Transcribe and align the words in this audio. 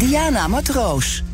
Diana 0.00 0.48
Matroos. 0.48 1.29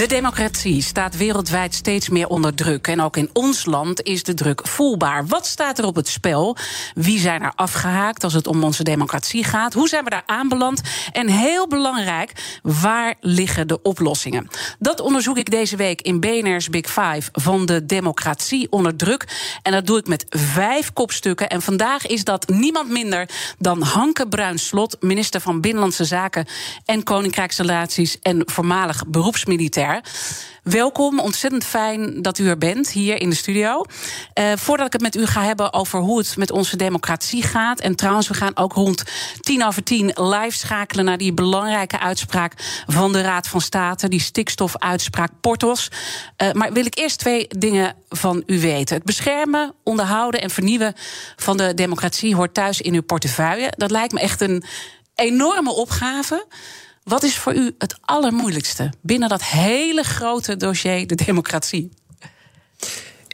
De 0.00 0.06
democratie 0.06 0.82
staat 0.82 1.16
wereldwijd 1.16 1.74
steeds 1.74 2.08
meer 2.08 2.28
onder 2.28 2.54
druk. 2.54 2.86
En 2.86 3.00
ook 3.00 3.16
in 3.16 3.30
ons 3.32 3.64
land 3.64 4.02
is 4.02 4.22
de 4.22 4.34
druk 4.34 4.66
voelbaar. 4.66 5.26
Wat 5.26 5.46
staat 5.46 5.78
er 5.78 5.84
op 5.84 5.96
het 5.96 6.08
spel? 6.08 6.56
Wie 6.94 7.18
zijn 7.18 7.42
er 7.42 7.52
afgehaakt 7.54 8.24
als 8.24 8.32
het 8.32 8.46
om 8.46 8.64
onze 8.64 8.82
democratie 8.82 9.44
gaat? 9.44 9.72
Hoe 9.72 9.88
zijn 9.88 10.04
we 10.04 10.10
daar 10.10 10.22
aanbeland? 10.26 10.80
En 11.12 11.28
heel 11.28 11.68
belangrijk, 11.68 12.32
waar 12.62 13.14
liggen 13.20 13.68
de 13.68 13.82
oplossingen? 13.82 14.48
Dat 14.78 15.00
onderzoek 15.00 15.38
ik 15.38 15.50
deze 15.50 15.76
week 15.76 16.00
in 16.00 16.20
BNR's 16.20 16.68
Big 16.68 16.86
Five 16.86 17.28
van 17.32 17.66
de 17.66 17.86
democratie 17.86 18.70
onder 18.70 18.96
druk. 18.96 19.24
En 19.62 19.72
dat 19.72 19.86
doe 19.86 19.98
ik 19.98 20.06
met 20.06 20.24
vijf 20.28 20.92
kopstukken. 20.92 21.48
En 21.48 21.62
vandaag 21.62 22.06
is 22.06 22.24
dat 22.24 22.48
niemand 22.48 22.88
minder 22.88 23.28
dan 23.58 23.82
Hanke 23.82 24.28
Bruinslot, 24.28 24.96
minister 25.00 25.40
van 25.40 25.60
Binnenlandse 25.60 26.04
Zaken 26.04 26.46
en 26.84 27.02
Koninkrijksrelaties 27.02 28.18
en 28.18 28.42
voormalig 28.46 29.06
beroepsmilitair. 29.06 29.88
Welkom, 30.62 31.20
ontzettend 31.20 31.64
fijn 31.64 32.22
dat 32.22 32.38
u 32.38 32.48
er 32.48 32.58
bent 32.58 32.90
hier 32.90 33.20
in 33.20 33.30
de 33.30 33.36
studio. 33.36 33.84
Uh, 34.34 34.52
voordat 34.56 34.86
ik 34.86 34.92
het 34.92 35.02
met 35.02 35.16
u 35.16 35.26
ga 35.26 35.42
hebben 35.42 35.72
over 35.72 36.00
hoe 36.00 36.18
het 36.18 36.36
met 36.36 36.50
onze 36.50 36.76
democratie 36.76 37.42
gaat. 37.42 37.80
En 37.80 37.96
trouwens, 37.96 38.28
we 38.28 38.34
gaan 38.34 38.56
ook 38.56 38.72
rond 38.72 39.02
tien 39.40 39.64
over 39.64 39.82
tien 39.82 40.06
live 40.14 40.56
schakelen 40.56 41.04
naar 41.04 41.18
die 41.18 41.32
belangrijke 41.32 41.98
uitspraak 41.98 42.52
van 42.86 43.12
de 43.12 43.20
Raad 43.20 43.48
van 43.48 43.60
State, 43.60 44.08
die 44.08 44.20
stikstofuitspraak 44.20 45.30
Portos. 45.40 45.88
Uh, 46.42 46.52
maar 46.52 46.72
wil 46.72 46.86
ik 46.86 46.98
eerst 46.98 47.18
twee 47.18 47.46
dingen 47.48 47.94
van 48.08 48.42
u 48.46 48.60
weten. 48.60 48.96
Het 48.96 49.04
beschermen, 49.04 49.74
onderhouden 49.84 50.40
en 50.40 50.50
vernieuwen 50.50 50.94
van 51.36 51.56
de 51.56 51.74
democratie 51.74 52.34
hoort 52.34 52.54
thuis 52.54 52.80
in 52.80 52.94
uw 52.94 53.02
portefeuille. 53.02 53.72
Dat 53.76 53.90
lijkt 53.90 54.12
me 54.12 54.20
echt 54.20 54.40
een 54.40 54.64
enorme 55.14 55.72
opgave. 55.72 56.46
Wat 57.02 57.22
is 57.22 57.38
voor 57.38 57.54
u 57.54 57.74
het 57.78 57.98
allermoeilijkste 58.00 58.92
binnen 59.00 59.28
dat 59.28 59.42
hele 59.42 60.02
grote 60.02 60.56
dossier, 60.56 61.06
de 61.06 61.14
democratie? 61.14 61.90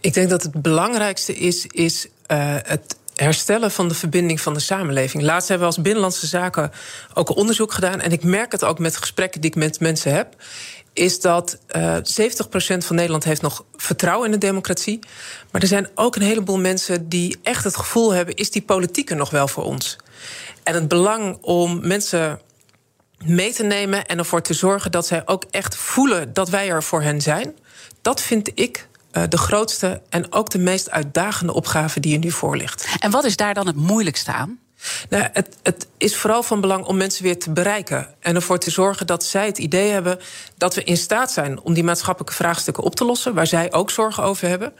Ik 0.01 0.15
denk 0.15 0.31
dat 0.31 0.43
het 0.43 0.63
belangrijkste 0.63 1.37
is, 1.37 1.67
is 1.67 2.07
uh, 2.07 2.55
het 2.63 2.97
herstellen 3.15 3.71
van 3.71 3.89
de 3.89 3.95
verbinding 3.95 4.41
van 4.41 4.55
de 4.55 4.61
samenleving. 4.61 5.23
Laatst 5.23 5.49
hebben 5.49 5.69
we 5.69 5.75
als 5.75 5.83
Binnenlandse 5.83 6.27
Zaken 6.27 6.71
ook 7.15 7.29
een 7.29 7.35
onderzoek 7.35 7.73
gedaan. 7.73 8.01
En 8.01 8.13
ik 8.13 8.23
merk 8.23 8.53
het 8.53 8.65
ook 8.65 8.79
met 8.79 8.97
gesprekken 8.97 9.41
die 9.41 9.51
ik 9.51 9.57
met 9.57 9.81
mensen 9.81 10.15
heb. 10.15 10.35
Is 10.93 11.21
dat 11.21 11.59
uh, 11.77 11.97
70% 11.97 11.99
van 12.79 12.97
Nederland 12.97 13.25
heeft 13.25 13.43
nog 13.43 13.65
vertrouwen 13.77 14.27
in 14.27 14.33
de 14.33 14.47
democratie. 14.47 14.99
Maar 15.51 15.61
er 15.63 15.69
zijn 15.69 15.89
ook 15.95 16.17
een 16.17 16.23
heleboel 16.23 16.59
mensen 16.59 17.09
die 17.09 17.39
echt 17.43 17.65
het 17.65 17.77
gevoel 17.77 18.11
hebben: 18.13 18.35
is 18.35 18.51
die 18.51 18.63
politiek 18.63 19.11
er 19.11 19.17
nog 19.17 19.31
wel 19.31 19.49
voor 19.49 19.65
ons? 19.65 19.97
En 20.63 20.75
het 20.75 20.89
belang 20.89 21.39
om 21.41 21.87
mensen 21.87 22.41
mee 23.25 23.53
te 23.53 23.63
nemen 23.63 24.07
en 24.07 24.19
ervoor 24.19 24.43
te 24.43 24.55
zorgen 24.55 24.91
dat 24.91 25.07
zij 25.07 25.23
ook 25.25 25.45
echt 25.51 25.77
voelen 25.77 26.33
dat 26.33 26.49
wij 26.49 26.71
er 26.71 26.83
voor 26.83 27.03
hen 27.03 27.21
zijn. 27.21 27.57
Dat 28.03 28.23
vind 28.23 28.51
ik 28.55 28.89
uh, 29.13 29.23
de 29.29 29.39
grootste 29.39 30.03
en 30.09 30.33
ook 30.33 30.51
de 30.51 30.59
meest 30.59 30.91
uitdagende 30.91 31.53
opgave 31.53 32.01
die 32.01 32.13
je 32.13 32.19
nu 32.19 32.31
voor 32.31 32.57
ligt. 32.57 32.87
En 32.99 33.11
wat 33.11 33.25
is 33.25 33.37
daar 33.37 33.55
dan 33.55 33.67
het 33.67 33.77
moeilijkste 33.77 34.33
aan? 34.33 34.59
Nou, 35.09 35.29
het, 35.33 35.57
het, 35.63 35.87
is 35.97 36.17
vooral 36.17 36.43
van 36.43 36.61
belang 36.61 36.85
om 36.85 36.97
mensen 36.97 37.25
weer 37.25 37.39
te 37.39 37.51
bereiken. 37.51 38.15
En 38.21 38.35
ervoor 38.35 38.59
te 38.59 38.71
zorgen 38.71 39.07
dat 39.07 39.25
zij 39.25 39.47
het 39.47 39.59
idee 39.59 39.91
hebben 39.91 40.19
dat 40.57 40.75
we 40.75 40.85
in 40.85 40.97
staat 40.97 41.33
zijn 41.33 41.61
om 41.61 41.75
die 41.75 41.85
maatschappelijke 41.85 42.35
vraagstukken 42.35 42.83
op 42.83 42.95
te 42.95 43.05
lossen, 43.05 43.35
waar 43.35 43.47
zij 43.47 43.73
ook 43.73 43.91
zorgen 43.91 44.23
over 44.23 44.49
hebben. 44.49 44.73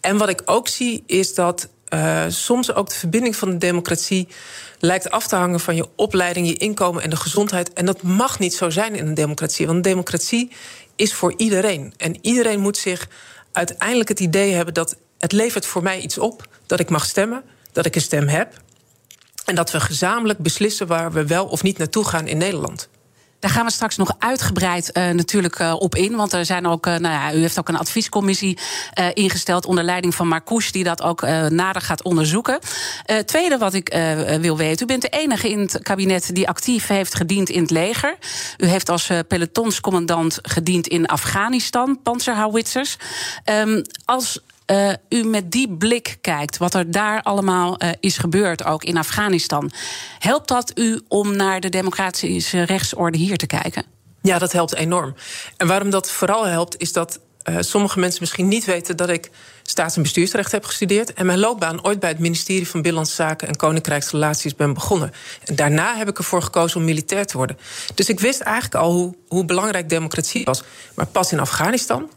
En 0.00 0.16
wat 0.16 0.28
ik 0.28 0.42
ook 0.44 0.68
zie, 0.68 1.02
is 1.06 1.34
dat 1.34 1.68
uh, 1.94 2.24
soms 2.28 2.74
ook 2.74 2.88
de 2.88 2.94
verbinding 2.94 3.36
van 3.36 3.50
de 3.50 3.56
democratie 3.56 4.28
lijkt 4.80 5.10
af 5.10 5.26
te 5.26 5.36
hangen 5.36 5.60
van 5.60 5.76
je 5.76 5.88
opleiding, 5.96 6.46
je 6.46 6.56
inkomen 6.56 7.02
en 7.02 7.10
de 7.10 7.16
gezondheid. 7.16 7.72
En 7.72 7.86
dat 7.86 8.02
mag 8.02 8.38
niet 8.38 8.54
zo 8.54 8.70
zijn 8.70 8.94
in 8.94 9.06
een 9.06 9.14
democratie. 9.14 9.66
Want 9.66 9.76
een 9.76 9.92
democratie 9.92 10.50
is 10.96 11.14
voor 11.14 11.34
iedereen. 11.36 11.94
En 11.96 12.18
iedereen 12.20 12.60
moet 12.60 12.76
zich 12.76 13.08
uiteindelijk 13.52 14.08
het 14.08 14.20
idee 14.20 14.52
hebben 14.52 14.74
dat 14.74 14.96
het 15.18 15.32
levert 15.32 15.66
voor 15.66 15.82
mij 15.82 16.00
iets 16.00 16.18
op. 16.18 16.48
Dat 16.66 16.80
ik 16.80 16.90
mag 16.90 17.04
stemmen, 17.04 17.42
dat 17.72 17.86
ik 17.86 17.94
een 17.94 18.00
stem 18.00 18.28
heb. 18.28 18.62
En 19.44 19.54
dat 19.54 19.70
we 19.70 19.80
gezamenlijk 19.80 20.38
beslissen 20.38 20.86
waar 20.86 21.12
we 21.12 21.26
wel 21.26 21.46
of 21.46 21.62
niet 21.62 21.78
naartoe 21.78 22.04
gaan 22.04 22.26
in 22.26 22.38
Nederland. 22.38 22.88
Daar 23.40 23.50
gaan 23.50 23.64
we 23.64 23.72
straks 23.72 23.96
nog 23.96 24.12
uitgebreid 24.18 24.90
uh, 24.96 25.10
natuurlijk 25.10 25.58
uh, 25.58 25.74
op 25.78 25.94
in. 25.94 26.16
Want 26.16 26.32
er 26.32 26.44
zijn 26.44 26.66
ook, 26.66 26.86
uh, 26.86 26.96
nou 26.96 27.14
ja, 27.14 27.34
u 27.34 27.40
heeft 27.40 27.58
ook 27.58 27.68
een 27.68 27.78
adviescommissie 27.78 28.58
ingesteld 29.14 29.66
onder 29.66 29.84
leiding 29.84 30.14
van 30.14 30.28
Marcouch, 30.28 30.70
die 30.70 30.84
dat 30.84 31.02
ook 31.02 31.22
nader 31.48 31.82
gaat 31.82 32.02
onderzoeken. 32.02 32.58
Tweede 33.24 33.58
wat 33.58 33.74
ik 33.74 33.98
wil 34.40 34.56
weten, 34.56 34.84
u 34.84 34.86
bent 34.86 35.02
de 35.02 35.08
enige 35.08 35.50
in 35.50 35.58
het 35.58 35.78
kabinet 35.82 36.34
die 36.34 36.48
actief 36.48 36.86
heeft 36.86 37.14
gediend 37.14 37.48
in 37.48 37.62
het 37.62 37.70
leger. 37.70 38.16
U 38.56 38.66
heeft 38.66 38.88
als 38.88 39.10
pelotonscommandant 39.28 40.38
gediend 40.42 40.86
in 40.86 41.06
Afghanistan, 41.06 42.00
panzerhouwitsers. 42.02 42.96
Um, 43.44 43.82
als 44.04 44.40
uh, 44.70 44.92
u 45.08 45.24
met 45.24 45.52
die 45.52 45.76
blik 45.76 46.18
kijkt, 46.20 46.56
wat 46.56 46.74
er 46.74 46.90
daar 46.90 47.22
allemaal 47.22 47.82
uh, 47.82 47.90
is 48.00 48.18
gebeurd, 48.18 48.64
ook 48.64 48.84
in 48.84 48.96
Afghanistan, 48.96 49.70
helpt 50.18 50.48
dat 50.48 50.72
u 50.74 51.00
om 51.08 51.36
naar 51.36 51.60
de 51.60 51.68
democratische 51.68 52.62
rechtsorde 52.62 53.18
hier 53.18 53.36
te 53.36 53.46
kijken? 53.46 53.84
Ja, 54.22 54.38
dat 54.38 54.52
helpt 54.52 54.74
enorm. 54.74 55.14
En 55.56 55.66
waarom 55.66 55.90
dat 55.90 56.10
vooral 56.10 56.46
helpt, 56.46 56.76
is 56.78 56.92
dat 56.92 57.20
uh, 57.44 57.56
sommige 57.60 57.98
mensen 57.98 58.20
misschien 58.20 58.48
niet 58.48 58.64
weten 58.64 58.96
dat 58.96 59.08
ik 59.08 59.30
staats- 59.62 59.96
en 59.96 60.02
bestuursrecht 60.02 60.52
heb 60.52 60.64
gestudeerd. 60.64 61.12
En 61.12 61.26
mijn 61.26 61.38
loopbaan 61.38 61.84
ooit 61.84 62.00
bij 62.00 62.08
het 62.08 62.18
ministerie 62.18 62.68
van 62.68 62.82
Binnenlandse 62.82 63.14
Zaken 63.14 63.48
en 63.48 63.56
Koninkrijksrelaties 63.56 64.54
ben 64.54 64.74
begonnen. 64.74 65.12
En 65.44 65.56
daarna 65.56 65.96
heb 65.96 66.08
ik 66.08 66.18
ervoor 66.18 66.42
gekozen 66.42 66.80
om 66.80 66.84
militair 66.84 67.26
te 67.26 67.36
worden. 67.36 67.58
Dus 67.94 68.08
ik 68.08 68.20
wist 68.20 68.40
eigenlijk 68.40 68.74
al 68.74 68.92
hoe, 68.92 69.14
hoe 69.28 69.44
belangrijk 69.44 69.88
democratie 69.88 70.44
was. 70.44 70.62
Maar 70.94 71.06
pas 71.06 71.32
in 71.32 71.40
Afghanistan, 71.40 72.10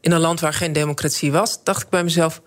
in 0.00 0.12
een 0.12 0.20
land 0.20 0.40
waar 0.40 0.52
geen 0.52 0.72
democratie 0.72 1.32
was, 1.32 1.64
dacht 1.64 1.82
ik 1.82 1.88
bij 1.88 2.04
mezelf: 2.04 2.42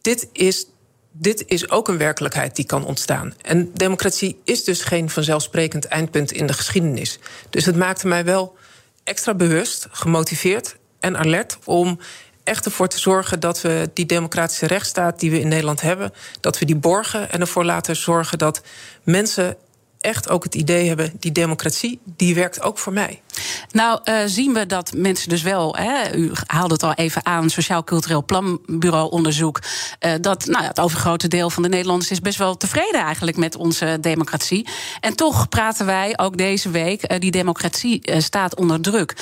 dit 0.00 0.28
is, 0.32 0.66
dit 1.12 1.44
is 1.46 1.70
ook 1.70 1.88
een 1.88 1.98
werkelijkheid 1.98 2.56
die 2.56 2.66
kan 2.66 2.84
ontstaan. 2.84 3.34
En 3.42 3.72
democratie 3.74 4.40
is 4.44 4.64
dus 4.64 4.82
geen 4.82 5.10
vanzelfsprekend 5.10 5.84
eindpunt 5.84 6.32
in 6.32 6.46
de 6.46 6.52
geschiedenis. 6.52 7.18
Dus 7.50 7.64
het 7.64 7.76
maakte 7.76 8.06
mij 8.06 8.24
wel 8.24 8.56
extra 9.04 9.34
bewust, 9.34 9.86
gemotiveerd 9.90 10.76
en 11.00 11.18
alert 11.18 11.58
om 11.64 11.98
echt 12.44 12.64
ervoor 12.64 12.88
te 12.88 12.98
zorgen 12.98 13.40
dat 13.40 13.60
we 13.60 13.90
die 13.94 14.06
democratische 14.06 14.66
rechtsstaat 14.66 15.20
die 15.20 15.30
we 15.30 15.40
in 15.40 15.48
Nederland 15.48 15.80
hebben, 15.80 16.12
dat 16.40 16.58
we 16.58 16.64
die 16.64 16.76
borgen 16.76 17.30
en 17.30 17.40
ervoor 17.40 17.64
laten 17.64 17.96
zorgen 17.96 18.38
dat 18.38 18.62
mensen 19.02 19.56
echt 20.02 20.28
ook 20.28 20.44
het 20.44 20.54
idee 20.54 20.88
hebben: 20.88 21.12
die 21.18 21.32
democratie, 21.32 22.00
die 22.04 22.34
werkt 22.34 22.62
ook 22.62 22.78
voor 22.78 22.92
mij. 22.92 23.20
Nou, 23.70 24.00
uh, 24.04 24.18
zien 24.26 24.52
we 24.52 24.66
dat 24.66 24.92
mensen 24.96 25.28
dus 25.28 25.42
wel, 25.42 25.76
hè, 25.76 26.16
u 26.16 26.32
haalde 26.46 26.74
het 26.74 26.82
al 26.82 26.94
even 26.94 27.26
aan, 27.26 27.50
Sociaal 27.50 27.84
Cultureel 27.84 28.24
Planbureau 28.24 29.10
onderzoek, 29.10 29.60
uh, 30.00 30.12
dat 30.20 30.46
nou, 30.46 30.64
het 30.64 30.80
overgrote 30.80 31.28
deel 31.28 31.50
van 31.50 31.62
de 31.62 31.68
Nederlanders 31.68 32.10
is 32.10 32.20
best 32.20 32.38
wel 32.38 32.56
tevreden 32.56 33.00
eigenlijk 33.00 33.36
met 33.36 33.56
onze 33.56 33.98
democratie. 34.00 34.68
En 35.00 35.16
toch 35.16 35.48
praten 35.48 35.86
wij 35.86 36.18
ook 36.18 36.36
deze 36.36 36.70
week, 36.70 37.12
uh, 37.12 37.18
die 37.18 37.30
democratie 37.30 38.02
staat 38.18 38.56
onder 38.56 38.80
druk. 38.80 39.16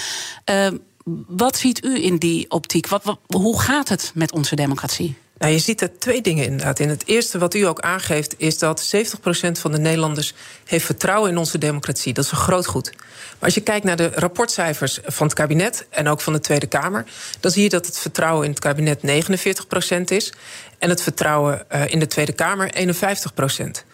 wat 1.27 1.57
ziet 1.57 1.85
u 1.85 2.05
in 2.05 2.17
die 2.17 2.51
optiek? 2.51 2.87
Wat, 2.87 3.17
hoe 3.27 3.61
gaat 3.61 3.89
het 3.89 4.13
met 4.15 4.33
onze 4.33 4.55
democratie? 4.55 5.17
Nou, 5.41 5.53
je 5.53 5.59
ziet 5.59 5.81
er 5.81 5.99
twee 5.99 6.21
dingen 6.21 6.45
inderdaad 6.45 6.79
in. 6.79 6.89
Het 6.89 7.07
eerste 7.07 7.39
wat 7.39 7.55
u 7.55 7.63
ook 7.63 7.81
aangeeft 7.81 8.35
is 8.37 8.59
dat 8.59 8.95
70% 8.97 9.51
van 9.51 9.73
de 9.73 9.79
Nederlanders 9.79 10.35
heeft 10.65 10.85
vertrouwen 10.85 11.31
in 11.31 11.37
onze 11.37 11.59
democratie. 11.59 12.13
Dat 12.13 12.25
is 12.25 12.31
een 12.31 12.37
groot 12.37 12.67
goed. 12.67 12.93
Maar 12.97 13.39
als 13.41 13.55
je 13.55 13.61
kijkt 13.61 13.85
naar 13.85 13.97
de 13.97 14.11
rapportcijfers 14.15 14.99
van 15.05 15.27
het 15.27 15.35
kabinet 15.35 15.87
en 15.91 16.09
ook 16.09 16.21
van 16.21 16.33
de 16.33 16.41
Tweede 16.41 16.67
Kamer, 16.67 17.05
dan 17.41 17.51
zie 17.51 17.63
je 17.63 17.69
dat 17.69 17.87
het 17.87 17.99
vertrouwen 17.99 18.45
in 18.45 18.51
het 18.51 18.61
kabinet 18.61 19.01
49% 19.01 20.05
is 20.05 20.33
en 20.79 20.89
het 20.89 21.03
vertrouwen 21.03 21.67
uh, 21.73 21.93
in 21.93 21.99
de 21.99 22.07
Tweede 22.07 22.33
Kamer 22.33 22.71
51%. 22.75 23.85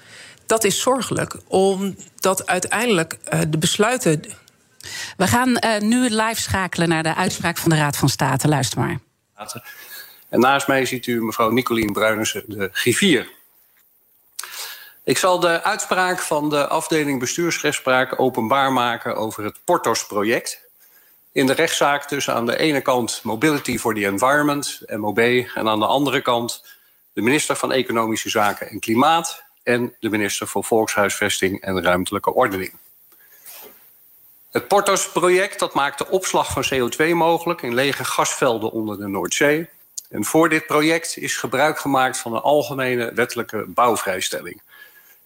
Dat 0.47 0.65
is 0.65 0.81
zorgelijk, 0.81 1.37
omdat 1.47 2.47
uiteindelijk 2.47 3.19
uh, 3.35 3.41
de 3.49 3.59
besluiten. 3.59 4.23
We 5.17 5.27
gaan 5.27 5.49
uh, 5.49 5.79
nu 5.79 6.09
live 6.09 6.41
schakelen 6.41 6.89
naar 6.89 7.03
de 7.03 7.15
uitspraak 7.15 7.59
van 7.59 7.71
de 7.71 7.77
Raad 7.77 7.97
van 7.97 8.09
State. 8.09 8.49
Luister 8.49 8.79
maar. 8.79 8.99
En 10.29 10.41
naast 10.41 10.67
mij 10.67 10.85
ziet 10.85 11.07
u 11.07 11.25
mevrouw 11.25 11.51
Nicolien 11.51 11.93
Bruinissen, 11.93 12.45
de 12.47 12.69
griffier. 12.73 13.31
Ik 15.05 15.19
zal 15.19 15.41
de 15.41 15.63
uitspraak 15.63 16.21
van 16.21 16.51
de 16.51 16.67
afdeling 16.67 17.21
bestuursrechtspraak 17.21 18.21
openbaar 18.21 18.73
maken 18.73 19.17
over 19.17 19.45
het 19.45 19.59
Portos-project. 19.65 20.61
In 21.33 21.47
de 21.47 21.53
rechtszaak 21.53 22.05
tussen 22.05 22.35
aan 22.35 22.47
de 22.47 22.57
ene 22.57 22.81
kant 22.81 23.21
Mobility 23.23 23.79
for 23.79 23.95
the 23.95 24.05
Environment, 24.05 24.81
MOB, 24.87 25.19
en 25.19 25.69
aan 25.69 25.79
de 25.79 25.87
andere 25.87 26.21
kant 26.21 26.65
de 27.13 27.23
minister 27.23 27.57
van 27.57 27.73
Economische 27.73 28.29
Zaken 28.29 28.69
en 28.69 28.81
Klimaat 28.81 29.45
en 29.63 29.95
de 30.01 30.09
minister 30.09 30.47
voor 30.47 30.65
Volkshuisvesting 30.65 31.61
en 31.61 31.83
Ruimtelijke 31.83 32.35
Ordening. 32.35 32.73
Het 34.51 34.69
Portos-project 34.69 35.59
dat 35.59 35.75
maakt 35.75 35.99
de 35.99 36.09
opslag 36.09 36.53
van 36.53 36.65
CO2 36.65 37.15
mogelijk 37.15 37.63
in 37.63 37.75
lege 37.75 38.05
gasvelden 38.05 38.73
onder 38.73 38.99
de 38.99 39.07
Noordzee. 39.07 39.69
En 40.09 40.25
voor 40.25 40.49
dit 40.49 40.67
project 40.67 41.17
is 41.17 41.37
gebruik 41.37 41.79
gemaakt 41.79 42.19
van 42.19 42.35
een 42.35 42.41
algemene 42.41 43.13
wettelijke 43.15 43.65
bouwvrijstelling. 43.67 44.63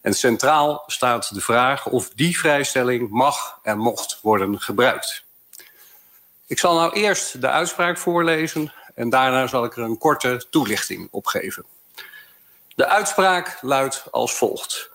En 0.00 0.14
centraal 0.14 0.82
staat 0.86 1.34
de 1.34 1.40
vraag 1.40 1.86
of 1.86 2.10
die 2.14 2.38
vrijstelling 2.38 3.10
mag 3.10 3.58
en 3.62 3.78
mocht 3.78 4.18
worden 4.22 4.60
gebruikt. 4.60 5.24
Ik 6.46 6.58
zal 6.58 6.74
nou 6.74 6.92
eerst 6.92 7.40
de 7.40 7.48
uitspraak 7.48 7.98
voorlezen 7.98 8.72
en 8.94 9.08
daarna 9.08 9.46
zal 9.46 9.64
ik 9.64 9.76
er 9.76 9.82
een 9.82 9.98
korte 9.98 10.44
toelichting 10.50 11.08
op 11.10 11.26
geven. 11.26 11.64
De 12.74 12.86
uitspraak 12.86 13.58
luidt 13.60 14.04
als 14.10 14.34
volgt. 14.34 14.90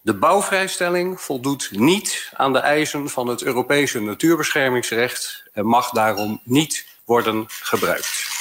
De 0.00 0.14
bouwvrijstelling 0.14 1.20
voldoet 1.20 1.68
niet 1.70 2.30
aan 2.32 2.52
de 2.52 2.58
eisen 2.58 3.08
van 3.08 3.26
het 3.26 3.42
Europese 3.42 4.00
natuurbeschermingsrecht 4.00 5.42
en 5.52 5.66
mag 5.66 5.90
daarom 5.90 6.40
niet 6.44 6.86
worden 7.04 7.44
gebruikt. 7.48 8.33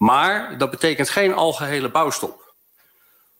Maar 0.00 0.58
dat 0.58 0.70
betekent 0.70 1.08
geen 1.08 1.34
algehele 1.34 1.90
bouwstop. 1.90 2.54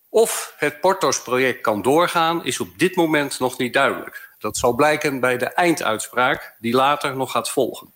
Of 0.09 0.55
het 0.57 0.81
Portos-project 0.81 1.61
kan 1.61 1.83
doorgaan, 1.83 2.45
is 2.45 2.61
op 2.61 2.79
dit 2.79 2.97
moment 2.97 3.39
nog 3.39 3.59
niet 3.59 3.73
duidelijk. 3.73 4.29
Dat 4.39 4.57
zal 4.57 4.73
blijken 4.73 5.21
bij 5.21 5.39
de 5.39 5.47
einduitspraak, 5.47 6.55
die 6.59 6.75
later 6.75 7.17
nog 7.17 7.31
gaat 7.31 7.51
volgen. 7.51 7.95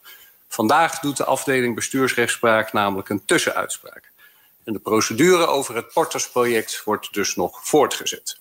Vandaag 0.48 0.98
doet 0.98 1.16
de 1.16 1.24
afdeling 1.24 1.74
bestuursrechtspraak 1.74 2.72
namelijk 2.72 3.08
een 3.08 3.24
tussenuitspraak. 3.24 4.12
En 4.64 4.72
de 4.72 4.78
procedure 4.78 5.46
over 5.46 5.76
het 5.76 5.92
Portos-project 5.92 6.84
wordt 6.84 7.12
dus 7.12 7.36
nog 7.36 7.66
voortgezet. 7.66 8.38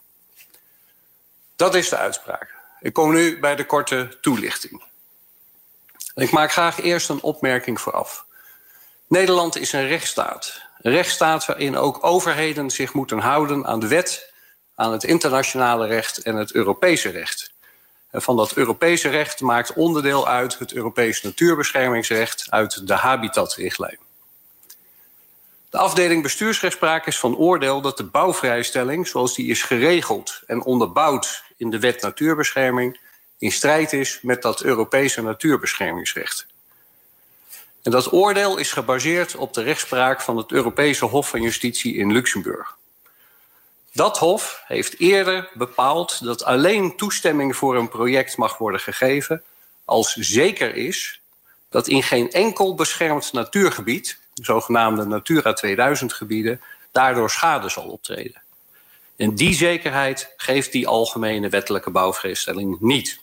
Dat 1.56 1.76
is 1.76 1.90
de 1.90 1.98
uitspraak. 1.98 2.56
Ik 2.80 2.94
kom 2.94 3.14
nu 3.14 3.40
bij 3.40 3.56
de 3.56 3.66
korte 3.66 4.18
toelichting. 4.22 4.84
Ik 6.16 6.32
maak 6.32 6.52
graag 6.52 6.82
eerst 6.82 7.10
een 7.10 7.22
opmerking 7.22 7.82
vooraf. 7.82 8.26
Nederland 9.14 9.58
is 9.58 9.74
een 9.74 9.88
rechtsstaat. 9.88 10.62
Een 10.82 10.92
rechtsstaat 10.92 11.46
waarin 11.46 11.78
ook 11.78 12.04
overheden 12.04 12.70
zich 12.70 12.94
moeten 12.94 13.20
houden 13.20 13.66
aan 13.66 13.80
de 13.80 13.88
wet, 13.88 14.34
aan 14.76 14.92
het 14.92 15.04
internationale 15.04 15.88
recht 15.88 16.18
en 16.18 16.36
het 16.36 16.54
Europese 16.54 17.10
recht. 17.10 17.54
En 18.12 18.22
van 18.22 18.36
dat 18.36 18.54
Europese 18.54 19.10
recht 19.10 19.42
maakt 19.42 19.74
onderdeel 19.74 20.28
uit 20.28 20.60
het 20.60 20.74
Europees 20.74 21.22
natuurbeschermingsrecht 21.22 22.46
uit 22.50 22.88
de 22.88 22.94
Habitatrichtlijn. 22.94 23.98
De 25.70 25.78
afdeling 25.78 26.24
bestuursrechtspraak 26.24 27.06
is 27.06 27.20
van 27.20 27.38
oordeel 27.38 27.82
dat 27.82 27.98
de 27.98 28.06
bouwvrijstelling, 28.06 29.08
zoals 29.08 29.36
die 29.36 29.50
is 29.50 29.64
geregeld 29.64 30.42
en 30.48 30.64
onderbouwd 30.64 31.44
in 31.58 31.70
de 31.70 31.80
wet 31.80 32.02
natuurbescherming, 32.02 33.00
in 33.38 33.52
strijd 33.52 33.94
is 33.94 34.20
met 34.22 34.42
dat 34.42 34.62
Europese 34.62 35.22
natuurbeschermingsrecht. 35.22 36.52
En 37.84 37.92
dat 37.92 38.12
oordeel 38.12 38.58
is 38.58 38.72
gebaseerd 38.72 39.36
op 39.36 39.54
de 39.54 39.62
rechtspraak 39.62 40.22
van 40.22 40.38
het 40.38 40.52
Europese 40.52 41.06
Hof 41.06 41.30
van 41.30 41.42
Justitie 41.42 41.96
in 41.96 42.12
Luxemburg. 42.12 42.78
Dat 43.94 44.18
Hof 44.18 44.64
heeft 44.68 45.00
eerder 45.00 45.50
bepaald 45.54 46.24
dat 46.24 46.44
alleen 46.44 46.98
toestemming 46.98 47.56
voor 47.56 47.78
een 47.78 47.90
project 47.90 48.38
mag 48.38 48.58
worden 48.58 48.80
gegeven 48.80 49.44
als 49.86 50.14
zeker 50.14 50.76
is 50.76 51.22
dat 51.70 51.88
in 51.88 52.04
geen 52.04 52.32
enkel 52.32 52.76
beschermd 52.76 53.34
natuurgebied, 53.34 54.20
de 54.34 54.44
zogenaamde 54.44 55.06
Natura 55.06 55.54
2000 55.54 56.14
gebieden, 56.14 56.62
daardoor 56.92 57.30
schade 57.30 57.70
zal 57.70 57.84
optreden. 57.84 58.42
En 59.16 59.36
die 59.36 59.54
zekerheid 59.54 60.34
geeft 60.38 60.72
die 60.72 60.88
algemene 60.88 61.50
wettelijke 61.50 61.90
bouwvreestelling 61.90 62.80
niet. 62.80 63.23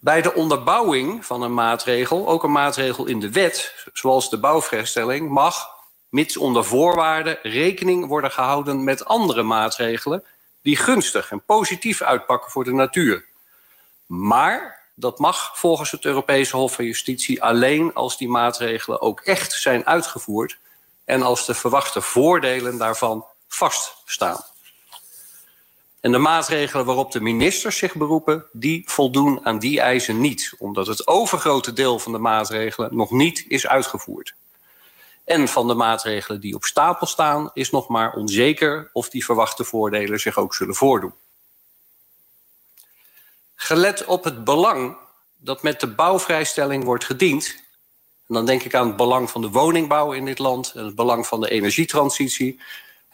Bij 0.00 0.22
de 0.22 0.34
onderbouwing 0.34 1.26
van 1.26 1.42
een 1.42 1.54
maatregel, 1.54 2.28
ook 2.28 2.42
een 2.42 2.52
maatregel 2.52 3.06
in 3.06 3.20
de 3.20 3.30
wet, 3.30 3.88
zoals 3.92 4.30
de 4.30 4.38
bouwvrijstelling, 4.38 5.28
mag, 5.30 5.68
mits 6.08 6.36
onder 6.36 6.64
voorwaarden, 6.64 7.38
rekening 7.42 8.06
worden 8.06 8.30
gehouden 8.30 8.84
met 8.84 9.04
andere 9.04 9.42
maatregelen 9.42 10.24
die 10.62 10.76
gunstig 10.76 11.30
en 11.30 11.44
positief 11.44 12.02
uitpakken 12.02 12.50
voor 12.50 12.64
de 12.64 12.72
natuur. 12.72 13.24
Maar 14.06 14.82
dat 14.94 15.18
mag 15.18 15.58
volgens 15.58 15.90
het 15.90 16.04
Europese 16.04 16.56
Hof 16.56 16.74
van 16.74 16.84
Justitie 16.84 17.42
alleen 17.42 17.94
als 17.94 18.18
die 18.18 18.28
maatregelen 18.28 19.00
ook 19.00 19.20
echt 19.20 19.52
zijn 19.52 19.86
uitgevoerd 19.86 20.58
en 21.04 21.22
als 21.22 21.46
de 21.46 21.54
verwachte 21.54 22.00
voordelen 22.00 22.78
daarvan 22.78 23.26
vaststaan. 23.48 24.44
En 26.06 26.12
de 26.12 26.18
maatregelen 26.18 26.84
waarop 26.84 27.12
de 27.12 27.20
ministers 27.20 27.78
zich 27.78 27.94
beroepen, 27.94 28.46
die 28.52 28.82
voldoen 28.86 29.46
aan 29.46 29.58
die 29.58 29.80
eisen 29.80 30.20
niet, 30.20 30.54
omdat 30.58 30.86
het 30.86 31.06
overgrote 31.06 31.72
deel 31.72 31.98
van 31.98 32.12
de 32.12 32.18
maatregelen 32.18 32.96
nog 32.96 33.10
niet 33.10 33.44
is 33.48 33.66
uitgevoerd. 33.66 34.34
En 35.24 35.48
van 35.48 35.66
de 35.66 35.74
maatregelen 35.74 36.40
die 36.40 36.54
op 36.54 36.64
stapel 36.64 37.06
staan, 37.06 37.50
is 37.52 37.70
nog 37.70 37.88
maar 37.88 38.14
onzeker 38.14 38.90
of 38.92 39.08
die 39.08 39.24
verwachte 39.24 39.64
voordelen 39.64 40.20
zich 40.20 40.38
ook 40.38 40.54
zullen 40.54 40.74
voordoen. 40.74 41.14
Gelet 43.54 44.04
op 44.04 44.24
het 44.24 44.44
belang 44.44 44.96
dat 45.36 45.62
met 45.62 45.80
de 45.80 45.94
bouwvrijstelling 45.94 46.84
wordt 46.84 47.04
gediend, 47.04 47.54
en 48.28 48.34
dan 48.34 48.46
denk 48.46 48.62
ik 48.62 48.74
aan 48.74 48.86
het 48.86 48.96
belang 48.96 49.30
van 49.30 49.40
de 49.40 49.50
woningbouw 49.50 50.12
in 50.12 50.24
dit 50.24 50.38
land 50.38 50.72
en 50.74 50.84
het 50.84 50.94
belang 50.94 51.26
van 51.26 51.40
de 51.40 51.50
energietransitie, 51.50 52.60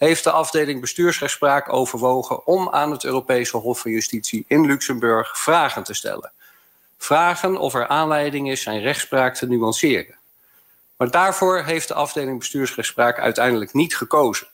heeft 0.07 0.25
de 0.25 0.31
afdeling 0.31 0.81
bestuursrechtspraak 0.81 1.73
overwogen 1.73 2.47
om 2.47 2.69
aan 2.69 2.91
het 2.91 3.05
Europese 3.05 3.57
Hof 3.57 3.81
van 3.81 3.91
Justitie 3.91 4.45
in 4.49 4.67
Luxemburg 4.67 5.39
vragen 5.39 5.83
te 5.83 5.95
stellen. 5.95 6.33
Vragen 6.99 7.57
of 7.57 7.75
er 7.75 7.89
aanleiding 7.89 8.51
is 8.51 8.63
zijn 8.63 8.81
rechtspraak 8.81 9.35
te 9.35 9.47
nuanceren. 9.47 10.19
Maar 10.97 11.11
daarvoor 11.11 11.63
heeft 11.63 11.89
de 11.89 11.95
afdeling 11.95 12.39
bestuursrechtspraak 12.39 13.19
uiteindelijk 13.19 13.73
niet 13.73 13.97
gekozen. 13.97 14.47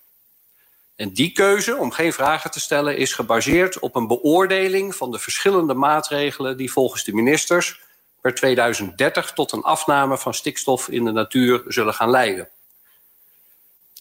En 0.96 1.12
die 1.12 1.32
keuze 1.32 1.76
om 1.76 1.90
geen 1.90 2.12
vragen 2.12 2.50
te 2.50 2.60
stellen 2.60 2.96
is 2.96 3.12
gebaseerd 3.12 3.78
op 3.78 3.96
een 3.96 4.06
beoordeling 4.06 4.96
van 4.96 5.10
de 5.10 5.18
verschillende 5.18 5.74
maatregelen 5.74 6.56
die 6.56 6.72
volgens 6.72 7.04
de 7.04 7.14
ministers 7.14 7.80
per 8.20 8.34
2030 8.34 9.32
tot 9.32 9.52
een 9.52 9.62
afname 9.62 10.18
van 10.18 10.34
stikstof 10.34 10.88
in 10.88 11.04
de 11.04 11.12
natuur 11.12 11.62
zullen 11.66 11.94
gaan 11.94 12.10
leiden. 12.10 12.48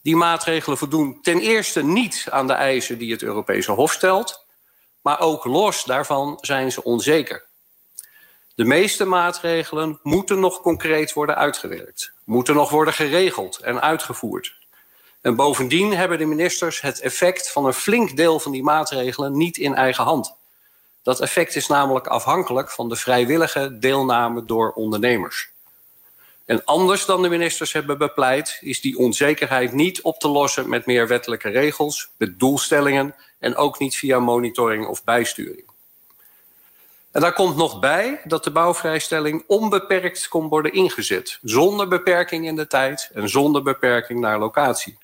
Die 0.07 0.15
maatregelen 0.15 0.77
voldoen 0.77 1.21
ten 1.21 1.39
eerste 1.39 1.83
niet 1.83 2.27
aan 2.29 2.47
de 2.47 2.53
eisen 2.53 2.97
die 2.97 3.11
het 3.11 3.21
Europese 3.21 3.71
Hof 3.71 3.91
stelt, 3.91 4.45
maar 5.01 5.19
ook 5.19 5.45
los 5.45 5.83
daarvan 5.83 6.37
zijn 6.41 6.71
ze 6.71 6.83
onzeker. 6.83 7.45
De 8.55 8.63
meeste 8.63 9.05
maatregelen 9.05 9.99
moeten 10.03 10.39
nog 10.39 10.61
concreet 10.61 11.13
worden 11.13 11.35
uitgewerkt, 11.35 12.13
moeten 12.23 12.55
nog 12.55 12.69
worden 12.69 12.93
geregeld 12.93 13.57
en 13.57 13.81
uitgevoerd. 13.81 14.55
En 15.21 15.35
bovendien 15.35 15.93
hebben 15.93 16.17
de 16.17 16.25
ministers 16.25 16.81
het 16.81 16.99
effect 16.99 17.51
van 17.51 17.65
een 17.65 17.73
flink 17.73 18.15
deel 18.15 18.39
van 18.39 18.51
die 18.51 18.63
maatregelen 18.63 19.37
niet 19.37 19.57
in 19.57 19.75
eigen 19.75 20.03
hand. 20.03 20.35
Dat 21.03 21.19
effect 21.19 21.55
is 21.55 21.67
namelijk 21.67 22.07
afhankelijk 22.07 22.71
van 22.71 22.89
de 22.89 22.95
vrijwillige 22.95 23.77
deelname 23.79 24.45
door 24.45 24.71
ondernemers. 24.71 25.55
En 26.47 26.65
anders 26.65 27.05
dan 27.05 27.21
de 27.21 27.29
ministers 27.29 27.73
hebben 27.73 27.97
bepleit, 27.97 28.57
is 28.61 28.81
die 28.81 28.97
onzekerheid 28.97 29.71
niet 29.71 30.01
op 30.01 30.19
te 30.19 30.27
lossen 30.27 30.69
met 30.69 30.85
meer 30.85 31.07
wettelijke 31.07 31.49
regels, 31.49 32.09
met 32.17 32.39
doelstellingen 32.39 33.15
en 33.39 33.55
ook 33.55 33.79
niet 33.79 33.95
via 33.95 34.19
monitoring 34.19 34.85
of 34.85 35.03
bijsturing. 35.03 35.65
En 37.11 37.21
daar 37.21 37.33
komt 37.33 37.55
nog 37.55 37.79
bij 37.79 38.21
dat 38.23 38.43
de 38.43 38.51
bouwvrijstelling 38.51 39.43
onbeperkt 39.47 40.27
kon 40.27 40.47
worden 40.47 40.73
ingezet, 40.73 41.39
zonder 41.41 41.87
beperking 41.87 42.45
in 42.45 42.55
de 42.55 42.67
tijd 42.67 43.09
en 43.13 43.29
zonder 43.29 43.63
beperking 43.63 44.19
naar 44.19 44.39
locatie. 44.39 44.97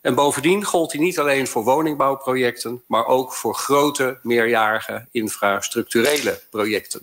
En 0.00 0.14
bovendien 0.14 0.64
gold 0.64 0.90
die 0.90 1.00
niet 1.00 1.18
alleen 1.18 1.46
voor 1.46 1.64
woningbouwprojecten, 1.64 2.82
maar 2.86 3.06
ook 3.06 3.32
voor 3.32 3.54
grote 3.54 4.18
meerjarige 4.22 5.06
infrastructurele 5.10 6.40
projecten. 6.50 7.02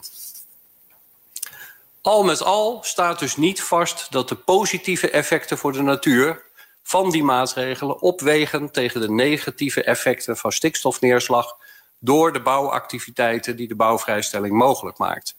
Al 2.08 2.24
met 2.24 2.44
al 2.44 2.80
staat 2.84 3.20
dus 3.20 3.36
niet 3.36 3.62
vast 3.62 4.12
dat 4.12 4.30
de 4.30 4.36
positieve 4.36 5.10
effecten 5.10 5.58
voor 5.58 5.72
de 5.72 5.82
natuur 5.82 6.44
van 6.84 7.10
die 7.10 7.24
maatregelen 7.24 8.02
opwegen 8.02 8.72
tegen 8.72 9.02
de 9.02 9.10
negatieve 9.10 9.84
effecten 9.84 10.38
van 10.38 10.52
stikstofneerslag 10.52 11.56
door 12.00 12.34
de 12.34 12.42
bouwactiviteiten 12.42 13.56
die 13.56 13.68
de 13.68 13.76
bouwvrijstelling 13.76 14.56
mogelijk 14.56 14.98
maakt. 14.98 15.36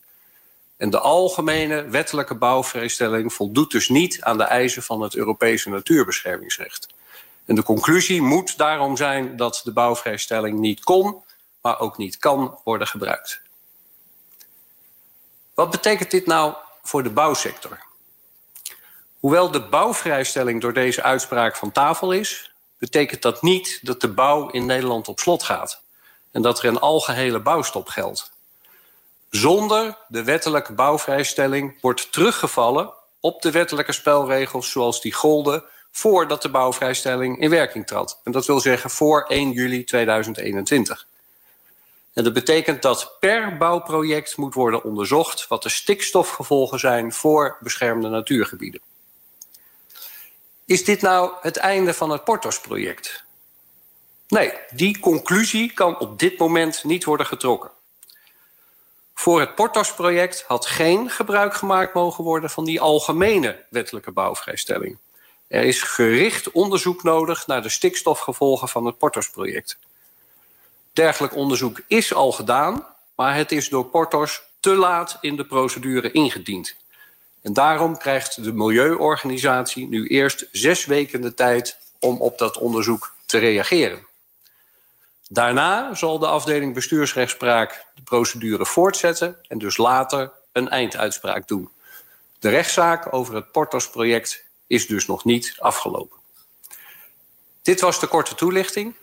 En 0.77 0.91
de 0.91 0.99
algemene 0.99 1.89
wettelijke 1.89 2.35
bouwvrijstelling 2.35 3.33
voldoet 3.33 3.71
dus 3.71 3.89
niet 3.89 4.23
aan 4.23 4.39
de 4.39 4.45
eisen 4.45 4.83
van 4.83 5.01
het 5.01 5.15
Europese 5.15 5.71
natuurbeschermingsrecht. 5.71 6.89
En 7.45 7.55
de 7.55 7.63
conclusie 7.63 8.23
moet 8.23 8.59
daarom 8.59 8.97
zijn 8.97 9.37
dat 9.37 9.61
de 9.65 9.73
bouwvrijstelling 9.73 10.59
niet 10.59 10.85
kon, 10.85 11.23
maar 11.63 11.81
ook 11.81 11.99
niet 11.99 12.19
kan 12.19 12.61
worden 12.65 12.87
gebruikt. 12.87 13.47
Wat 15.59 15.71
betekent 15.71 16.11
dit 16.11 16.27
nou 16.27 16.55
voor 16.83 17.03
de 17.03 17.11
bouwsector? 17.11 17.79
Hoewel 19.21 19.51
de 19.51 19.69
bouwvrijstelling 19.69 20.61
door 20.61 20.73
deze 20.73 21.03
uitspraak 21.03 21.57
van 21.57 21.73
tafel 21.73 22.13
is, 22.13 22.55
betekent 22.79 23.23
dat 23.23 23.43
niet 23.43 23.79
dat 23.83 24.01
de 24.01 24.09
bouw 24.09 24.49
in 24.49 24.67
Nederland 24.67 25.09
op 25.09 25.21
slot 25.21 25.43
gaat 25.43 25.83
en 26.33 26.43
dat 26.43 26.59
er 26.59 26.65
een 26.65 26.79
algehele 26.79 27.41
bouwstop 27.41 27.89
geldt. 27.89 28.33
Zonder 29.31 29.99
de 30.09 30.25
wettelijke 30.25 30.73
bouwvrijstelling 30.73 31.81
wordt 31.81 32.13
teruggevallen 32.13 32.93
op 33.21 33.43
de 33.43 33.51
wettelijke 33.51 33.93
spelregels 33.93 34.71
zoals 34.71 35.01
die 35.01 35.13
golden 35.13 35.65
voordat 35.91 36.43
de 36.43 36.51
bouwvrijstelling 36.51 37.41
in 37.41 37.51
werking 37.51 37.87
trad. 37.87 38.21
En 38.25 38.33
dat 38.33 38.47
wil 38.47 38.61
zeggen 38.61 38.91
voor 38.91 39.25
1 39.29 39.51
juli 39.51 39.85
2021. 39.85 41.08
En 42.19 42.25
dat 42.25 42.33
betekent 42.33 42.83
dat 42.83 43.17
per 43.21 43.57
bouwproject 43.57 44.37
moet 44.37 44.55
worden 44.55 44.85
onderzocht 44.85 45.49
wat 45.49 45.63
de 45.63 45.69
stikstofgevolgen 45.69 46.79
zijn 46.79 47.13
voor 47.13 47.57
beschermde 47.61 48.09
natuurgebieden. 48.09 48.81
Is 50.65 50.85
dit 50.85 51.01
nou 51.01 51.33
het 51.41 51.57
einde 51.57 51.95
van 51.95 52.11
het 52.11 52.25
Portos-project? 52.25 53.25
Nee, 54.29 54.53
die 54.71 54.99
conclusie 55.01 55.73
kan 55.73 55.99
op 55.99 56.19
dit 56.19 56.39
moment 56.39 56.85
niet 56.85 57.05
worden 57.05 57.27
getrokken. 57.27 57.71
Voor 59.15 59.41
het 59.41 59.55
Portos-project 59.55 60.45
had 60.47 60.67
geen 60.67 61.11
gebruik 61.11 61.55
gemaakt 61.55 61.95
mogen 61.95 62.25
worden 62.25 62.51
van 62.51 62.65
die 62.65 62.81
algemene 62.81 63.65
wettelijke 63.71 64.11
bouwvrijstelling. 64.11 64.99
Er 65.49 65.65
is 65.65 65.83
gericht 65.83 66.51
onderzoek 66.51 67.03
nodig 67.03 67.47
naar 67.47 67.63
de 67.63 67.69
stikstofgevolgen 67.69 68.69
van 68.69 68.87
het 68.87 68.99
Portos-project. 68.99 69.79
Dergelijk 70.99 71.37
onderzoek 71.37 71.81
is 71.87 72.15
al 72.15 72.33
gedaan, 72.33 72.87
maar 73.15 73.35
het 73.35 73.53
is 73.53 73.69
door 73.69 73.85
Portos 73.85 74.43
te 74.61 74.75
laat 74.75 75.19
in 75.21 75.37
de 75.37 75.45
procedure 75.45 76.11
ingediend. 76.11 76.77
En 77.43 77.53
daarom 77.53 77.99
krijgt 77.99 78.45
de 78.45 78.53
Milieuorganisatie 78.53 79.89
nu 79.89 80.07
eerst 80.07 80.49
zes 80.53 80.85
weken 80.85 81.21
de 81.21 81.35
tijd 81.35 81.79
om 82.01 82.21
op 82.21 82.39
dat 82.39 82.57
onderzoek 82.57 83.15
te 83.27 83.39
reageren. 83.39 84.07
Daarna 85.29 85.95
zal 85.95 86.19
de 86.19 86.27
afdeling 86.27 86.75
bestuursrechtspraak 86.75 87.85
de 87.95 88.03
procedure 88.03 88.67
voortzetten 88.67 89.37
en 89.49 89.59
dus 89.59 89.77
later 89.77 90.33
een 90.53 90.69
einduitspraak 90.69 91.49
doen. 91.49 91.71
De 92.39 92.49
rechtszaak 92.49 93.13
over 93.13 93.35
het 93.35 93.53
Portos-project 93.53 94.45
is 94.67 94.87
dus 94.87 95.07
nog 95.07 95.25
niet 95.25 95.55
afgelopen. 95.59 96.19
Dit 97.63 97.81
was 97.81 98.01
de 98.01 98.07
korte 98.07 98.35
toelichting. 98.35 98.95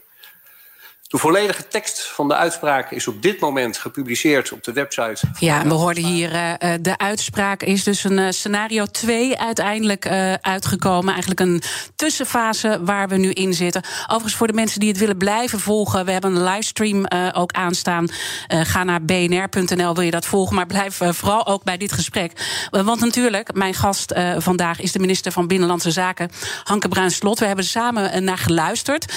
De 1.15 1.21
volledige 1.21 1.67
tekst 1.67 2.07
van 2.07 2.27
de 2.27 2.35
uitspraak 2.35 2.91
is 2.91 3.07
op 3.07 3.21
dit 3.21 3.39
moment 3.39 3.77
gepubliceerd 3.77 4.51
op 4.51 4.63
de 4.63 4.73
website. 4.73 5.27
Ja, 5.39 5.63
we 5.63 5.73
hoorden 5.73 6.03
hier 6.03 6.33
uh, 6.33 6.73
de 6.81 6.97
uitspraak 6.97 7.63
is 7.63 7.83
dus 7.83 8.03
een 8.03 8.17
uh, 8.17 8.29
scenario 8.29 8.85
2 8.85 9.39
uiteindelijk 9.39 10.05
uh, 10.05 10.33
uitgekomen. 10.33 11.09
Eigenlijk 11.09 11.39
een 11.39 11.61
tussenfase 11.95 12.79
waar 12.83 13.07
we 13.07 13.17
nu 13.17 13.31
in 13.31 13.53
zitten. 13.53 13.83
Overigens 14.01 14.35
voor 14.35 14.47
de 14.47 14.53
mensen 14.53 14.79
die 14.79 14.89
het 14.89 14.97
willen 14.97 15.17
blijven 15.17 15.59
volgen, 15.59 16.05
we 16.05 16.11
hebben 16.11 16.35
een 16.35 16.43
livestream 16.43 17.05
ook 17.33 17.51
aanstaan. 17.51 18.07
ga 18.47 18.83
naar 18.83 19.05
bnr.nl, 19.05 19.93
wil 19.93 20.03
je 20.03 20.11
dat 20.11 20.25
volgen, 20.25 20.55
maar 20.55 20.65
blijf 20.65 20.99
vooral 21.09 21.47
ook 21.47 21.63
bij 21.63 21.77
dit 21.77 21.91
gesprek. 21.91 22.31
want 22.69 22.99
natuurlijk, 22.99 23.53
mijn 23.53 23.73
gast 23.73 24.13
vandaag 24.37 24.79
is 24.81 24.91
de 24.91 24.99
minister 24.99 25.31
van 25.31 25.47
Binnenlandse 25.47 25.91
Zaken, 25.91 26.29
Hanke 26.63 26.87
Bruins-Slot. 26.87 27.39
We 27.39 27.45
hebben 27.45 27.65
samen 27.65 28.23
naar 28.23 28.37
geluisterd. 28.37 29.13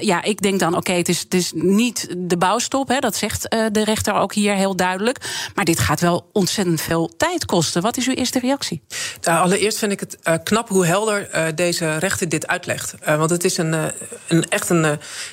ja, 0.00 0.22
ik 0.22 0.40
denk 0.40 0.58
dan, 0.60 0.68
oké, 0.68 0.78
okay, 0.78 0.96
het 0.96 1.08
is 1.08 1.20
het 1.20 1.34
is 1.34 1.39
niet 1.54 2.14
de 2.18 2.36
bouwstop, 2.36 2.88
hè, 2.88 2.98
dat 2.98 3.16
zegt 3.16 3.54
uh, 3.54 3.66
de 3.72 3.84
rechter 3.84 4.14
ook 4.14 4.34
hier 4.34 4.54
heel 4.54 4.76
duidelijk. 4.76 5.18
Maar 5.54 5.64
dit 5.64 5.78
gaat 5.78 6.00
wel 6.00 6.28
ontzettend 6.32 6.80
veel 6.80 7.10
tijd 7.16 7.44
kosten. 7.44 7.82
Wat 7.82 7.96
is 7.96 8.06
uw 8.06 8.14
eerste 8.14 8.38
reactie? 8.38 8.82
Nou, 9.22 9.42
allereerst 9.42 9.78
vind 9.78 9.92
ik 9.92 10.00
het 10.00 10.18
uh, 10.24 10.34
knap 10.44 10.68
hoe 10.68 10.86
helder 10.86 11.28
uh, 11.34 11.46
deze 11.54 11.96
rechter 11.96 12.28
dit 12.28 12.46
uitlegt. 12.46 12.94
want 13.04 13.30
het 13.30 13.44
is 13.44 13.56
een, 13.56 13.74
een 14.28 14.48
echt 14.48 14.68
een. 14.68 14.82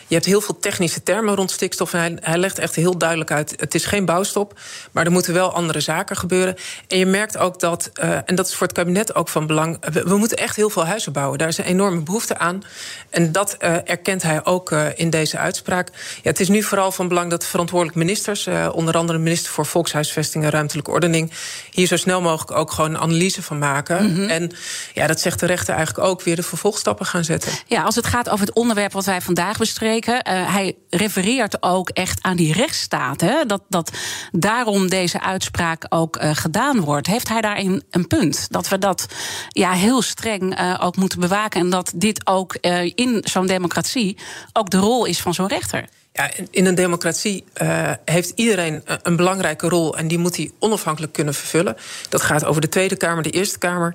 je 0.08 0.14
hebt 0.14 0.26
heel 0.26 0.42
veel 0.42 0.60
technische 0.60 1.04
termen 1.04 1.36
rond 1.36 1.52
stikstof. 1.52 1.94
En 1.94 2.00
hij, 2.00 2.18
hij 2.22 2.38
legt 2.38 2.60
echt 2.60 2.76
heel 2.76 2.98
duidelijk 2.98 3.32
uit: 3.32 3.54
het 3.58 3.76
is 3.76 3.86
geen 3.86 4.06
bouwstop, 4.06 4.60
maar 4.92 5.06
er 5.06 5.12
moeten 5.12 5.34
wel 5.34 5.54
andere 5.54 5.80
zaken 5.80 6.18
gebeuren. 6.18 6.56
En 6.88 6.98
je 6.98 7.06
merkt 7.06 7.38
ook 7.38 7.60
dat, 7.60 7.90
en 8.26 8.36
dat 8.36 8.48
is 8.48 8.56
voor 8.56 8.68
het 8.68 8.76
kabinet 8.76 9.16
ook 9.16 9.30
van 9.30 9.48
belang. 9.48 9.78
We, 9.92 10.04
we, 10.04 10.18
moeten 10.18 10.38
echt 10.38 10.56
heel 10.56 10.70
veel 10.70 10.86
huizen 10.86 11.12
bouwen. 11.12 11.38
Daar 11.38 11.48
is 11.48 11.58
een 11.58 11.66
enorme 11.66 12.02
behoefte 12.02 12.38
aan. 12.38 12.64
En 13.10 13.32
dat 13.32 13.54
erkent 13.84 14.22
hij 14.22 14.46
ook 14.46 14.72
in 14.96 15.10
deze 15.10 15.38
uitspraak. 15.38 15.87
Ja, 16.16 16.30
het 16.30 16.40
is 16.40 16.50
nu 16.50 16.64
vooral 16.64 16.92
van 16.92 17.08
belang 17.08 17.30
dat 17.30 17.46
verantwoordelijk 17.46 17.98
ministers, 17.98 18.48
uh, 18.48 18.70
onder 18.72 18.98
andere 18.98 19.18
de 19.18 19.24
minister 19.24 19.52
voor 19.52 19.66
Volkshuisvesting 19.66 20.44
en 20.44 20.50
Ruimtelijke 20.50 20.92
Ordening, 20.92 21.32
hier 21.72 21.88
zo 21.88 21.98
snel 21.98 22.22
mogelijk 22.22 22.52
ook 22.52 22.72
gewoon 22.72 22.90
een 22.90 23.02
analyse 23.02 23.44
van 23.44 23.58
maken. 23.58 24.04
Mm 24.04 24.16
-hmm. 24.16 24.30
En 24.30 24.52
ja, 24.94 25.08
dat 25.08 25.20
zegt 25.20 25.40
de 25.40 25.46
rechter 25.46 25.76
eigenlijk 25.76 26.08
ook 26.08 26.22
weer 26.22 26.36
de 26.36 26.44
vervolgstappen 26.44 27.06
gaan 27.06 27.24
zetten. 27.24 27.52
Ja, 27.66 27.82
als 27.82 27.96
het 27.96 28.06
gaat 28.06 28.30
over 28.30 28.46
het 28.46 28.56
onderwerp 28.56 28.92
wat 28.92 29.06
wij 29.06 29.22
vandaag 29.22 29.58
bespreken, 29.58 30.14
uh, 30.14 30.54
hij 30.54 30.76
refereert 30.90 31.64
ook 31.64 31.90
echt 31.90 32.24
aan 32.24 32.36
die 32.36 32.54
rechtsstaat. 32.54 33.22
Hè? 33.22 33.46
Dat, 33.46 33.62
dat 33.70 33.92
daarom 34.32 34.90
deze 34.90 35.22
uitspraak 35.22 35.86
ook 35.90 36.22
uh, 36.22 36.30
gedaan 36.34 36.80
wordt. 36.80 37.08
Heeft 37.08 37.30
hij 37.30 37.42
daarin 37.42 37.84
een 37.90 38.08
punt? 38.08 38.48
Dat 38.50 38.68
we 38.68 38.78
dat 38.78 39.06
ja, 39.50 39.72
heel 39.72 40.02
streng 40.02 40.60
ook 40.80 40.96
moeten 40.96 41.20
bewaken 41.20 41.62
en 41.62 41.70
dat 41.70 41.92
dit 41.96 42.28
ook 42.28 42.56
in 42.96 43.22
zo'n 43.24 43.48
democratie 43.48 44.18
ook 44.54 44.70
de 44.70 44.78
rol 44.78 45.06
is 45.06 45.22
van 45.22 45.34
zo'n 45.34 45.48
rechter. 45.48 45.77
Ja, 46.18 46.30
in 46.52 46.66
een 46.66 46.76
democratie 46.76 47.44
uh, 47.62 47.92
heeft 48.06 48.32
iedereen 48.36 48.84
een 49.04 49.16
belangrijke 49.16 49.70
rol 49.70 49.98
en 49.98 50.08
die 50.08 50.18
moet 50.18 50.38
hij 50.38 50.52
onafhankelijk 50.60 51.14
kunnen 51.14 51.34
vervullen. 51.34 51.78
Dat 52.10 52.22
gaat 52.22 52.46
over 52.46 52.62
de 52.62 52.70
Tweede 52.70 52.96
Kamer, 52.96 53.24
de 53.24 53.30
Eerste 53.30 53.58
Kamer. 53.58 53.94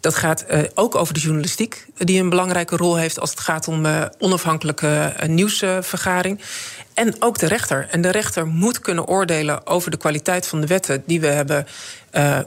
Dat 0.00 0.14
gaat 0.14 0.44
uh, 0.50 0.62
ook 0.74 0.94
over 0.94 1.14
de 1.14 1.20
journalistiek, 1.20 1.86
die 1.96 2.20
een 2.20 2.28
belangrijke 2.28 2.76
rol 2.76 2.96
heeft 2.96 3.20
als 3.20 3.30
het 3.30 3.40
gaat 3.40 3.68
om 3.68 3.86
uh, 3.86 4.04
onafhankelijke 4.18 5.14
nieuwsvergaring. 5.26 6.40
En 6.94 7.22
ook 7.22 7.38
de 7.38 7.46
rechter. 7.46 7.88
En 7.90 8.00
de 8.00 8.10
rechter 8.10 8.46
moet 8.46 8.78
kunnen 8.78 9.06
oordelen 9.06 9.66
over 9.66 9.90
de 9.90 9.96
kwaliteit 9.96 10.46
van 10.46 10.60
de 10.60 10.66
wetten 10.66 11.02
die 11.06 11.20
we 11.20 11.26
hebben, 11.26 11.66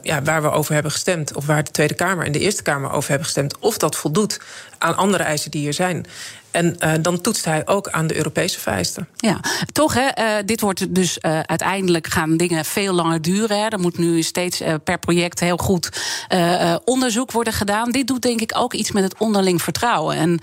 ja, 0.02 0.22
waar 0.22 0.42
we 0.42 0.50
over 0.50 0.74
hebben 0.74 0.92
gestemd, 0.92 1.34
of 1.34 1.46
waar 1.46 1.64
de 1.64 1.70
Tweede 1.70 1.94
Kamer 1.94 2.26
en 2.26 2.32
de 2.32 2.38
Eerste 2.38 2.62
Kamer 2.62 2.92
over 2.92 3.08
hebben 3.08 3.26
gestemd, 3.26 3.58
of 3.58 3.78
dat 3.78 3.96
voldoet 3.96 4.40
aan 4.78 4.96
andere 4.96 5.22
eisen 5.22 5.50
die 5.50 5.66
er 5.66 5.72
zijn. 5.72 6.06
En 6.50 6.76
uh, 6.84 6.92
dan 7.00 7.20
toetst 7.20 7.44
hij 7.44 7.66
ook 7.66 7.88
aan 7.88 8.06
de 8.06 8.16
Europese 8.16 8.60
vereisten. 8.60 9.08
Ja, 9.16 9.40
toch 9.72 9.94
hè, 9.94 10.08
uh, 10.18 10.44
dit 10.44 10.60
wordt 10.60 10.94
dus 10.94 11.18
uh, 11.20 11.40
uiteindelijk 11.40 12.06
gaan 12.06 12.36
dingen 12.36 12.64
veel 12.64 12.92
langer 12.92 13.22
duren. 13.22 13.58
Hè. 13.58 13.66
Er 13.66 13.80
moet 13.80 13.98
nu 13.98 14.22
steeds 14.22 14.62
per 14.84 14.98
project 14.98 15.40
heel 15.40 15.56
goed 15.56 15.88
onderzoek 16.84 17.32
worden 17.32 17.52
gedaan. 17.52 17.90
Dit 17.90 18.06
doet 18.06 18.22
denk 18.22 18.40
ik 18.40 18.52
ook 18.56 18.74
iets 18.74 18.92
met 18.92 19.02
het 19.02 19.18
onderling 19.18 19.62
vertrouwen. 19.62 20.16
En 20.16 20.40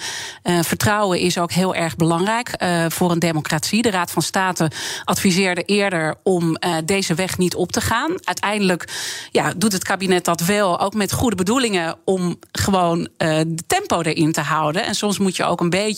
vertrouwen 0.63 1.19
is 1.19 1.37
ook 1.37 1.51
heel 1.51 1.75
erg 1.75 1.95
belangrijk 1.95 2.49
voor 2.87 3.11
een 3.11 3.19
democratie. 3.19 3.81
De 3.81 3.89
Raad 3.89 4.11
van 4.11 4.21
State 4.21 4.71
adviseerde 5.03 5.61
eerder 5.61 6.15
om 6.23 6.57
deze 6.85 7.13
weg 7.13 7.37
niet 7.37 7.55
op 7.55 7.71
te 7.71 7.81
gaan. 7.81 8.11
Uiteindelijk 8.23 8.87
ja, 9.31 9.53
doet 9.57 9.73
het 9.73 9.83
kabinet 9.83 10.25
dat 10.25 10.41
wel, 10.41 10.79
ook 10.79 10.93
met 10.93 11.11
goede 11.11 11.35
bedoelingen, 11.35 11.95
om 12.03 12.39
gewoon 12.51 13.07
de 13.17 13.63
tempo 13.67 14.01
erin 14.01 14.31
te 14.31 14.41
houden. 14.41 14.85
En 14.85 14.95
soms 14.95 15.17
moet 15.17 15.35
je 15.35 15.43
ook 15.43 15.61
een 15.61 15.69
beetje 15.69 15.94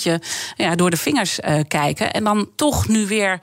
ja, 0.55 0.75
door 0.75 0.89
de 0.89 0.97
vingers 0.97 1.39
uh, 1.39 1.59
kijken. 1.67 2.13
En 2.13 2.23
dan 2.23 2.49
toch 2.55 2.87
nu 2.87 3.07
weer 3.07 3.39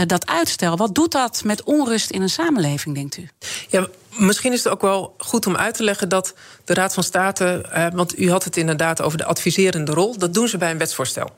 uh, 0.00 0.06
dat 0.06 0.26
uitstel. 0.26 0.76
Wat 0.76 0.94
doet 0.94 1.12
dat 1.12 1.42
met 1.44 1.62
onrust 1.62 2.10
in 2.10 2.22
een 2.22 2.28
samenleving, 2.28 2.94
denkt 2.94 3.16
u? 3.16 3.28
Ja, 3.68 3.86
misschien 4.16 4.52
is 4.52 4.64
het 4.64 4.72
ook 4.72 4.80
wel 4.80 5.14
goed 5.18 5.46
om 5.46 5.56
uit 5.56 5.74
te 5.74 5.82
leggen 5.82 6.08
dat 6.08 6.34
de 6.64 6.74
Raad 6.74 6.94
van 6.94 7.02
State. 7.02 7.64
Uh, 7.74 7.86
want 7.92 8.18
u 8.18 8.30
had 8.30 8.44
het 8.44 8.56
inderdaad 8.56 9.02
over 9.02 9.18
de 9.18 9.24
adviserende 9.24 9.92
rol. 9.92 10.18
Dat 10.18 10.34
doen 10.34 10.48
ze 10.48 10.58
bij 10.58 10.70
een 10.70 10.78
wetsvoorstel. 10.78 11.30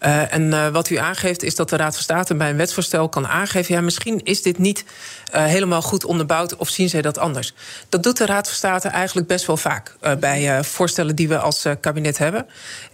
Uh, 0.00 0.32
en 0.32 0.42
uh, 0.42 0.68
wat 0.68 0.90
u 0.90 0.96
aangeeft 0.96 1.42
is 1.42 1.54
dat 1.54 1.68
de 1.68 1.76
Raad 1.76 1.94
van 1.94 2.02
State 2.02 2.34
bij 2.34 2.50
een 2.50 2.56
wetsvoorstel 2.56 3.08
kan 3.08 3.26
aangeven... 3.26 3.74
ja, 3.74 3.80
misschien 3.80 4.20
is 4.24 4.42
dit 4.42 4.58
niet 4.58 4.84
uh, 5.34 5.44
helemaal 5.44 5.82
goed 5.82 6.04
onderbouwd 6.04 6.56
of 6.56 6.68
zien 6.68 6.88
zij 6.88 7.02
dat 7.02 7.18
anders. 7.18 7.54
Dat 7.88 8.02
doet 8.02 8.16
de 8.16 8.26
Raad 8.26 8.46
van 8.46 8.56
State 8.56 8.88
eigenlijk 8.88 9.26
best 9.26 9.46
wel 9.46 9.56
vaak... 9.56 9.96
bij 10.20 10.64
voorstellen 10.64 11.16
die 11.16 11.28
we 11.28 11.38
als 11.38 11.66
kabinet 11.80 12.18
hebben. 12.18 12.46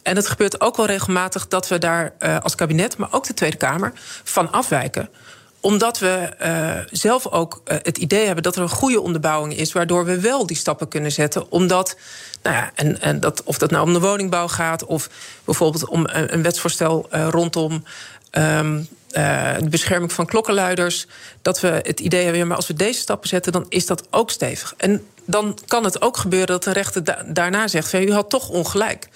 En 0.02 0.16
het 0.16 0.28
gebeurt 0.28 0.60
ook 0.60 0.76
wel 0.76 0.86
regelmatig 0.86 1.48
dat 1.48 1.68
we 1.68 1.78
daar 1.78 2.12
als 2.42 2.54
kabinet... 2.54 2.96
maar 2.96 3.08
ook 3.10 3.26
de 3.26 3.34
Tweede 3.34 3.56
Kamer 3.56 3.92
van 4.24 4.52
afwijken 4.52 5.08
omdat 5.66 5.98
we 5.98 6.28
uh, 6.42 6.84
zelf 6.90 7.26
ook 7.26 7.62
uh, 7.64 7.76
het 7.82 7.98
idee 7.98 8.26
hebben 8.26 8.42
dat 8.42 8.56
er 8.56 8.62
een 8.62 8.68
goede 8.68 9.00
onderbouwing 9.00 9.56
is, 9.56 9.72
waardoor 9.72 10.04
we 10.04 10.20
wel 10.20 10.46
die 10.46 10.56
stappen 10.56 10.88
kunnen 10.88 11.12
zetten. 11.12 11.50
Omdat, 11.50 11.96
nou 12.42 12.56
ja, 12.56 12.70
en, 12.74 13.00
en 13.00 13.20
dat, 13.20 13.42
of 13.42 13.58
dat 13.58 13.70
nou 13.70 13.86
om 13.86 13.92
de 13.92 14.00
woningbouw 14.00 14.48
gaat, 14.48 14.84
of 14.84 15.08
bijvoorbeeld 15.44 15.88
om 15.88 16.06
een, 16.08 16.34
een 16.34 16.42
wetsvoorstel 16.42 17.08
rondom. 17.10 17.84
Um, 18.30 18.88
de 19.10 19.68
bescherming 19.70 20.12
van 20.12 20.26
klokkenluiders. 20.26 21.06
Dat 21.42 21.60
we 21.60 21.68
het 21.68 22.00
idee 22.00 22.24
hebben, 22.24 22.46
maar 22.46 22.56
als 22.56 22.66
we 22.66 22.74
deze 22.74 23.00
stappen 23.00 23.28
zetten, 23.28 23.52
dan 23.52 23.66
is 23.68 23.86
dat 23.86 24.06
ook 24.10 24.30
stevig. 24.30 24.74
En 24.76 25.06
dan 25.24 25.58
kan 25.66 25.84
het 25.84 26.02
ook 26.02 26.16
gebeuren 26.16 26.48
dat 26.48 26.66
een 26.66 26.72
rechter 26.72 27.04
da 27.04 27.22
daarna 27.26 27.68
zegt: 27.68 27.90
van, 27.90 28.02
u 28.02 28.12
had 28.12 28.30
toch 28.30 28.48
ongelijk. 28.48 29.08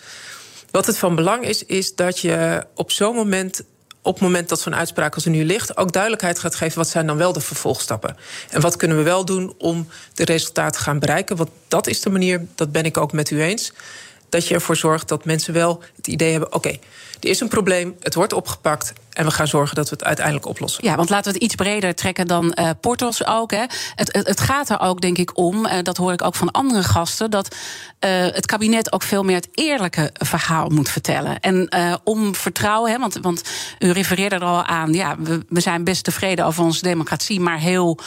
Wat 0.70 0.86
het 0.86 0.98
van 0.98 1.14
belang 1.14 1.44
is, 1.44 1.64
is 1.64 1.94
dat 1.94 2.18
je 2.18 2.66
op 2.74 2.90
zo'n 2.90 3.14
moment 3.14 3.62
op 4.02 4.14
het 4.14 4.22
moment 4.22 4.48
dat 4.48 4.60
zo'n 4.60 4.74
uitspraak 4.74 5.14
als 5.14 5.24
er 5.24 5.30
nu 5.30 5.44
ligt, 5.44 5.76
ook 5.76 5.92
duidelijkheid 5.92 6.38
gaat 6.38 6.54
geven 6.54 6.78
wat 6.78 6.88
zijn 6.88 7.06
dan 7.06 7.16
wel 7.16 7.32
de 7.32 7.40
vervolgstappen. 7.40 8.16
En 8.50 8.60
wat 8.60 8.76
kunnen 8.76 8.96
we 8.96 9.02
wel 9.02 9.24
doen 9.24 9.54
om 9.58 9.88
de 10.14 10.24
resultaten 10.24 10.72
te 10.72 10.84
gaan 10.84 10.98
bereiken. 10.98 11.36
Want 11.36 11.50
dat 11.68 11.86
is 11.86 12.00
de 12.00 12.10
manier, 12.10 12.46
dat 12.54 12.72
ben 12.72 12.84
ik 12.84 12.96
ook 12.96 13.12
met 13.12 13.30
u 13.30 13.42
eens. 13.42 13.72
Dat 14.28 14.46
je 14.48 14.54
ervoor 14.54 14.76
zorgt 14.76 15.08
dat 15.08 15.24
mensen 15.24 15.54
wel 15.54 15.82
het 15.96 16.06
idee 16.06 16.30
hebben: 16.30 16.52
oké, 16.52 16.68
er 17.20 17.28
is 17.28 17.40
een 17.40 17.48
probleem, 17.48 17.96
het 18.00 18.14
wordt 18.14 18.32
opgepakt 18.32 18.92
en 19.10 19.24
we 19.24 19.30
gaan 19.30 19.46
zorgen 19.46 19.76
dat 19.76 19.88
we 19.88 19.94
het 19.94 20.04
uiteindelijk 20.04 20.46
oplossen. 20.46 20.84
Ja, 20.84 20.96
want 20.96 21.10
laten 21.10 21.32
we 21.32 21.38
het 21.38 21.42
iets 21.44 21.54
breder 21.54 21.94
trekken 21.94 22.26
dan 22.26 22.56
uh, 22.58 22.70
portals 22.80 23.26
ook. 23.26 23.50
Hè. 23.50 23.64
Het, 23.94 24.12
het, 24.12 24.26
het, 24.26 24.40
gaat 24.40 24.68
er 24.68 24.80
ook, 24.80 25.00
denk 25.00 25.18
ik, 25.18 25.36
om, 25.38 25.66
uh, 25.66 25.72
dat 25.82 25.96
hoor 25.96 26.12
ik 26.12 26.24
ook 26.24 26.34
van 26.34 26.50
andere 26.50 26.82
gasten, 26.82 27.30
dat 27.30 27.56
uh, 28.00 28.10
het 28.10 28.46
kabinet 28.46 28.92
ook 28.92 29.02
veel 29.02 29.22
meer 29.22 29.36
het 29.36 29.48
eerlijke 29.52 30.10
verhaal 30.12 30.68
moet 30.68 30.88
vertellen. 30.88 31.40
En 31.40 31.68
om 32.04 32.34
vertrouwen, 32.34 32.90
hè, 32.90 32.98
want, 32.98 33.18
want 33.22 33.42
u 33.78 33.90
refereerde 33.90 34.34
er 34.34 34.42
al 34.42 34.64
aan, 34.64 34.92
ja, 34.92 35.16
we, 35.18 35.44
we 35.48 35.60
zijn 35.60 35.84
best 35.84 36.04
tevreden 36.04 36.44
over 36.44 36.64
onze 36.64 36.82
democratie, 36.82 37.40
maar 37.40 37.58
heel 37.58 37.98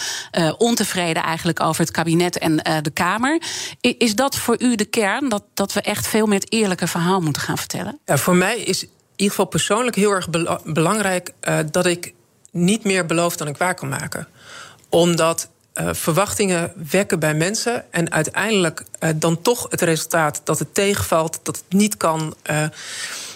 ontevreden 0.58 1.24
eigenlijk 1.24 1.60
over 1.60 1.82
het 1.82 1.92
kabinet 1.92 2.38
en 2.38 2.56
de 2.82 2.92
Kamer. 2.94 3.42
Is 3.82 4.16
dat 4.16 4.36
voor 4.36 4.56
u 4.62 4.76
de 4.76 4.86
kern, 4.86 5.30
dat, 5.30 5.44
dat 5.54 5.74
we 5.74 5.82
echt 5.82 6.08
veel 6.08 6.26
meer 6.26 6.40
het 6.40 6.54
eerlijke 6.54 6.88
verhaal 6.88 7.22
moeten 7.22 7.42
gaan 7.42 7.58
vertellen? 7.58 8.00
Ja, 8.06 8.18
voor 8.18 8.36
mij 8.36 8.60
is 8.60 8.86
ieder 9.16 9.30
geval 9.30 9.46
persoonlijk 9.46 9.96
heel 9.96 10.12
erg 10.12 10.30
belangrijk 10.64 11.32
uh, 11.42 11.60
dat 11.72 11.86
ik 11.86 12.14
niet 12.52 12.84
meer 12.84 13.06
beloof 13.06 13.38
dan 13.38 13.48
ik 13.48 13.58
waar 13.58 13.76
kan 13.76 13.90
maken. 13.90 14.28
Omdat 14.90 15.50
uh, 15.76 15.90
verwachtingen 15.92 16.74
wekken 16.90 17.20
bij 17.20 17.34
mensen 17.34 17.92
en 17.92 18.12
uiteindelijk 18.12 18.84
uh, 19.00 19.10
dan 19.16 19.42
toch 19.42 19.68
het 19.70 19.82
resultaat 19.82 20.42
dat 20.44 20.60
het 20.60 20.74
tegenvalt, 20.74 21.40
dat 21.44 21.56
het 21.56 21.66
niet 21.70 21.98
kan. 21.98 22.36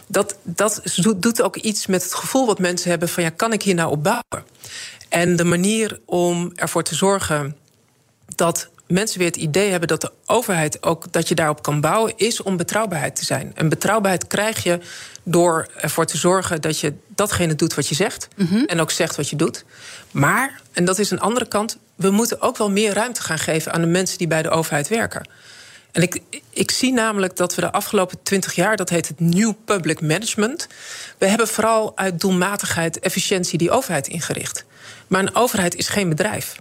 dat, 0.07 0.35
dat 0.43 0.81
doet 1.17 1.41
ook 1.41 1.55
iets 1.55 1.87
met 1.87 2.03
het 2.03 2.13
gevoel 2.13 2.45
wat 2.45 2.59
mensen 2.59 2.89
hebben 2.89 3.09
van 3.09 3.23
ja, 3.23 3.29
kan 3.29 3.53
ik 3.53 3.63
hier 3.63 3.75
nou 3.75 3.91
op 3.91 4.03
bouwen? 4.03 4.55
En 5.09 5.35
de 5.35 5.43
manier 5.43 5.99
om 6.05 6.51
ervoor 6.55 6.83
te 6.83 6.95
zorgen 6.95 7.55
dat 8.35 8.69
mensen 8.87 9.19
weer 9.19 9.27
het 9.27 9.35
idee 9.35 9.69
hebben 9.69 9.87
dat 9.87 10.01
de 10.01 10.11
overheid 10.25 10.83
ook 10.83 11.11
dat 11.11 11.27
je 11.27 11.35
daarop 11.35 11.61
kan 11.61 11.81
bouwen, 11.81 12.13
is 12.15 12.41
om 12.41 12.57
betrouwbaarheid 12.57 13.15
te 13.15 13.25
zijn. 13.25 13.51
En 13.55 13.69
betrouwbaarheid 13.69 14.27
krijg 14.27 14.63
je 14.63 14.79
door 15.23 15.67
ervoor 15.75 16.05
te 16.05 16.17
zorgen 16.17 16.61
dat 16.61 16.79
je 16.79 16.93
datgene 17.07 17.55
doet 17.55 17.73
wat 17.73 17.87
je 17.87 17.95
zegt. 17.95 18.27
Mm 18.35 18.47
-hmm. 18.47 18.65
En 18.65 18.79
ook 18.79 18.91
zegt 18.91 19.15
wat 19.15 19.29
je 19.29 19.35
doet. 19.35 19.65
Maar, 20.11 20.61
en 20.71 20.85
dat 20.85 20.99
is 20.99 21.11
een 21.11 21.19
andere 21.19 21.47
kant, 21.47 21.77
we 21.95 22.09
moeten 22.09 22.41
ook 22.41 22.57
wel 22.57 22.71
meer 22.71 22.93
ruimte 22.93 23.21
gaan 23.21 23.39
geven 23.39 23.73
aan 23.73 23.81
de 23.81 23.87
mensen 23.87 24.17
die 24.17 24.27
bij 24.27 24.41
de 24.41 24.49
overheid 24.49 24.87
werken. 24.87 25.29
En 25.91 26.01
ik, 26.01 26.21
ik 26.49 26.71
zie 26.71 26.93
namelijk 26.93 27.35
dat 27.35 27.55
we 27.55 27.61
de 27.61 27.71
afgelopen 27.71 28.17
twintig 28.23 28.53
jaar, 28.53 28.75
dat 28.75 28.89
heet 28.89 29.07
het 29.07 29.19
New 29.19 29.53
Public 29.65 30.01
Management. 30.01 30.67
We 31.17 31.27
hebben 31.27 31.47
vooral 31.47 31.97
uit 31.97 32.19
doelmatigheid, 32.21 32.99
efficiëntie 32.99 33.57
die 33.57 33.71
overheid 33.71 34.07
ingericht. 34.07 34.65
Maar 35.07 35.21
een 35.21 35.35
overheid 35.35 35.75
is 35.75 35.87
geen 35.87 36.09
bedrijf. 36.09 36.55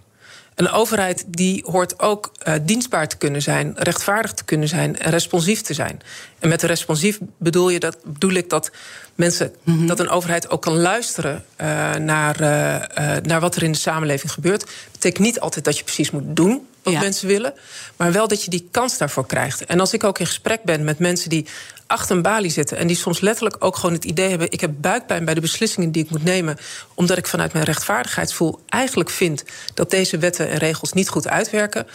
Een 0.57 0.69
overheid 0.69 1.23
die 1.27 1.63
hoort 1.65 1.99
ook 1.99 2.31
uh, 2.47 2.53
dienstbaar 2.61 3.07
te 3.07 3.17
kunnen 3.17 3.41
zijn, 3.41 3.73
rechtvaardig 3.75 4.33
te 4.33 4.43
kunnen 4.43 4.67
zijn 4.67 4.99
en 4.99 5.11
responsief 5.11 5.61
te 5.61 5.73
zijn. 5.73 6.01
En 6.39 6.49
met 6.49 6.63
responsief 6.63 7.19
bedoel, 7.37 7.69
je 7.69 7.79
dat, 7.79 7.97
bedoel 8.03 8.31
ik 8.31 8.49
dat 8.49 8.71
mensen, 9.15 9.53
mm 9.63 9.77
-hmm. 9.77 9.87
dat 9.87 9.99
een 9.99 10.09
overheid 10.09 10.49
ook 10.49 10.61
kan 10.61 10.77
luisteren 10.77 11.45
uh, 11.61 11.95
naar, 11.95 12.41
uh, 12.41 13.15
naar 13.23 13.39
wat 13.39 13.55
er 13.55 13.63
in 13.63 13.71
de 13.71 13.77
samenleving 13.77 14.31
gebeurt. 14.31 14.59
Dat 14.59 14.91
betekent 14.91 15.25
niet 15.25 15.39
altijd 15.39 15.65
dat 15.65 15.77
je 15.77 15.83
precies 15.83 16.11
moet 16.11 16.35
doen 16.35 16.67
wat 16.83 16.93
ja. 16.93 16.99
mensen 16.99 17.27
willen, 17.27 17.53
maar 17.95 18.11
wel 18.11 18.27
dat 18.27 18.43
je 18.43 18.49
die 18.49 18.67
kans 18.71 18.97
daarvoor 18.97 19.25
krijgt. 19.25 19.65
En 19.65 19.79
als 19.79 19.93
ik 19.93 20.03
ook 20.03 20.19
in 20.19 20.25
gesprek 20.25 20.63
ben 20.63 20.83
met 20.83 20.99
mensen 20.99 21.29
die 21.29 21.47
achter 21.87 22.15
een 22.15 22.21
balie 22.21 22.51
zitten 22.51 22.77
en 22.77 22.87
die 22.87 22.95
soms 22.95 23.19
letterlijk 23.19 23.55
ook 23.59 23.75
gewoon 23.75 23.95
het 23.95 24.05
idee 24.05 24.29
hebben: 24.29 24.51
ik 24.51 24.61
heb 24.61 24.71
buikpijn 24.75 25.25
bij 25.25 25.33
de 25.33 25.41
beslissingen 25.41 25.91
die 25.91 26.03
ik 26.03 26.09
moet 26.09 26.23
nemen, 26.23 26.57
omdat 26.93 27.17
ik 27.17 27.27
vanuit 27.27 27.53
mijn 27.53 27.65
rechtvaardigheidsvoel 27.65 28.59
eigenlijk 28.69 29.09
vind 29.09 29.43
dat 29.73 29.89
deze 29.89 30.17
wetten 30.17 30.49
en 30.49 30.57
regels 30.57 30.93
niet 30.93 31.09
goed 31.09 31.27
uitwerken. 31.27 31.87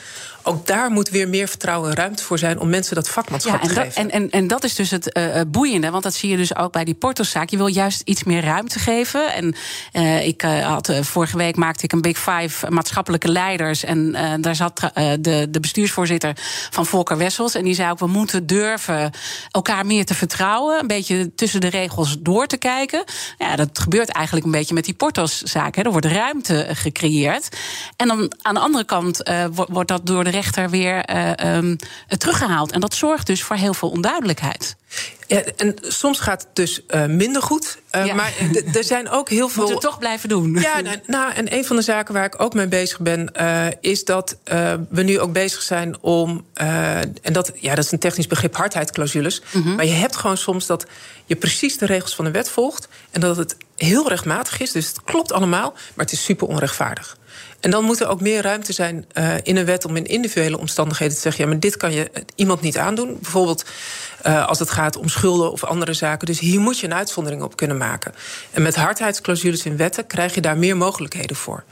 Ook 0.45 0.67
daar 0.67 0.91
moet 0.91 1.11
weer 1.11 1.29
meer 1.29 1.49
vertrouwen 1.49 1.91
en 1.91 1.97
ruimte 1.97 2.25
voor 2.25 2.39
zijn 2.39 2.61
om 2.61 2.69
mensen 2.69 2.95
dat 2.95 3.09
vakmanschap 3.09 3.55
ja, 3.55 3.61
en 3.61 3.69
te 3.69 3.75
geven. 3.75 3.95
En, 3.95 4.11
en, 4.11 4.31
en 4.31 4.47
dat 4.47 4.65
is 4.65 4.75
dus 4.75 4.91
het 4.91 5.19
uh, 5.19 5.41
boeiende, 5.49 5.91
want 5.91 6.03
dat 6.03 6.15
zie 6.15 6.31
je 6.31 6.37
dus 6.37 6.57
ook 6.57 6.73
bij 6.73 6.85
die 6.85 6.95
portoszaak. 6.95 7.49
Je 7.49 7.57
wil 7.57 7.67
juist 7.67 8.01
iets 8.05 8.25
meer 8.25 8.45
ruimte 8.45 8.79
geven. 8.79 9.33
En 9.33 9.55
uh, 9.93 10.27
ik 10.27 10.43
uh, 10.43 10.67
had 10.67 10.93
vorige 11.01 11.37
week 11.37 11.57
maakte 11.57 11.85
ik 11.85 11.93
een 11.93 12.01
Big 12.01 12.19
Five 12.19 12.71
maatschappelijke 12.71 13.29
leiders. 13.29 13.85
En 13.85 14.13
daar 14.41 14.57
zat 14.57 14.81
de, 15.21 15.47
de 15.51 15.61
bestuursvoorzitter 15.61 16.37
van 16.71 16.87
Volker 16.87 17.17
Wessels. 17.17 17.55
En 17.55 17.65
die 17.65 17.75
zei 17.75 17.91
ook: 17.91 17.99
we 17.99 18.07
moeten 18.07 18.47
durven 18.47 19.11
elkaar 19.51 19.82
meer 19.83 20.05
te 20.05 20.15
vertrouwen. 20.15 20.81
Een 20.81 20.87
beetje 20.87 21.35
tussen 21.35 21.61
de 21.61 21.69
regels 21.69 22.17
door 22.19 22.47
te 22.47 22.57
kijken. 22.57 23.05
Ja, 23.39 23.57
dat 23.57 23.79
gebeurt 23.79 24.09
eigenlijk 24.09 24.47
een 24.47 24.53
beetje 24.53 24.75
met 24.75 24.85
die 24.85 24.95
portoszaak. 24.95 25.77
Er 25.77 25.91
wordt 25.91 26.07
ruimte 26.07 26.67
gecreëerd. 26.73 27.49
En 27.97 28.09
dan 28.09 28.33
aan 28.43 28.55
de 28.55 28.61
andere 28.61 28.85
kant 28.85 29.31
wordt 29.53 29.89
dat 29.89 30.07
door 30.07 30.25
de 30.25 30.31
rechter 30.31 30.71
weer 30.71 31.11
uh, 31.11 31.57
um, 31.57 31.77
teruggehaald. 32.19 32.73
En 32.73 32.81
dat 32.81 32.95
zorgt 32.95 33.27
dus 33.27 33.43
voor 33.43 33.57
heel 33.57 33.75
veel 33.75 33.91
onduidelijkheid. 33.91 34.77
Ja, 35.27 35.43
en 35.57 35.75
soms 35.81 36.21
gaat 36.21 36.43
het 36.43 36.57
dus 36.57 36.81
uh, 36.89 37.07
minder 37.07 37.43
goed. 37.43 37.79
Uh, 37.93 38.07
ja. 38.07 38.15
Maar 38.15 38.33
er 38.75 38.85
zijn 38.85 39.09
ook 39.11 39.29
heel 39.29 39.49
veel. 39.49 39.63
Moeten 39.63 39.81
we 39.81 39.89
toch 39.89 39.99
blijven 39.99 40.29
doen. 40.29 40.55
Ja, 40.55 40.81
nou, 40.81 40.97
nou, 41.07 41.33
en 41.33 41.55
een 41.55 41.65
van 41.65 41.77
de 41.77 41.83
zaken 41.83 42.15
waar 42.15 42.25
ik 42.25 42.43
ook 42.43 42.55
mee 42.55 42.67
bezig 42.67 43.01
ben, 43.01 43.31
uh, 43.41 43.67
is 43.81 44.05
dat 44.05 44.37
we 44.89 45.03
nu 45.03 45.21
ook 45.21 45.33
bezig 45.33 45.63
zijn 45.63 45.97
om. 46.01 46.45
en 46.53 47.33
dat, 47.33 47.53
ja, 47.55 47.75
dat 47.75 47.85
is 47.85 47.93
een 47.93 47.99
technisch 47.99 48.27
begrip, 48.27 48.57
hardheidsclausules. 48.57 49.43
Mm 49.53 49.63
-hmm. 49.63 49.75
Maar 49.75 49.85
je 49.85 49.93
hebt 49.93 50.17
gewoon 50.17 50.37
soms 50.37 50.67
dat 50.67 50.87
je 51.25 51.37
precies 51.37 51.79
de 51.79 51.87
regels 51.87 52.15
van 52.15 52.25
de 52.25 52.31
wet 52.31 52.49
volgt. 52.49 52.89
En 53.11 53.21
dat 53.21 53.37
het 53.37 53.57
heel 53.77 54.09
rechtmatig 54.09 54.61
is. 54.61 54.73
Dus 54.73 54.89
het 54.89 55.03
klopt 55.03 55.33
allemaal, 55.33 55.73
maar 55.73 56.05
het 56.05 56.13
is 56.13 56.25
super 56.25 56.47
onrechtvaardig. 56.49 57.17
En 57.61 57.71
dan 57.71 57.85
moet 57.85 58.01
er 58.01 58.09
ook 58.09 58.21
meer 58.21 58.43
ruimte 58.43 58.73
zijn 58.73 59.07
uh, 59.15 59.35
in 59.43 59.57
een 59.57 59.65
wet 59.65 59.85
om 59.85 59.97
in 59.97 60.07
individuele 60.07 60.59
omstandigheden 60.59 61.15
te 61.15 61.21
zeggen: 61.21 61.45
ja, 61.45 61.51
maar 61.51 61.61
dit 61.61 61.77
kan 61.77 61.93
je 61.93 62.11
iemand 62.35 62.61
niet 62.61 62.79
aandoen. 62.79 63.19
Bijvoorbeeld 63.21 63.65
uh, 64.27 64.47
als 64.47 64.59
het 64.59 64.71
gaat 64.71 64.97
om 64.97 65.09
schulden 65.09 65.53
of 65.53 65.65
andere 65.65 65.93
zaken. 65.93 66.27
Dus 66.27 66.39
hier 66.39 66.61
moet 66.61 66.79
je 66.79 66.87
een 66.87 66.95
uitzondering 66.95 67.43
op 67.43 67.57
kunnen 67.57 67.77
maken. 67.77 68.15
En 68.51 68.63
met 68.63 68.77
hardheidsclausules 68.77 69.65
in 69.65 69.77
wetten 69.77 70.07
krijg 70.07 70.35
je 70.35 70.41
daar 70.41 70.59
meer 70.59 70.77
mogelijkheden 70.77 71.37
voor. 71.37 71.65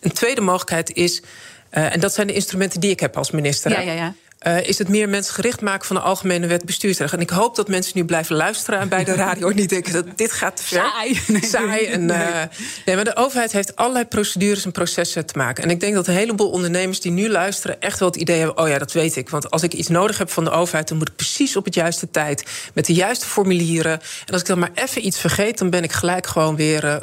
Een 0.00 0.12
tweede 0.12 0.40
mogelijkheid 0.40 0.92
is. 0.92 1.22
Uh, 1.70 1.94
en 1.94 2.00
dat 2.00 2.14
zijn 2.14 2.26
de 2.26 2.32
instrumenten 2.32 2.80
die 2.80 2.90
ik 2.90 3.00
heb 3.00 3.16
als 3.16 3.30
minister. 3.30 3.70
Ja, 3.70 3.80
ja, 3.80 3.92
ja. 3.92 4.14
Uh, 4.46 4.68
is 4.68 4.78
het 4.78 4.88
meer 4.88 5.08
mensgericht 5.08 5.60
maken 5.60 5.86
van 5.86 5.96
de 5.96 6.02
algemene 6.02 6.46
wet 6.46 6.64
bestuursrecht. 6.64 7.12
En 7.12 7.20
ik 7.20 7.30
hoop 7.30 7.56
dat 7.56 7.68
mensen 7.68 7.92
nu 7.94 8.04
blijven 8.04 8.36
luisteren 8.36 8.80
en 8.80 8.88
bij 8.88 9.04
de 9.04 9.14
radio 9.14 9.48
niet 9.48 9.68
denken 9.68 9.92
dat 9.92 10.06
dit 10.16 10.32
gaat 10.32 10.56
te 10.56 10.62
ver. 10.62 10.78
Saai. 10.78 11.20
Nee. 11.34 11.44
Saai. 11.44 11.84
En, 11.84 12.02
uh, 12.08 12.42
nee, 12.84 12.94
maar 12.94 13.04
de 13.04 13.16
overheid 13.16 13.52
heeft 13.52 13.76
allerlei 13.76 14.04
procedures 14.04 14.64
en 14.64 14.72
processen 14.72 15.26
te 15.26 15.38
maken. 15.38 15.64
En 15.64 15.70
ik 15.70 15.80
denk 15.80 15.94
dat 15.94 16.06
een 16.06 16.14
heleboel 16.14 16.50
ondernemers 16.50 17.00
die 17.00 17.12
nu 17.12 17.28
luisteren 17.28 17.80
echt 17.80 17.98
wel 17.98 18.08
het 18.08 18.16
idee 18.16 18.38
hebben: 18.38 18.58
oh 18.58 18.68
ja, 18.68 18.78
dat 18.78 18.92
weet 18.92 19.16
ik. 19.16 19.28
Want 19.28 19.50
als 19.50 19.62
ik 19.62 19.72
iets 19.72 19.88
nodig 19.88 20.18
heb 20.18 20.30
van 20.30 20.44
de 20.44 20.50
overheid, 20.50 20.88
dan 20.88 20.98
moet 20.98 21.08
ik 21.08 21.16
precies 21.16 21.56
op 21.56 21.64
het 21.64 21.74
juiste 21.74 22.10
tijd 22.10 22.44
met 22.74 22.86
de 22.86 22.94
juiste 22.94 23.26
formulieren. 23.26 24.00
En 24.26 24.32
als 24.32 24.40
ik 24.40 24.46
dan 24.46 24.58
maar 24.58 24.72
even 24.74 25.06
iets 25.06 25.18
vergeet, 25.18 25.58
dan 25.58 25.70
ben 25.70 25.82
ik 25.82 25.92
gelijk 25.92 26.26
gewoon 26.26 26.56
weer 26.56 26.84
uh, 26.84 26.96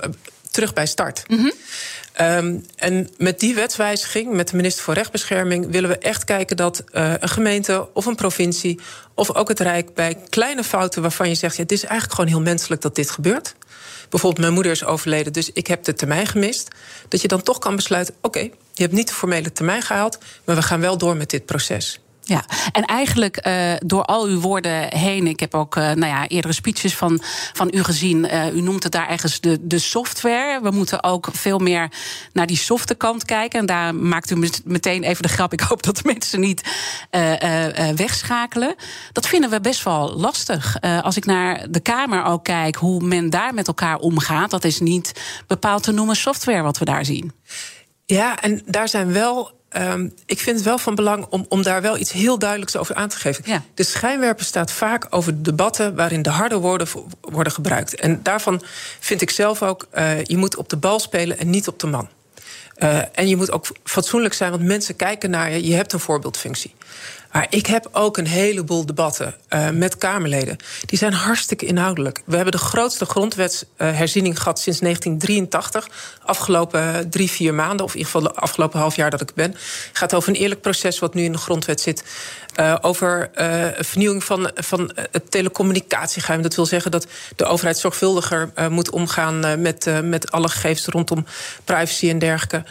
terug 0.51 0.73
bij 0.73 0.85
start. 0.85 1.23
Mm 1.27 1.37
-hmm. 1.37 1.53
Um, 2.19 2.65
en 2.75 3.09
met 3.17 3.39
die 3.39 3.55
wetswijziging, 3.55 4.33
met 4.33 4.49
de 4.49 4.55
minister 4.55 4.83
voor 4.83 4.93
Rechtbescherming, 4.93 5.71
willen 5.71 5.89
we 5.89 5.97
echt 5.97 6.23
kijken 6.23 6.57
dat 6.57 6.83
uh, 6.93 7.13
een 7.19 7.29
gemeente 7.29 7.89
of 7.93 8.05
een 8.05 8.15
provincie 8.15 8.79
of 9.15 9.35
ook 9.35 9.47
het 9.47 9.59
Rijk 9.59 9.93
bij 9.93 10.17
kleine 10.29 10.63
fouten 10.63 11.01
waarvan 11.01 11.29
je 11.29 11.35
zegt: 11.35 11.55
ja, 11.55 11.61
het 11.61 11.71
is 11.71 11.83
eigenlijk 11.83 12.13
gewoon 12.13 12.29
heel 12.29 12.41
menselijk 12.41 12.81
dat 12.81 12.95
dit 12.95 13.09
gebeurt. 13.09 13.55
Bijvoorbeeld, 14.09 14.41
mijn 14.41 14.53
moeder 14.53 14.71
is 14.71 14.85
overleden, 14.85 15.33
dus 15.33 15.51
ik 15.51 15.67
heb 15.67 15.83
de 15.83 15.93
termijn 15.93 16.27
gemist. 16.27 16.67
Dat 17.07 17.21
je 17.21 17.27
dan 17.27 17.41
toch 17.41 17.59
kan 17.59 17.75
besluiten: 17.75 18.15
oké, 18.21 18.39
je 18.73 18.83
hebt 18.83 18.93
niet 18.93 19.07
de 19.07 19.13
formele 19.13 19.51
termijn 19.51 19.81
gehaald, 19.81 20.17
maar 20.45 20.55
we 20.55 20.61
gaan 20.61 20.79
wel 20.79 20.97
door 20.97 21.15
met 21.15 21.29
dit 21.29 21.45
proces. 21.45 21.99
Ja, 22.23 22.43
en 22.71 22.85
eigenlijk 22.85 23.47
uh, 23.47 23.73
door 23.85 24.05
al 24.05 24.25
uw 24.25 24.39
woorden 24.39 24.97
heen. 24.97 25.27
Ik 25.27 25.39
heb 25.39 25.55
ook 25.55 25.75
uh, 25.75 25.83
nou 25.83 26.05
ja, 26.05 26.27
eerdere 26.27 26.53
speeches 26.53 26.95
van, 26.95 27.21
van 27.53 27.69
u 27.73 27.83
gezien. 27.83 28.25
Uh, 28.25 28.55
u 28.55 28.61
noemt 28.61 28.83
het 28.83 28.91
daar 28.91 29.09
ergens 29.09 29.39
de, 29.39 29.57
de 29.61 29.79
software. 29.79 30.59
We 30.61 30.71
moeten 30.71 31.03
ook 31.03 31.27
veel 31.31 31.57
meer 31.57 31.91
naar 32.33 32.47
die 32.47 32.57
softe 32.57 32.95
kant 32.95 33.25
kijken. 33.25 33.59
En 33.59 33.65
daar 33.65 33.95
maakt 33.95 34.31
u 34.31 34.49
meteen 34.63 35.03
even 35.03 35.21
de 35.21 35.29
grap. 35.29 35.53
Ik 35.53 35.59
hoop 35.59 35.83
dat 35.83 35.95
de 35.95 36.01
mensen 36.03 36.39
niet 36.39 36.61
wegschakelen. 37.95 38.75
Dat 39.11 39.27
vinden 39.27 39.49
we 39.49 39.61
best 39.61 39.83
wel 39.83 40.13
lastig. 40.15 40.81
als 40.81 41.17
ik 41.17 41.25
naar 41.25 41.65
de 41.69 41.79
Kamer 41.79 42.23
ook 42.23 42.43
kijk, 42.43 42.75
hoe 42.75 43.03
men 43.03 43.29
daar 43.29 43.53
met 43.53 43.67
elkaar 43.67 43.97
omgaat. 43.97 44.49
Dat 44.49 44.63
is 44.63 44.79
niet 44.79 45.21
bepaald 45.47 45.83
te 45.83 45.91
noemen 45.91 46.15
software 46.15 46.61
wat 46.61 46.77
we 46.77 46.85
daar 46.85 47.05
zien. 47.05 47.31
Ja, 48.05 48.41
en 48.41 48.61
daar 48.65 48.89
zijn 48.89 49.13
wel 49.13 49.60
Um, 49.77 50.13
ik 50.25 50.39
vind 50.39 50.55
het 50.55 50.65
wel 50.65 50.77
van 50.77 50.95
belang 50.95 51.25
om, 51.29 51.45
om 51.49 51.63
daar 51.63 51.81
wel 51.81 51.97
iets 51.97 52.11
heel 52.11 52.39
duidelijks 52.39 52.77
over 52.77 52.95
aan 52.95 53.09
te 53.09 53.17
geven. 53.17 53.43
Ja. 53.47 53.63
De 53.73 53.83
schijnwerper 53.83 54.45
staat 54.45 54.71
vaak 54.71 55.07
over 55.09 55.43
debatten 55.43 55.95
waarin 55.95 56.21
de 56.21 56.29
harde 56.29 56.57
woorden 56.57 56.87
worden 57.21 57.53
gebruikt. 57.53 57.95
En 57.95 58.19
daarvan 58.23 58.63
vind 58.99 59.21
ik 59.21 59.29
zelf 59.29 59.63
ook, 59.63 59.87
uh, 59.93 60.23
je 60.23 60.37
moet 60.37 60.55
op 60.55 60.69
de 60.69 60.77
bal 60.77 60.99
spelen 60.99 61.37
en 61.37 61.49
niet 61.49 61.67
op 61.67 61.79
de 61.79 61.87
man. 61.87 62.09
Uh, 62.77 62.99
en 63.11 63.27
je 63.27 63.35
moet 63.35 63.51
ook 63.51 63.67
fatsoenlijk 63.83 64.33
zijn, 64.33 64.51
want 64.51 64.63
mensen 64.63 64.95
kijken 64.95 65.29
naar 65.29 65.51
je. 65.51 65.67
Je 65.67 65.73
hebt 65.73 65.93
een 65.93 65.99
voorbeeldfunctie. 65.99 66.73
Maar 67.31 67.47
ik 67.49 67.65
heb 67.65 67.89
ook 67.91 68.17
een 68.17 68.27
heleboel 68.27 68.85
debatten 68.85 69.35
uh, 69.49 69.69
met 69.69 69.97
Kamerleden. 69.97 70.57
Die 70.85 70.97
zijn 70.97 71.13
hartstikke 71.13 71.65
inhoudelijk. 71.65 72.21
We 72.25 72.35
hebben 72.35 72.51
de 72.51 72.57
grootste 72.57 73.05
grondwetsherziening 73.05 74.37
gehad 74.37 74.59
sinds 74.59 74.79
1983. 74.79 75.89
Afgelopen 76.25 77.09
drie, 77.09 77.31
vier 77.31 77.53
maanden, 77.53 77.85
of 77.85 77.91
in 77.91 77.97
ieder 77.97 78.11
geval 78.11 78.33
de 78.33 78.39
afgelopen 78.39 78.79
half 78.79 78.95
jaar 78.95 79.09
dat 79.09 79.21
ik 79.21 79.33
ben. 79.33 79.51
Het 79.51 79.89
gaat 79.93 80.13
over 80.13 80.29
een 80.29 80.35
eerlijk 80.35 80.61
proces 80.61 80.99
wat 80.99 81.13
nu 81.13 81.23
in 81.23 81.31
de 81.31 81.37
grondwet 81.37 81.81
zit. 81.81 82.03
Uh, 82.59 82.75
over 82.81 83.31
uh, 83.35 83.65
vernieuwing 83.79 84.23
van, 84.23 84.51
van 84.55 84.91
het 85.11 85.31
telecommunicatiegeheim. 85.31 86.41
Dat 86.41 86.55
wil 86.55 86.65
zeggen 86.65 86.91
dat 86.91 87.07
de 87.35 87.45
overheid 87.45 87.77
zorgvuldiger 87.77 88.51
moet 88.69 88.89
omgaan 88.89 89.61
met, 89.61 89.89
met 90.03 90.31
alle 90.31 90.49
gegevens 90.49 90.85
rondom 90.85 91.25
privacy 91.65 92.09
en 92.09 92.19
dergelijke. 92.19 92.63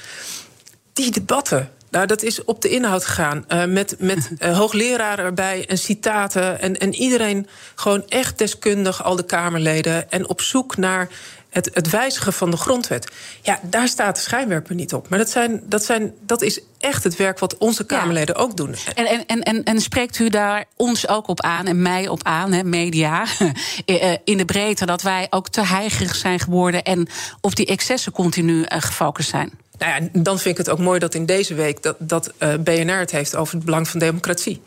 Die 0.92 1.10
debatten, 1.10 1.70
nou, 1.90 2.06
dat 2.06 2.22
is 2.22 2.44
op 2.44 2.62
de 2.62 2.68
inhoud 2.68 3.04
gegaan. 3.04 3.44
Uh, 3.48 3.64
met 3.64 3.94
met 3.98 4.30
uh, 4.38 4.56
hoogleraren 4.58 5.24
erbij 5.24 5.66
en 5.68 5.78
citaten. 5.78 6.60
En, 6.60 6.78
en 6.78 6.94
iedereen 6.94 7.48
gewoon 7.74 8.08
echt 8.08 8.38
deskundig, 8.38 9.04
al 9.04 9.16
de 9.16 9.24
Kamerleden. 9.24 10.10
En 10.10 10.28
op 10.28 10.40
zoek 10.40 10.76
naar 10.76 11.08
het, 11.50 11.70
het 11.72 11.90
wijzigen 11.90 12.32
van 12.32 12.50
de 12.50 12.56
grondwet. 12.56 13.12
Ja, 13.42 13.60
daar 13.62 13.88
staat 13.88 14.16
de 14.16 14.22
schijnwerper 14.22 14.74
niet 14.74 14.94
op. 14.94 15.08
Maar 15.08 15.18
dat, 15.18 15.30
zijn, 15.30 15.62
dat, 15.64 15.84
zijn, 15.84 16.14
dat 16.26 16.42
is 16.42 16.60
echt 16.78 17.04
het 17.04 17.16
werk 17.16 17.38
wat 17.38 17.58
onze 17.58 17.86
Kamerleden 17.86 18.34
ook 18.34 18.56
doen. 18.56 18.74
En, 18.94 19.06
en, 19.06 19.26
en, 19.26 19.42
en, 19.42 19.64
en 19.64 19.80
spreekt 19.80 20.18
u 20.18 20.28
daar 20.28 20.64
ons 20.76 21.08
ook 21.08 21.28
op 21.28 21.40
aan 21.40 21.66
en 21.66 21.82
mij 21.82 22.08
op 22.08 22.22
aan, 22.22 22.52
hè, 22.52 22.64
media, 22.64 23.24
eh, 23.84 24.12
in 24.24 24.36
de 24.36 24.44
breedte, 24.44 24.86
dat 24.86 25.02
wij 25.02 25.26
ook 25.30 25.48
te 25.48 25.64
heigerig 25.64 26.14
zijn 26.14 26.38
geworden 26.38 26.82
en 26.82 27.08
op 27.40 27.56
die 27.56 27.66
excessen 27.66 28.12
continu 28.12 28.64
gefocust 28.68 29.28
zijn? 29.28 29.52
Nou 29.80 30.02
ja, 30.02 30.08
dan 30.12 30.38
vind 30.38 30.58
ik 30.58 30.66
het 30.66 30.70
ook 30.70 30.78
mooi 30.78 30.98
dat 30.98 31.14
in 31.14 31.26
deze 31.26 31.54
week 31.54 31.82
dat, 31.82 31.96
dat 31.98 32.32
uh, 32.38 32.54
BNR 32.54 32.98
het 32.98 33.10
heeft 33.10 33.36
over 33.36 33.54
het 33.54 33.64
belang 33.64 33.88
van 33.88 34.00
democratie. 34.00 34.62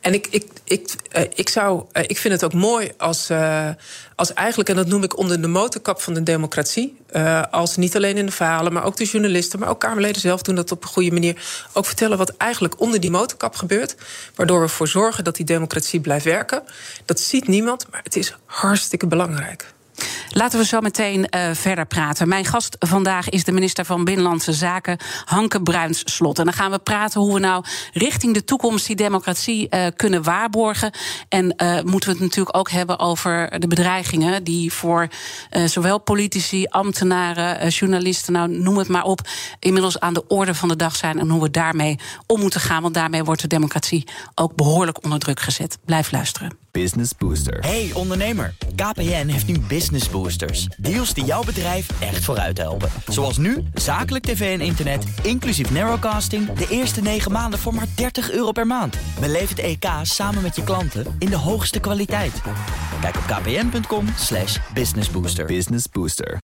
En 0.00 0.14
ik, 0.14 0.26
ik, 0.30 0.46
ik, 0.64 0.94
uh, 1.16 1.22
ik, 1.34 1.48
zou, 1.48 1.84
uh, 1.92 2.02
ik 2.06 2.18
vind 2.18 2.34
het 2.34 2.44
ook 2.44 2.52
mooi 2.52 2.92
als, 2.96 3.30
als 4.14 4.32
eigenlijk, 4.32 4.68
en 4.68 4.76
dat 4.76 4.86
noem 4.86 5.02
ik 5.02 5.18
onder 5.18 5.42
de 5.42 5.48
motorkap 5.48 6.00
van 6.00 6.14
de 6.14 6.22
democratie, 6.22 6.96
als 7.50 7.76
niet 7.76 7.96
alleen 7.96 8.16
in 8.16 8.26
de 8.26 8.32
verhalen, 8.32 8.72
maar 8.72 8.84
ook 8.84 8.96
de 8.96 9.04
journalisten, 9.04 9.58
maar 9.58 9.68
ook 9.68 9.80
Kamerleden 9.80 10.20
zelf 10.20 10.42
doen 10.42 10.54
dat 10.54 10.72
op 10.72 10.82
een 10.82 10.88
goede 10.88 11.12
manier, 11.12 11.42
ook 11.72 11.86
vertellen 11.86 12.18
wat 12.18 12.36
eigenlijk 12.36 12.80
onder 12.80 13.00
die 13.00 13.10
motorkap 13.10 13.54
gebeurt, 13.54 13.96
waardoor 14.34 14.58
we 14.58 14.64
ervoor 14.64 14.88
zorgen 14.88 15.24
dat 15.24 15.36
die 15.36 15.46
democratie 15.46 16.00
blijft 16.00 16.24
werken. 16.24 16.62
Dat 17.04 17.20
ziet 17.20 17.48
niemand, 17.48 17.86
maar 17.90 18.00
het 18.02 18.16
is 18.16 18.36
hartstikke 18.44 19.06
belangrijk. 19.06 19.74
Laten 20.30 20.58
we 20.58 20.64
zo 20.64 20.80
meteen 20.80 21.26
uh, 21.30 21.50
verder 21.52 21.86
praten. 21.86 22.28
Mijn 22.28 22.44
gast 22.44 22.76
vandaag 22.78 23.28
is 23.28 23.44
de 23.44 23.52
minister 23.52 23.84
van 23.84 24.04
Binnenlandse 24.04 24.52
Zaken, 24.52 24.98
Hanke 25.24 25.62
Bruins-Slot. 25.62 26.38
En 26.38 26.44
dan 26.44 26.54
gaan 26.54 26.70
we 26.70 26.78
praten 26.78 27.20
hoe 27.20 27.34
we 27.34 27.40
nou 27.40 27.64
richting 27.92 28.34
de 28.34 28.44
toekomst 28.44 28.86
die 28.86 28.96
democratie 28.96 29.66
uh, 29.70 29.86
kunnen 29.96 30.22
waarborgen. 30.22 30.90
En 31.28 31.44
uh, 31.44 31.80
moeten 31.82 32.08
we 32.08 32.14
het 32.14 32.24
natuurlijk 32.24 32.56
ook 32.56 32.70
hebben 32.70 32.98
over 32.98 33.60
de 33.60 33.66
bedreigingen 33.66 34.44
die 34.44 34.72
voor 34.72 35.08
zowel 35.64 35.98
politici, 35.98 36.66
ambtenaren, 36.66 37.68
journalisten, 37.68 38.32
nou 38.32 38.48
noem 38.48 38.78
het 38.78 38.88
maar 38.88 39.04
op, 39.04 39.20
inmiddels 39.58 40.00
aan 40.00 40.14
de 40.14 40.26
orde 40.26 40.54
van 40.54 40.68
de 40.68 40.76
dag 40.76 40.96
zijn 40.96 41.18
en 41.18 41.28
hoe 41.28 41.42
we 41.42 41.50
daarmee 41.50 41.98
om 42.26 42.40
moeten 42.40 42.60
gaan. 42.60 42.82
Want 42.82 42.94
daarmee 42.94 43.24
wordt 43.24 43.40
de 43.40 43.48
democratie 43.48 44.08
ook 44.34 44.54
behoorlijk 44.54 45.04
onder 45.04 45.18
druk 45.18 45.40
gezet. 45.40 45.78
Blijf 45.84 46.12
luisteren. 46.12 46.58
Business 46.70 47.12
Booster. 47.18 47.58
Hey 47.60 47.90
ondernemer, 47.94 48.54
KPN 48.76 49.26
heeft 49.26 49.46
nu 49.46 49.58
Business 49.58 50.10
Boosters. 50.10 50.66
Deals 50.76 51.14
die 51.14 51.24
jouw 51.24 51.42
bedrijf 51.42 52.00
echt 52.00 52.24
vooruit 52.24 52.58
helpen. 52.58 52.90
Zoals 53.08 53.38
nu, 53.38 53.64
zakelijk 53.74 54.24
tv 54.24 54.58
en 54.58 54.64
internet, 54.64 55.04
inclusief 55.22 55.70
narrowcasting... 55.70 56.52
de 56.52 56.66
eerste 56.70 57.00
9 57.00 57.32
maanden 57.32 57.58
voor 57.58 57.74
maar 57.74 57.86
30 57.94 58.30
euro 58.30 58.52
per 58.52 58.66
maand. 58.66 58.96
Beleef 59.20 59.48
het 59.48 59.58
EK 59.58 59.86
samen 60.02 60.42
met 60.42 60.56
je 60.56 60.64
klanten 60.64 61.16
in 61.18 61.30
de 61.30 61.36
hoogste 61.36 61.78
kwaliteit. 61.80 62.42
Kijk 63.00 63.16
op 63.16 63.22
kpn.com 63.26 64.06
slash 64.16 64.58
businessbooster. 64.74 65.46
Business 65.46 65.88
Booster. 65.92 66.38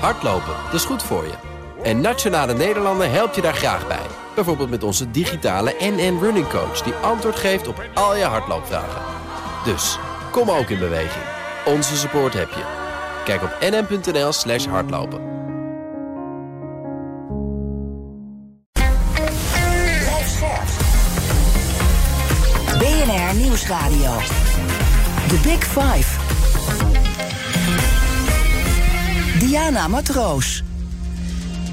Hardlopen, 0.00 0.54
dat 0.64 0.74
is 0.74 0.84
goed 0.84 1.02
voor 1.02 1.24
je. 1.24 1.34
En 1.82 2.00
Nationale 2.00 2.54
Nederlanden 2.54 3.10
helpt 3.10 3.34
je 3.34 3.40
daar 3.40 3.54
graag 3.54 3.86
bij. 3.86 4.06
Bijvoorbeeld 4.34 4.70
met 4.70 4.82
onze 4.82 5.10
digitale 5.10 5.74
NN 5.78 6.18
Running 6.20 6.48
Coach... 6.48 6.82
die 6.82 6.94
antwoord 6.94 7.36
geeft 7.36 7.66
op 7.66 7.84
al 7.94 8.16
je 8.16 8.24
hardloopvragen. 8.24 9.02
Dus, 9.64 9.98
kom 10.32 10.50
ook 10.50 10.68
in 10.70 10.78
beweging. 10.78 11.24
Onze 11.64 11.96
support 11.96 12.34
heb 12.34 12.48
je. 12.48 12.64
Kijk 13.24 13.42
op 13.42 13.56
nn.nl 13.60 14.32
slash 14.32 14.66
hardlopen. 14.66 15.20
BNR 22.78 23.34
Nieuwsradio. 23.34 24.16
The 25.28 25.38
Big 25.42 25.64
Five. 25.64 26.20
Diana 29.38 29.88
Matroos. 29.88 30.62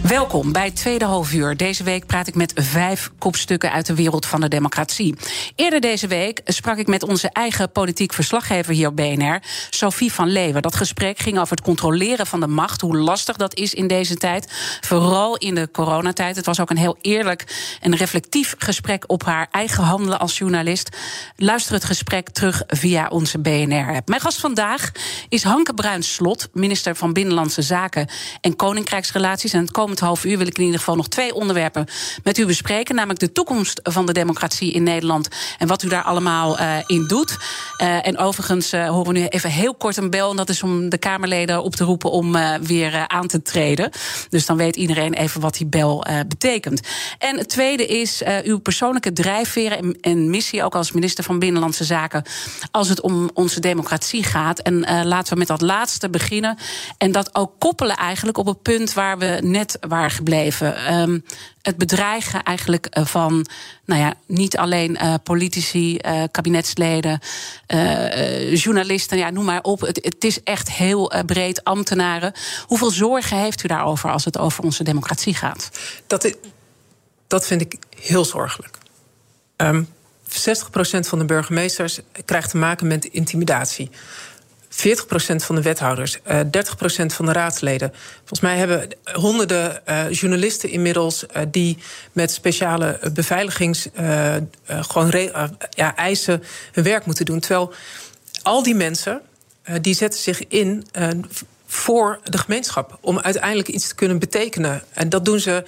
Welkom 0.09 0.51
bij 0.51 0.71
tweede 0.71 1.05
halfuur. 1.05 1.57
Deze 1.57 1.83
week 1.83 2.05
praat 2.05 2.27
ik 2.27 2.35
met 2.35 2.51
vijf 2.55 3.11
kopstukken 3.17 3.71
uit 3.71 3.85
de 3.85 3.95
wereld 3.95 4.25
van 4.25 4.41
de 4.41 4.47
democratie. 4.47 5.15
Eerder 5.55 5.81
deze 5.81 6.07
week 6.07 6.41
sprak 6.45 6.77
ik 6.77 6.87
met 6.87 7.03
onze 7.03 7.29
eigen 7.29 7.71
politiek 7.71 8.13
verslaggever 8.13 8.73
hier 8.73 8.87
op 8.87 8.95
BNR, 8.95 9.41
Sophie 9.69 10.13
van 10.13 10.27
Leeuwen. 10.27 10.61
Dat 10.61 10.75
gesprek 10.75 11.19
ging 11.19 11.39
over 11.39 11.55
het 11.55 11.65
controleren 11.65 12.27
van 12.27 12.39
de 12.39 12.47
macht, 12.47 12.81
hoe 12.81 12.97
lastig 12.97 13.35
dat 13.35 13.55
is 13.55 13.73
in 13.73 13.87
deze 13.87 14.15
tijd. 14.15 14.51
Vooral 14.81 15.37
in 15.37 15.55
de 15.55 15.69
coronatijd. 15.71 16.35
Het 16.35 16.45
was 16.45 16.59
ook 16.59 16.69
een 16.69 16.77
heel 16.77 16.97
eerlijk 17.01 17.77
en 17.81 17.95
reflectief 17.95 18.55
gesprek 18.57 19.03
op 19.07 19.23
haar 19.23 19.47
eigen 19.51 19.83
handelen 19.83 20.19
als 20.19 20.37
journalist. 20.37 20.97
Luister 21.35 21.73
het 21.73 21.83
gesprek 21.83 22.29
terug 22.29 22.63
via 22.67 23.07
onze 23.07 23.39
BNR-app. 23.39 24.07
Mijn 24.07 24.21
gast 24.21 24.39
vandaag 24.39 24.91
is 25.29 25.43
Hanke 25.43 25.73
Bruins-Slot, 25.73 26.49
minister 26.53 26.95
van 26.95 27.13
Binnenlandse 27.13 27.61
Zaken 27.61 28.07
en 28.41 28.55
Koninkrijksrelaties. 28.55 29.53
En 29.53 29.61
het 29.61 29.71
komend 29.71 29.97
half 29.99 30.25
uur 30.25 30.37
wil 30.37 30.47
ik 30.47 30.57
in 30.57 30.63
ieder 30.63 30.79
geval 30.79 30.95
nog 30.95 31.07
twee 31.07 31.33
onderwerpen 31.33 31.87
met 32.23 32.37
u 32.37 32.45
bespreken. 32.45 32.95
Namelijk 32.95 33.19
de 33.19 33.31
toekomst 33.31 33.79
van 33.83 34.05
de 34.05 34.13
democratie 34.13 34.71
in 34.71 34.83
Nederland 34.83 35.27
en 35.57 35.67
wat 35.67 35.83
u 35.83 35.87
daar 35.87 36.03
allemaal 36.03 36.59
uh, 36.59 36.77
in 36.85 37.07
doet. 37.07 37.37
Uh, 37.81 38.07
en 38.07 38.17
overigens 38.17 38.73
uh, 38.73 38.89
horen 38.89 39.13
we 39.13 39.19
nu 39.19 39.25
even 39.25 39.49
heel 39.49 39.75
kort 39.75 39.97
een 39.97 40.09
bel. 40.09 40.29
En 40.29 40.35
dat 40.35 40.49
is 40.49 40.63
om 40.63 40.89
de 40.89 40.97
Kamerleden 40.97 41.63
op 41.63 41.75
te 41.75 41.83
roepen 41.83 42.11
om 42.11 42.37
weer 42.61 43.07
aan 43.07 43.27
te 43.27 43.41
treden. 43.41 43.91
Dus 44.29 44.45
dan 44.45 44.57
weet 44.57 44.75
iedereen 44.75 45.13
even 45.13 45.41
wat 45.41 45.53
die 45.53 45.67
bel 45.67 46.05
betekent. 46.27 46.81
En 47.17 47.37
het 47.37 47.49
tweede 47.49 47.85
is 47.85 48.23
uw 48.43 48.59
persoonlijke 48.59 49.13
drijfveren 49.13 49.77
en, 49.77 49.97
en, 50.01 50.29
missie, 50.29 50.63
ook 50.63 50.75
als 50.75 50.91
minister 50.91 51.23
van 51.23 51.39
Binnenlandse 51.39 51.83
Zaken, 51.83 52.23
als 52.71 52.89
het 52.89 53.01
om 53.01 53.29
onze 53.33 53.59
democratie 53.59 54.23
gaat. 54.23 54.59
En 54.59 55.05
laten 55.07 55.33
we 55.33 55.39
met 55.39 55.47
dat 55.47 55.61
laatste 55.61 56.09
beginnen. 56.09 56.57
En 56.97 57.11
dat 57.11 57.35
ook 57.35 57.51
koppelen 57.57 57.95
eigenlijk 57.95 58.37
op 58.37 58.45
het 58.45 58.61
punt 58.61 58.93
waar 58.93 59.17
we 59.17 59.39
net 59.41 59.77
waren 59.89 60.11
gebleven. 60.11 60.93
Um, 60.93 61.23
het 61.61 61.77
bedreigen 61.77 62.43
eigenlijk 62.43 62.85
eh, 62.85 63.05
van, 63.05 63.47
nou 63.85 64.01
ja, 64.01 64.13
niet 64.25 64.57
alleen 64.57 64.97
uh, 65.01 65.13
politici, 65.23 65.99
uh, 66.05 66.23
kabinetsleden, 66.31 67.19
journalisten, 68.53 69.17
ja, 69.17 69.29
noem 69.29 69.45
maar 69.45 69.61
op. 69.61 69.81
Het, 69.81 69.99
het 70.03 70.23
is 70.23 70.43
echt 70.43 70.71
heel 70.71 71.11
breed, 71.25 71.63
ambtenaren. 71.63 72.33
Hoeveel 72.65 72.91
zorgen 72.91 73.37
heeft 73.37 73.63
u 73.63 73.67
daarover 73.67 74.11
als 74.11 74.25
het 74.25 74.37
over 74.37 74.63
onze 74.63 74.83
democratie 74.83 75.33
gaat? 75.33 75.69
Dat, 76.07 76.23
is, 76.23 76.33
dat 77.27 77.45
vind 77.45 77.61
ik 77.61 77.75
heel 77.99 78.25
zorgelijk. 78.25 78.77
Um, 79.57 79.87
60% 80.29 80.31
van 80.99 81.19
de 81.19 81.25
burgemeesters 81.25 81.99
krijgt 82.25 82.49
te 82.49 82.57
maken 82.57 82.87
met 82.87 83.05
intimidatie. 83.05 83.89
40% 84.79 85.43
van 85.45 85.55
de 85.55 85.61
wethouders, 85.61 86.19
uh, 86.27 86.39
30% 86.39 87.13
van 87.13 87.25
de 87.25 87.31
raadsleden. 87.31 87.93
Volgens 88.17 88.39
mij 88.39 88.57
hebben 88.57 88.87
honderden 89.13 89.81
uh, 89.89 90.11
journalisten 90.11 90.69
inmiddels 90.69 91.23
uh, 91.23 91.41
die 91.51 91.77
met 92.11 92.31
speciale 92.31 92.99
beveiligings 93.13 93.87
gewoon 94.65 95.11
ja, 95.69 95.95
eisen 95.95 96.43
hun 96.71 96.83
werk 96.83 97.05
moeten 97.05 97.25
doen. 97.25 97.39
Terwijl 97.39 97.73
al 98.41 98.63
die 98.63 98.75
mensen 98.75 99.21
die 99.81 99.93
zetten 99.93 100.19
zich 100.19 100.47
in 100.47 100.85
voor 101.67 102.19
de 102.23 102.37
gemeenschap. 102.37 102.97
Om 103.01 103.19
uiteindelijk 103.19 103.67
iets 103.67 103.87
te 103.87 103.95
kunnen 103.95 104.19
betekenen. 104.19 104.83
En 104.93 105.09
dat 105.09 105.25
doen 105.25 105.39
ze 105.39 105.63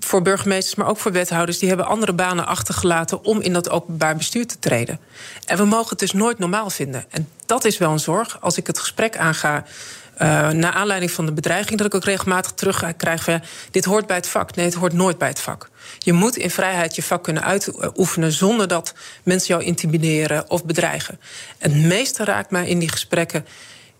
voor 0.00 0.22
burgemeesters, 0.22 0.74
maar 0.74 0.88
ook 0.88 0.98
voor 0.98 1.12
wethouders. 1.12 1.58
Die 1.58 1.68
hebben 1.68 1.86
andere 1.86 2.12
banen 2.12 2.46
achtergelaten 2.46 3.24
om 3.24 3.40
in 3.40 3.52
dat 3.52 3.70
openbaar 3.70 4.16
bestuur 4.16 4.46
te 4.46 4.58
treden. 4.58 4.98
En 5.44 5.56
we 5.56 5.64
mogen 5.64 5.88
het 5.88 5.98
dus 5.98 6.12
nooit 6.12 6.38
normaal 6.38 6.70
vinden. 6.70 7.04
En 7.10 7.28
dat 7.46 7.64
is 7.64 7.78
wel 7.78 7.90
een 7.90 7.98
zorg. 7.98 8.40
Als 8.40 8.56
ik 8.56 8.66
het 8.66 8.78
gesprek 8.78 9.16
aanga. 9.16 9.64
Uh, 10.12 10.50
naar 10.50 10.72
aanleiding 10.72 11.10
van 11.10 11.26
de 11.26 11.32
bedreiging, 11.32 11.78
dat 11.78 11.86
ik 11.86 11.94
ook 11.94 12.04
regelmatig 12.04 12.52
terugkrijg 12.52 13.24
van 13.24 13.32
ja, 13.32 13.40
dit 13.70 13.84
hoort 13.84 14.06
bij 14.06 14.16
het 14.16 14.28
vak. 14.28 14.54
Nee, 14.54 14.64
het 14.64 14.74
hoort 14.74 14.92
nooit 14.92 15.18
bij 15.18 15.28
het 15.28 15.40
vak. 15.40 15.70
Je 15.98 16.12
moet 16.12 16.36
in 16.36 16.50
vrijheid 16.50 16.94
je 16.94 17.02
vak 17.02 17.22
kunnen 17.22 17.44
uitoefenen 17.44 18.32
zonder 18.32 18.68
dat 18.68 18.94
mensen 19.22 19.48
jou 19.48 19.62
intimideren 19.62 20.50
of 20.50 20.64
bedreigen. 20.64 21.20
En 21.58 21.72
het 21.72 21.82
meeste 21.82 22.24
raakt 22.24 22.50
mij 22.50 22.68
in 22.68 22.78
die 22.78 22.88
gesprekken 22.88 23.46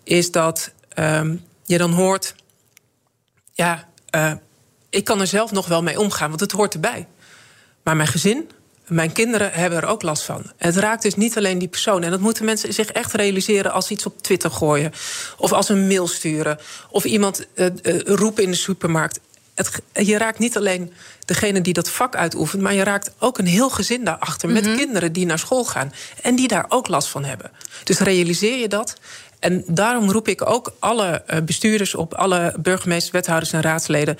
is 0.03 0.31
dat 0.31 0.71
um, 0.95 1.45
je 1.63 1.77
dan 1.77 1.91
hoort, 1.91 2.35
ja, 3.53 3.87
uh, 4.15 4.31
ik 4.93 5.03
kan 5.03 5.19
er 5.19 5.27
zelf 5.27 5.51
nog 5.51 5.67
wel 5.67 5.83
mee 5.83 5.99
omgaan, 5.99 6.29
want 6.29 6.39
het 6.39 6.51
hoort 6.51 6.73
erbij. 6.73 7.07
Maar 7.83 7.95
mijn 7.95 8.07
gezin, 8.07 8.49
mijn 8.87 9.11
kinderen 9.11 9.51
hebben 9.51 9.81
er 9.81 9.87
ook 9.87 10.01
last 10.01 10.23
van. 10.23 10.51
Het 10.57 10.75
raakt 10.75 11.01
dus 11.01 11.15
niet 11.15 11.37
alleen 11.37 11.57
die 11.57 11.67
persoon. 11.67 12.03
En 12.03 12.11
dat 12.11 12.19
moeten 12.19 12.45
mensen 12.45 12.73
zich 12.73 12.91
echt 12.91 13.13
realiseren 13.13 13.71
als 13.71 13.87
ze 13.87 13.93
iets 13.93 14.05
op 14.05 14.21
Twitter 14.21 14.51
gooien. 14.51 14.91
Of 15.37 15.51
als 15.51 15.69
een 15.69 15.87
mail 15.87 16.07
sturen. 16.07 16.57
Of 16.89 17.03
iemand 17.03 17.45
uh, 17.55 17.65
uh, 17.83 18.01
roepen 18.01 18.43
in 18.43 18.51
de 18.51 18.57
supermarkt. 18.57 19.19
Het, 19.55 19.81
je 19.93 20.17
raakt 20.17 20.39
niet 20.39 20.57
alleen 20.57 20.93
degene 21.25 21.61
die 21.61 21.73
dat 21.73 21.89
vak 21.89 22.15
uitoefent, 22.15 22.61
maar 22.61 22.73
je 22.73 22.83
raakt 22.83 23.13
ook 23.19 23.37
een 23.37 23.45
heel 23.45 23.69
gezin 23.69 24.03
daarachter 24.03 24.49
met 24.49 24.65
Mhm. 24.65 24.75
kinderen 24.75 25.13
die 25.13 25.25
naar 25.25 25.39
school 25.39 25.65
gaan 25.65 25.93
en 26.21 26.35
die 26.35 26.47
daar 26.47 26.65
ook 26.67 26.87
last 26.87 27.07
van 27.07 27.23
hebben. 27.23 27.51
Dus 27.83 27.99
realiseer 27.99 28.57
je 28.59 28.67
dat. 28.67 28.95
En 29.39 29.63
daarom 29.67 30.11
roep 30.11 30.27
ik 30.27 30.49
ook 30.49 30.73
alle 30.79 31.23
eh, 31.27 31.41
bestuurders 31.41 31.95
op, 31.95 32.13
alle 32.13 32.55
burgemeesters, 32.59 33.11
wethouders 33.11 33.51
en 33.53 33.61
raadsleden: 33.61 34.17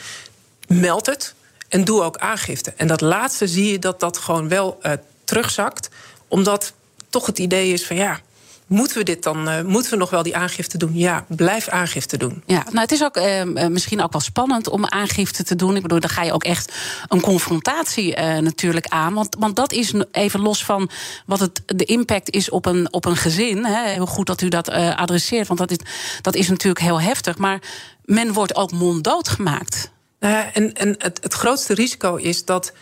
meld 0.67 1.06
het 1.06 1.34
en 1.69 1.84
doe 1.84 2.02
ook 2.02 2.17
aangifte. 2.17 2.73
En 2.78 2.88
dat 2.88 3.02
laatste 3.02 3.47
zie 3.47 3.71
je 3.71 3.80
dat 3.80 3.99
dat 3.99 4.17
gewoon 4.17 4.47
wel 4.47 4.78
eh, 4.82 4.91
terugzakt, 5.23 5.89
omdat 6.28 6.73
toch 7.10 7.26
het 7.26 7.39
idee 7.39 7.73
is 7.73 7.86
van 7.86 7.95
ja. 7.95 8.19
Moeten 8.67 8.97
we 8.97 9.04
dit 9.04 9.23
dan? 9.23 9.49
eh, 9.49 9.62
moeten 9.62 9.91
we 9.91 9.97
nog 9.97 10.10
wel 10.10 10.23
die 10.23 10.36
aangifte 10.36 10.78
doen? 10.78 10.91
Ja, 10.93 11.26
blijf 11.28 11.67
aangifte 11.67 12.17
doen. 12.17 12.43
Ja, 12.45 12.63
nou, 12.63 12.80
het 12.80 12.91
is 12.91 13.04
ook 13.04 13.17
eh, 13.17 13.41
eh, 13.41 13.71
misschien 13.71 14.02
ook 14.02 14.12
wel 14.12 14.21
spannend 14.21 14.69
om 14.69 14.86
aangifte 14.86 15.43
te 15.43 15.56
doen. 15.56 15.76
Ik 15.76 15.82
bedoel, 15.82 15.99
dan 15.99 16.10
ga 16.10 16.23
je 16.23 16.34
ook 16.34 16.43
echt 16.43 16.73
een 17.08 17.21
confrontatie 17.21 18.15
natuurlijk 18.19 18.88
aan. 18.88 19.13
Want, 19.13 19.36
want 19.39 19.56
dat 19.56 19.71
is 19.71 19.93
even 20.12 20.39
los 20.39 20.65
van 20.65 20.89
wat 21.26 21.39
het, 21.39 21.62
de 21.65 21.86
impact 21.86 22.30
is 22.30 22.49
op 22.49 22.65
een, 22.65 22.93
op 22.93 23.06
een 23.06 23.15
gezin. 23.15 23.65
Hè. 23.65 23.89
Heel 23.89 24.06
goed 24.06 24.28
dat 24.28 24.41
u 24.41 24.47
dat 24.47 24.69
adresseert, 24.69 25.47
want 25.47 25.60
dat 25.60 25.71
is, 25.71 25.78
dat 26.21 26.36
is 26.36 26.49
natuurlijk 26.49 26.86
heel 26.86 27.02
heftig. 27.02 27.38
Maar 27.38 27.62
men 28.06 28.34
wordt 28.34 28.56
ook 28.56 28.71
monddood 28.71 29.30
gemaakt. 29.30 29.91
Nou 30.23 30.36
ja, 30.36 30.53
en 30.53 30.73
en 30.73 30.95
het, 30.97 31.19
het 31.21 31.33
grootste 31.33 31.73
risico 31.73 32.15
is 32.15 32.45
dat 32.45 32.73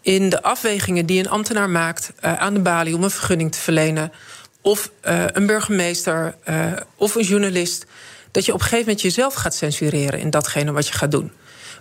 in 0.00 0.28
de 0.28 0.42
afwegingen 0.42 1.06
die 1.06 1.18
een 1.18 1.28
ambtenaar 1.28 1.70
maakt 1.70 2.12
eh, 2.20 2.34
aan 2.34 2.54
de 2.54 2.60
balie 2.60 2.94
om 2.94 3.02
een 3.02 3.10
vergunning 3.10 3.52
te 3.52 3.58
verlenen, 3.58 4.12
of 4.60 4.90
eh, 5.00 5.24
een 5.26 5.46
burgemeester 5.46 6.34
eh, 6.44 6.72
of 6.96 7.14
een 7.14 7.22
journalist, 7.22 7.86
dat 8.30 8.44
je 8.44 8.52
op 8.52 8.58
een 8.58 8.64
gegeven 8.64 8.84
moment 8.84 9.02
jezelf 9.02 9.34
gaat 9.34 9.54
censureren 9.54 10.20
in 10.20 10.30
datgene 10.30 10.72
wat 10.72 10.86
je 10.86 10.92
gaat 10.92 11.10
doen. 11.10 11.32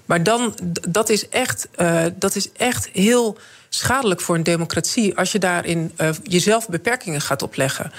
Maar 0.05 0.23
dan, 0.23 0.58
dat 0.89 1.10
is 1.10 1.29
echt, 1.29 1.67
dat 2.15 2.36
is 2.36 2.51
echt 2.51 2.89
heel 2.93 3.38
schadelijk 3.69 4.21
voor 4.21 4.36
een 4.36 4.43
democratie 4.43 5.17
als 5.17 5.32
je 5.32 5.39
daarin 5.39 5.91
jezelf 6.23 6.69
beperkingen 6.69 7.21
gaat 7.21 7.41
opleggen. 7.41 7.91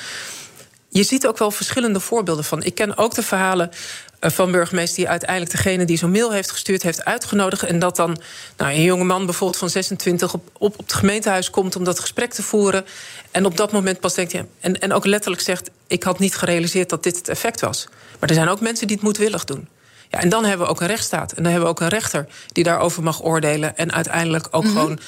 Je 0.92 1.02
ziet 1.02 1.26
ook 1.26 1.38
wel 1.38 1.50
verschillende 1.50 2.00
voorbeelden 2.00 2.44
van. 2.44 2.62
Ik 2.62 2.74
ken 2.74 2.96
ook 2.96 3.14
de 3.14 3.22
verhalen 3.22 3.70
eh, 4.18 4.30
van 4.30 4.50
burgemeester 4.50 4.96
die 4.96 5.08
uiteindelijk 5.08 5.50
degene 5.50 5.84
die 5.84 5.98
zo'n 5.98 6.10
mail 6.10 6.32
heeft 6.32 6.50
gestuurd 6.50 6.82
heeft 6.82 7.04
uitgenodigd. 7.04 7.62
En 7.62 7.78
dat 7.78 7.96
dan 7.96 8.20
nou, 8.56 8.72
een 8.72 8.82
jonge 8.82 9.04
man 9.04 9.24
bijvoorbeeld 9.24 9.58
van 9.58 9.70
26 9.70 10.34
op, 10.34 10.48
op, 10.52 10.78
op 10.78 10.86
het 10.86 10.92
gemeentehuis 10.92 11.50
komt 11.50 11.76
om 11.76 11.84
dat 11.84 12.00
gesprek 12.00 12.32
te 12.32 12.42
voeren. 12.42 12.84
En 13.30 13.44
op 13.44 13.56
dat 13.56 13.72
moment 13.72 14.00
pas 14.00 14.14
denkt, 14.14 14.32
ja, 14.32 14.44
en, 14.60 14.80
en 14.80 14.92
ook 14.92 15.06
letterlijk 15.06 15.42
zegt: 15.42 15.70
Ik 15.86 16.02
had 16.02 16.18
niet 16.18 16.36
gerealiseerd 16.36 16.88
dat 16.88 17.02
dit 17.02 17.16
het 17.16 17.28
effect 17.28 17.60
was. 17.60 17.88
Maar 18.18 18.28
er 18.28 18.34
zijn 18.34 18.48
ook 18.48 18.60
mensen 18.60 18.86
die 18.86 18.96
het 18.96 19.04
moedwillig 19.04 19.44
doen. 19.44 19.68
Ja, 20.08 20.18
en 20.18 20.28
dan 20.28 20.44
hebben 20.44 20.66
we 20.66 20.72
ook 20.72 20.80
een 20.80 20.86
rechtsstaat. 20.86 21.32
En 21.32 21.42
dan 21.42 21.52
hebben 21.52 21.62
we 21.62 21.74
ook 21.74 21.80
een 21.80 21.88
rechter 21.88 22.26
die 22.52 22.64
daarover 22.64 23.02
mag 23.02 23.24
oordelen. 23.24 23.76
En 23.76 23.92
uiteindelijk 23.92 24.48
ook 24.50 24.64
gewoon 24.64 24.98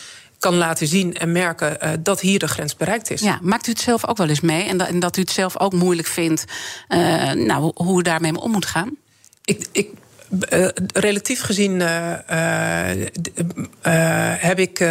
kan 0.43 0.55
laten 0.55 0.87
zien 0.87 1.17
en 1.17 1.33
merken 1.33 1.81
eh, 1.81 1.91
dat 2.01 2.21
hier 2.21 2.39
de 2.39 2.49
grens 2.49 2.77
bereikt 2.77 3.11
is. 3.11 3.21
Ja, 3.21 3.39
maakt 3.43 3.67
u 3.67 3.71
het 3.71 3.81
zelf 3.81 4.07
ook 4.09 4.17
wel 4.17 4.29
eens 4.29 4.41
mee? 4.41 4.63
En, 4.65 4.77
dat- 4.79 4.89
en 4.89 5.01
dat 5.01 5.17
u 5.17 5.21
het 5.21 5.31
zelf 5.31 5.59
ook 5.59 5.73
moeilijk 5.73 6.09
vindt, 6.09 6.45
eh, 6.89 7.31
nou, 7.33 7.73
hoe 7.75 7.99
u 7.99 8.03
daarmee 8.03 8.41
om 8.41 8.51
moet 8.51 8.67
gaan? 8.67 8.97
Ik, 9.45 9.67
ik, 9.73 9.89
eh, 10.49 10.69
relatief 10.93 11.41
gezien 11.41 11.81
heb 14.39 14.59
ik, 14.59 14.85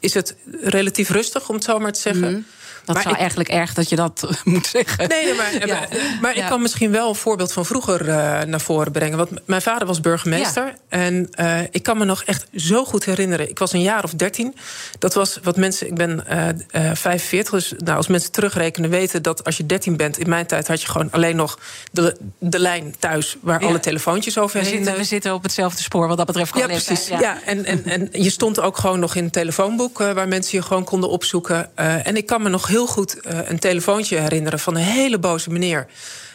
is 0.00 0.14
het 0.14 0.36
relatief 0.60 1.10
rustig, 1.10 1.48
om 1.48 1.54
het 1.54 1.64
zo 1.64 1.78
maar 1.78 1.92
te 1.92 2.00
zeggen. 2.00 2.30
Mhm. 2.32 2.40
Dat 2.86 2.94
Maar 2.94 3.02
zou 3.04 3.14
ik- 3.14 3.20
eigenlijk 3.20 3.50
erg 3.50 3.74
dat 3.74 3.88
je 3.88 3.96
dat 3.96 4.28
moet 4.44 4.66
zeggen. 4.66 5.08
Nee, 5.08 5.34
maar, 5.34 5.66
Ja. 5.66 5.78
maar, 5.78 5.88
maar 6.20 6.36
ik 6.36 6.44
kan 6.48 6.62
misschien 6.62 6.90
wel 6.90 7.08
een 7.08 7.14
voorbeeld 7.14 7.52
van 7.52 7.66
vroeger 7.66 8.00
eh, 8.08 8.42
naar 8.42 8.60
voren 8.60 8.92
brengen. 8.92 9.16
Want 9.18 9.30
mijn 9.46 9.62
vader 9.62 9.86
was 9.86 10.00
burgemeester. 10.00 10.74
En 10.88 11.28
eh, 11.30 11.60
ik 11.70 11.82
kan 11.82 11.98
me 11.98 12.04
nog 12.04 12.22
echt 12.22 12.46
zo 12.56 12.84
goed 12.84 13.04
herinneren. 13.04 13.48
Ik 13.50 13.58
was 13.58 13.72
een 13.72 13.82
jaar 13.82 14.04
of 14.04 14.10
dertien. 14.14 14.54
Dat 14.98 15.14
was 15.14 15.38
wat 15.42 15.56
mensen. 15.56 15.86
Ik 15.86 15.94
ben 15.94 16.26
eh 16.26 16.48
eh 16.88 16.94
45. 16.94 17.50
Dus 17.52 17.74
nou, 17.78 17.96
als 17.96 18.06
mensen 18.06 18.32
terugrekenen, 18.32 18.90
weten 18.90 19.22
dat 19.22 19.44
als 19.44 19.56
je 19.56 19.66
13 19.66 19.96
bent. 19.96 20.18
In 20.18 20.28
mijn 20.28 20.46
tijd 20.46 20.68
had 20.68 20.80
je 20.82 20.88
gewoon 20.88 21.10
alleen 21.10 21.36
nog 21.36 21.58
de, 21.92 22.16
de 22.38 22.58
lijn 22.58 22.94
thuis. 22.98 23.36
waar 23.40 23.60
alle 23.60 23.80
telefoontjes 23.80 24.34
We 24.34 24.40
overheen. 24.40 24.70
zitten, 24.70 24.96
we 24.96 25.04
zitten 25.04 25.34
op 25.34 25.42
hetzelfde 25.42 25.82
spoor 25.82 26.08
wat 26.08 26.16
dat 26.16 26.26
betreft. 26.26 26.56
ja, 26.56 26.66
precies. 26.66 27.08
Ja. 27.08 27.38
en, 27.44 27.64
en, 27.64 27.84
en 27.84 28.08
je 28.12 28.30
stond 28.30 28.60
ook 28.60 28.76
gewoon 28.78 28.98
nog 28.98 29.14
in 29.14 29.24
het 29.24 29.32
telefoonboek... 29.32 29.98
waar 29.98 30.28
mensen 30.28 30.58
je 30.58 30.64
gewoon 30.64 30.84
konden 30.84 31.10
opzoeken. 31.10 31.76
En 31.76 32.16
ik 32.16 32.26
kan 32.26 32.42
me 32.42 32.48
nog 32.48 32.66
heel 32.66 32.75
goed 32.84 33.20
eh, 33.20 33.38
een 33.48 33.58
telefoontje 33.58 34.18
herinneren... 34.18 34.58
van 34.58 34.76
een 34.76 34.82
hele 34.82 35.18
boze 35.18 35.50
meneer. 35.50 35.86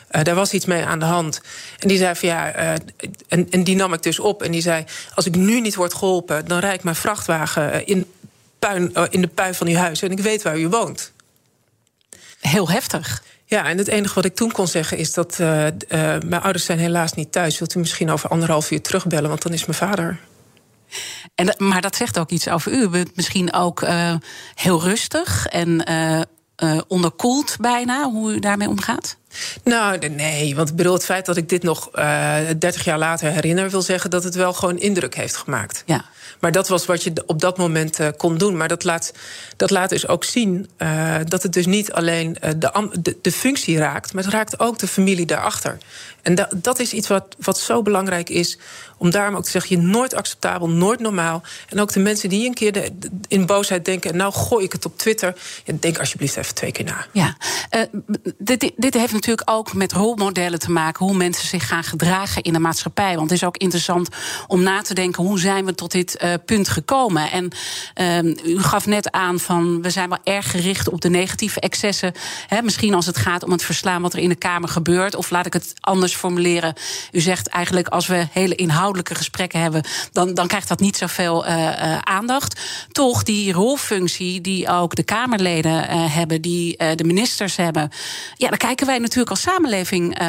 Eh, 0.07 0.23
daar 0.23 0.35
was 0.35 0.53
iets 0.53 0.65
mee 0.65 0.85
aan 0.85 0.99
de 0.99 1.05
hand. 1.05 1.41
En 1.79 1.87
die 1.87 1.97
zei 1.97 2.15
van 2.15 2.29
ja... 2.29 2.51
eh, 2.51 2.73
en, 3.27 3.47
en 3.49 3.63
die 3.63 3.75
nam 3.75 3.93
ik 3.93 4.03
dus 4.03 4.19
op 4.19 4.43
en 4.43 4.51
die 4.51 4.61
zei... 4.61 4.85
als 5.15 5.25
ik 5.25 5.35
nu 5.35 5.61
niet 5.61 5.75
word 5.75 5.93
geholpen, 5.93 6.47
dan 6.47 6.59
rijd 6.59 6.75
ik 6.75 6.83
mijn 6.83 6.95
vrachtwagen... 6.95 7.85
in, 7.85 8.11
puin, 8.59 8.93
in 9.09 9.21
de 9.21 9.27
puin 9.27 9.55
van 9.55 9.67
uw 9.67 9.75
huis 9.75 10.01
en 10.01 10.11
ik 10.11 10.19
weet 10.19 10.41
waar 10.41 10.59
u 10.59 10.67
woont. 10.67 11.11
Heel 12.39 12.69
heftig. 12.69 13.23
Ja, 13.45 13.65
en 13.65 13.77
het 13.77 13.87
enige 13.87 14.13
wat 14.13 14.25
ik 14.25 14.35
toen 14.35 14.51
kon 14.51 14.67
zeggen 14.67 14.97
is 14.97 15.13
dat... 15.13 15.37
mijn 15.37 16.41
ouders 16.41 16.65
zijn 16.65 16.79
helaas 16.79 17.13
niet 17.13 17.31
thuis. 17.31 17.59
Wilt 17.59 17.75
u 17.75 17.79
misschien 17.79 18.11
over 18.11 18.29
anderhalf 18.29 18.71
uur 18.71 18.81
terugbellen, 18.81 19.29
want 19.29 19.41
dan 19.41 19.53
is 19.53 19.65
mijn 19.65 19.77
vader... 19.77 20.19
En, 21.41 21.47
dat- 21.47 21.59
maar 21.59 21.81
dat 21.81 21.95
zegt 21.95 22.19
ook 22.19 22.29
iets 22.29 22.47
over 22.47 22.71
u. 22.71 22.81
U 22.81 22.89
bent 22.89 23.15
misschien 23.15 23.53
ook 23.53 23.81
eh, 23.81 24.13
heel 24.55 24.81
rustig 24.81 25.45
en 25.47 25.85
eh, 25.85 26.21
onderkoeld 26.87 27.55
bijna, 27.59 28.03
hoe 28.11 28.33
u 28.33 28.39
daarmee 28.39 28.67
omgaat. 28.69 29.15
Nou, 29.63 29.97
nee, 30.09 30.55
want 30.55 30.69
ik 30.69 30.75
bedoel, 30.75 30.93
het 30.93 31.05
feit 31.05 31.25
dat 31.25 31.37
ik 31.37 31.49
dit 31.49 31.63
nog 31.63 31.89
eh 31.91 32.35
30 32.59 32.83
jaar 32.83 32.97
later 32.97 33.31
herinner, 33.31 33.69
wil 33.69 33.81
zeggen 33.81 34.09
dat 34.09 34.23
het 34.23 34.35
wel 34.35 34.53
gewoon 34.53 34.77
indruk 34.77 35.15
heeft 35.15 35.35
gemaakt. 35.37 35.83
Ja. 35.85 36.05
Maar 36.39 36.51
dat 36.51 36.67
was 36.67 36.85
wat 36.85 37.03
je 37.03 37.13
op 37.25 37.41
dat 37.41 37.57
moment 37.57 37.99
kon 38.17 38.37
doen. 38.37 38.57
Maar 38.57 38.67
dat 38.67 38.83
laat, 38.83 39.13
dat 39.57 39.69
laat 39.69 39.89
dus 39.89 40.07
ook 40.07 40.23
zien 40.23 40.69
dat 41.27 41.43
het 41.43 41.53
dus 41.53 41.65
niet 41.65 41.91
alleen 41.91 42.37
de, 42.57 42.89
de, 43.01 43.17
de 43.21 43.31
functie 43.31 43.77
raakt, 43.77 44.13
maar 44.13 44.23
het 44.23 44.33
raakt 44.33 44.59
ook 44.59 44.79
de 44.79 44.87
familie 44.87 45.25
daarachter. 45.25 45.77
En 46.21 46.35
da- 46.35 46.49
dat 46.55 46.79
is 46.79 46.93
iets 46.93 47.07
wat, 47.07 47.35
wat 47.39 47.59
zo 47.59 47.81
belangrijk 47.81 48.29
is. 48.29 48.57
Om 49.01 49.09
daarom 49.09 49.35
ook 49.35 49.43
te 49.43 49.49
zeggen: 49.49 49.75
je 49.75 49.87
nooit 49.87 50.13
acceptabel, 50.13 50.69
nooit 50.69 50.99
normaal. 50.99 51.41
En 51.69 51.79
ook 51.79 51.93
de 51.93 51.99
mensen 51.99 52.29
die 52.29 52.47
een 52.47 52.53
keer 52.53 52.89
in 53.27 53.45
boosheid 53.45 53.85
denken: 53.85 54.17
nou 54.17 54.33
gooi 54.33 54.65
ik 54.65 54.71
het 54.71 54.85
op 54.85 54.97
Twitter. 54.97 55.35
Denk 55.79 55.99
alsjeblieft 55.99 56.37
even 56.37 56.55
twee 56.55 56.71
keer 56.71 56.85
na. 56.85 57.05
Ja, 57.11 57.37
eh, 57.69 57.81
dit, 58.37 58.71
dit 58.75 58.93
heeft 58.93 59.13
natuurlijk 59.13 59.49
ook 59.49 59.73
met 59.73 59.91
rolmodellen 59.91 60.59
te 60.59 60.71
maken, 60.71 61.05
hoe 61.05 61.15
mensen 61.15 61.47
zich 61.47 61.67
gaan 61.67 61.83
gedragen 61.83 62.41
in 62.41 62.53
de 62.53 62.59
maatschappij. 62.59 63.15
Want 63.15 63.29
het 63.29 63.39
is 63.41 63.47
ook 63.47 63.57
interessant 63.57 64.09
om 64.47 64.63
na 64.63 64.81
te 64.81 64.93
denken, 64.93 65.23
hoe 65.23 65.39
zijn 65.39 65.65
we 65.65 65.75
tot 65.75 65.91
dit 65.91 66.17
eh, 66.17 66.33
punt 66.45 66.69
gekomen? 66.69 67.31
En 67.31 67.51
ehm, 67.93 68.35
u 68.45 68.59
gaf 68.59 68.85
net 68.85 69.11
aan 69.11 69.39
van, 69.39 69.81
we 69.81 69.89
zijn 69.89 70.09
wel 70.09 70.19
erg 70.23 70.51
gericht 70.51 70.89
op 70.89 71.01
de 71.01 71.09
negatieve 71.09 71.59
excessen. 71.59 72.13
Hè, 72.47 72.61
misschien 72.61 72.93
als 72.93 73.05
het 73.05 73.17
gaat 73.17 73.43
om 73.43 73.51
het 73.51 73.63
verslaan 73.63 74.01
wat 74.01 74.13
er 74.13 74.19
in 74.19 74.29
de 74.29 74.35
Kamer 74.35 74.69
gebeurt. 74.69 75.15
Of 75.15 75.29
laat 75.29 75.45
ik 75.45 75.53
het 75.53 75.73
anders 75.79 76.15
formuleren. 76.15 76.73
U 77.11 77.19
zegt 77.19 77.47
eigenlijk, 77.47 77.87
als 77.87 78.07
we 78.07 78.27
hele 78.31 78.55
inhoudelijke 78.55 78.89
gesprekken 79.15 79.59
hebben, 79.59 79.83
dan, 80.11 80.33
dan 80.33 80.47
krijgt 80.47 80.67
dat 80.67 80.79
niet 80.79 80.97
zoveel 80.97 81.45
eh, 81.45 81.67
eh, 81.67 81.97
aandacht. 81.99 82.59
Toch 82.91 83.23
die 83.23 83.53
rolfunctie 83.53 84.41
die 84.41 84.69
ook 84.69 84.95
de 84.95 85.03
Kamerleden 85.03 85.87
eh, 85.87 86.15
hebben, 86.15 86.41
die 86.41 86.77
de 86.95 87.03
ministers 87.03 87.55
hebben. 87.55 87.89
Ja, 88.35 88.49
daar 88.49 88.57
kijken 88.57 88.87
wij 88.87 88.97
natuurlijk 88.97 89.29
als 89.29 89.41
samenleving 89.41 90.19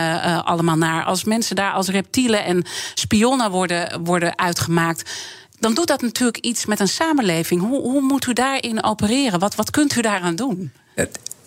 allemaal 0.45 0.77
naar. 0.77 1.05
Als 1.05 1.25
mensen 1.25 1.57
daar 1.57 1.73
als 1.73 1.89
reptielen 1.89 2.45
en 2.45 2.65
spionnen 2.95 3.51
worden, 3.51 4.05
worden 4.05 4.39
uitgemaakt. 4.39 5.11
Dan 5.59 5.75
doet 5.75 5.87
dat 5.87 6.03
natuurlijk 6.03 6.39
iets 6.39 6.67
met 6.67 6.81
een 6.81 6.89
samenleving. 6.89 7.61
Hoe, 7.61 7.81
hoe 7.81 8.01
moet 8.01 8.27
u 8.27 8.33
daarin 8.33 8.83
opereren? 8.83 9.39
Wat, 9.39 9.55
wat 9.55 9.71
kunt 9.71 9.97
u 9.97 10.01
daaraan 10.01 10.37
doen? 10.37 10.73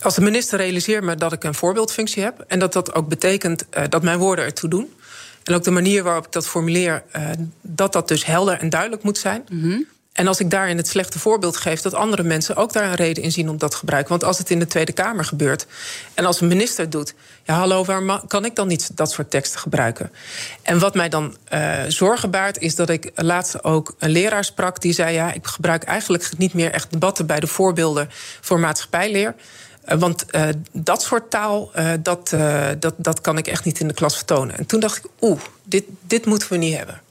Als 0.02 0.16
de 0.16 0.22
minister 0.22 0.58
realiseert 0.58 1.04
me 1.04 1.16
dat 1.16 1.34
ik 1.34 1.44
een 1.44 1.54
voorbeeldfunctie 1.54 2.24
heb. 2.24 2.44
En 2.48 2.60
dat 2.60 2.74
dat 2.74 2.96
ook 2.96 3.08
betekent 3.08 3.66
dat 3.90 4.04
mijn 4.04 4.20
woorden 4.20 4.46
ertoe 4.46 4.70
doen. 4.70 4.94
En 5.46 5.54
ook 5.54 5.64
de 5.64 5.72
manier 5.72 6.04
waarop 6.04 6.26
ik 6.26 6.32
dat 6.32 6.48
formuleer, 6.48 7.04
eh, 7.12 7.30
dat 7.62 7.94
dat 7.94 8.08
dus 8.08 8.26
helder 8.26 8.60
en 8.60 8.70
duidelijk 8.70 9.04
moet 9.04 9.18
zijn. 9.18 9.44
En 10.16 10.28
als 10.28 10.40
ik 10.40 10.50
daarin 10.50 10.78
het 10.78 10.88
slechte 10.88 11.20
voorbeeld 11.20 11.58
geef, 11.58 11.82
dat 11.82 11.94
andere 11.94 12.24
mensen 12.24 12.56
ook 12.56 12.74
daar 12.74 12.84
een 12.84 12.96
reden 12.96 13.24
in 13.24 13.32
zien 13.32 13.50
om 13.50 13.58
dat 13.58 13.72
te 13.72 13.78
gebruiken. 13.78 14.10
Want 14.10 14.24
als 14.24 14.38
het 14.38 14.50
in 14.50 14.60
de 14.60 14.68
Tweede 14.68 14.92
Kamer 14.92 15.26
gebeurt 15.26 15.66
en 16.14 16.26
als 16.26 16.42
een 16.42 16.48
minister 16.48 16.84
het 16.84 16.92
doet, 16.92 17.14
ja, 17.44 17.58
hallo, 17.58 17.84
waarom 17.84 18.28
kan 18.28 18.46
ik 18.46 18.56
dan 18.56 18.68
niet 18.68 18.98
dat 18.98 19.12
soort 19.12 19.30
teksten 19.30 19.60
gebruiken? 19.60 20.12
En 20.62 20.80
wat 20.80 20.96
mij 20.96 21.10
dan 21.10 21.38
eh, 21.44 21.84
zorgen 21.88 22.32
baart, 22.32 22.60
is 22.60 22.76
dat 22.76 22.90
ik 22.90 23.12
laatst 23.16 23.64
ook 23.64 23.96
een 24.00 24.10
leraar 24.10 24.44
sprak 24.44 24.82
die 24.82 24.94
zei: 24.94 25.14
Ja, 25.14 25.34
ik 25.34 25.48
gebruik 25.48 25.84
eigenlijk 25.84 26.38
niet 26.38 26.54
meer 26.54 26.72
echt 26.72 26.92
debatten 26.92 27.26
bij 27.26 27.40
de 27.40 27.48
voorbeelden 27.48 28.10
voor 28.42 28.60
maatschappijleer. 28.60 29.36
Eh, 29.86 29.98
Want 29.98 30.26
eh, 30.26 30.48
dat 30.72 31.02
soort 31.02 31.30
taal, 31.30 31.70
eh, 31.74 31.92
dat, 32.00 32.36
dat, 32.80 32.94
dat 32.98 33.22
kan 33.22 33.38
ik 33.38 33.48
echt 33.48 33.66
niet 33.66 33.80
in 33.80 33.88
de 33.88 33.94
klas 33.94 34.16
vertonen. 34.16 34.58
En 34.58 34.66
toen 34.66 34.80
dacht 34.80 34.98
ik, 34.98 35.06
oeh, 35.22 35.40
dit, 35.64 35.84
dit 36.02 36.26
moeten 36.26 36.50
we 36.50 36.58
niet 36.58 36.78
hebben. 36.78 37.02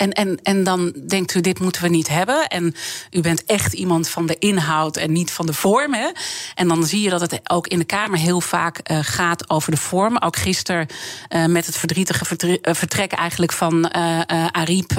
En, 0.00 0.12
en, 0.12 0.38
en 0.42 0.64
dan 0.64 0.92
denkt 1.06 1.34
u, 1.34 1.40
dit 1.40 1.60
moeten 1.60 1.82
we 1.82 1.88
niet 1.88 2.08
hebben. 2.08 2.46
En 2.46 2.74
u 3.10 3.20
bent 3.20 3.44
echt 3.44 3.72
iemand 3.72 4.08
van 4.08 4.26
de 4.26 4.38
inhoud 4.38 4.96
en 4.96 5.12
niet 5.12 5.30
van 5.30 5.46
de 5.46 5.52
vorm. 5.52 5.94
Hè? 5.94 6.08
En 6.54 6.68
dan 6.68 6.84
zie 6.84 7.00
je 7.00 7.10
dat 7.10 7.20
het 7.20 7.40
ook 7.44 7.66
in 7.66 7.78
de 7.78 7.84
Kamer 7.84 8.18
heel 8.18 8.40
vaak 8.40 8.90
uh, 8.90 8.98
gaat 9.02 9.50
over 9.50 9.70
de 9.70 9.76
vorm. 9.76 10.18
Ook 10.18 10.36
gisteren 10.36 10.86
uh, 11.28 11.46
met 11.46 11.66
het 11.66 11.76
verdrietige 11.76 12.24
vertrek 12.62 13.12
eigenlijk 13.12 13.52
van 13.52 13.92
uh, 13.96 14.20
Ariep. 14.50 14.90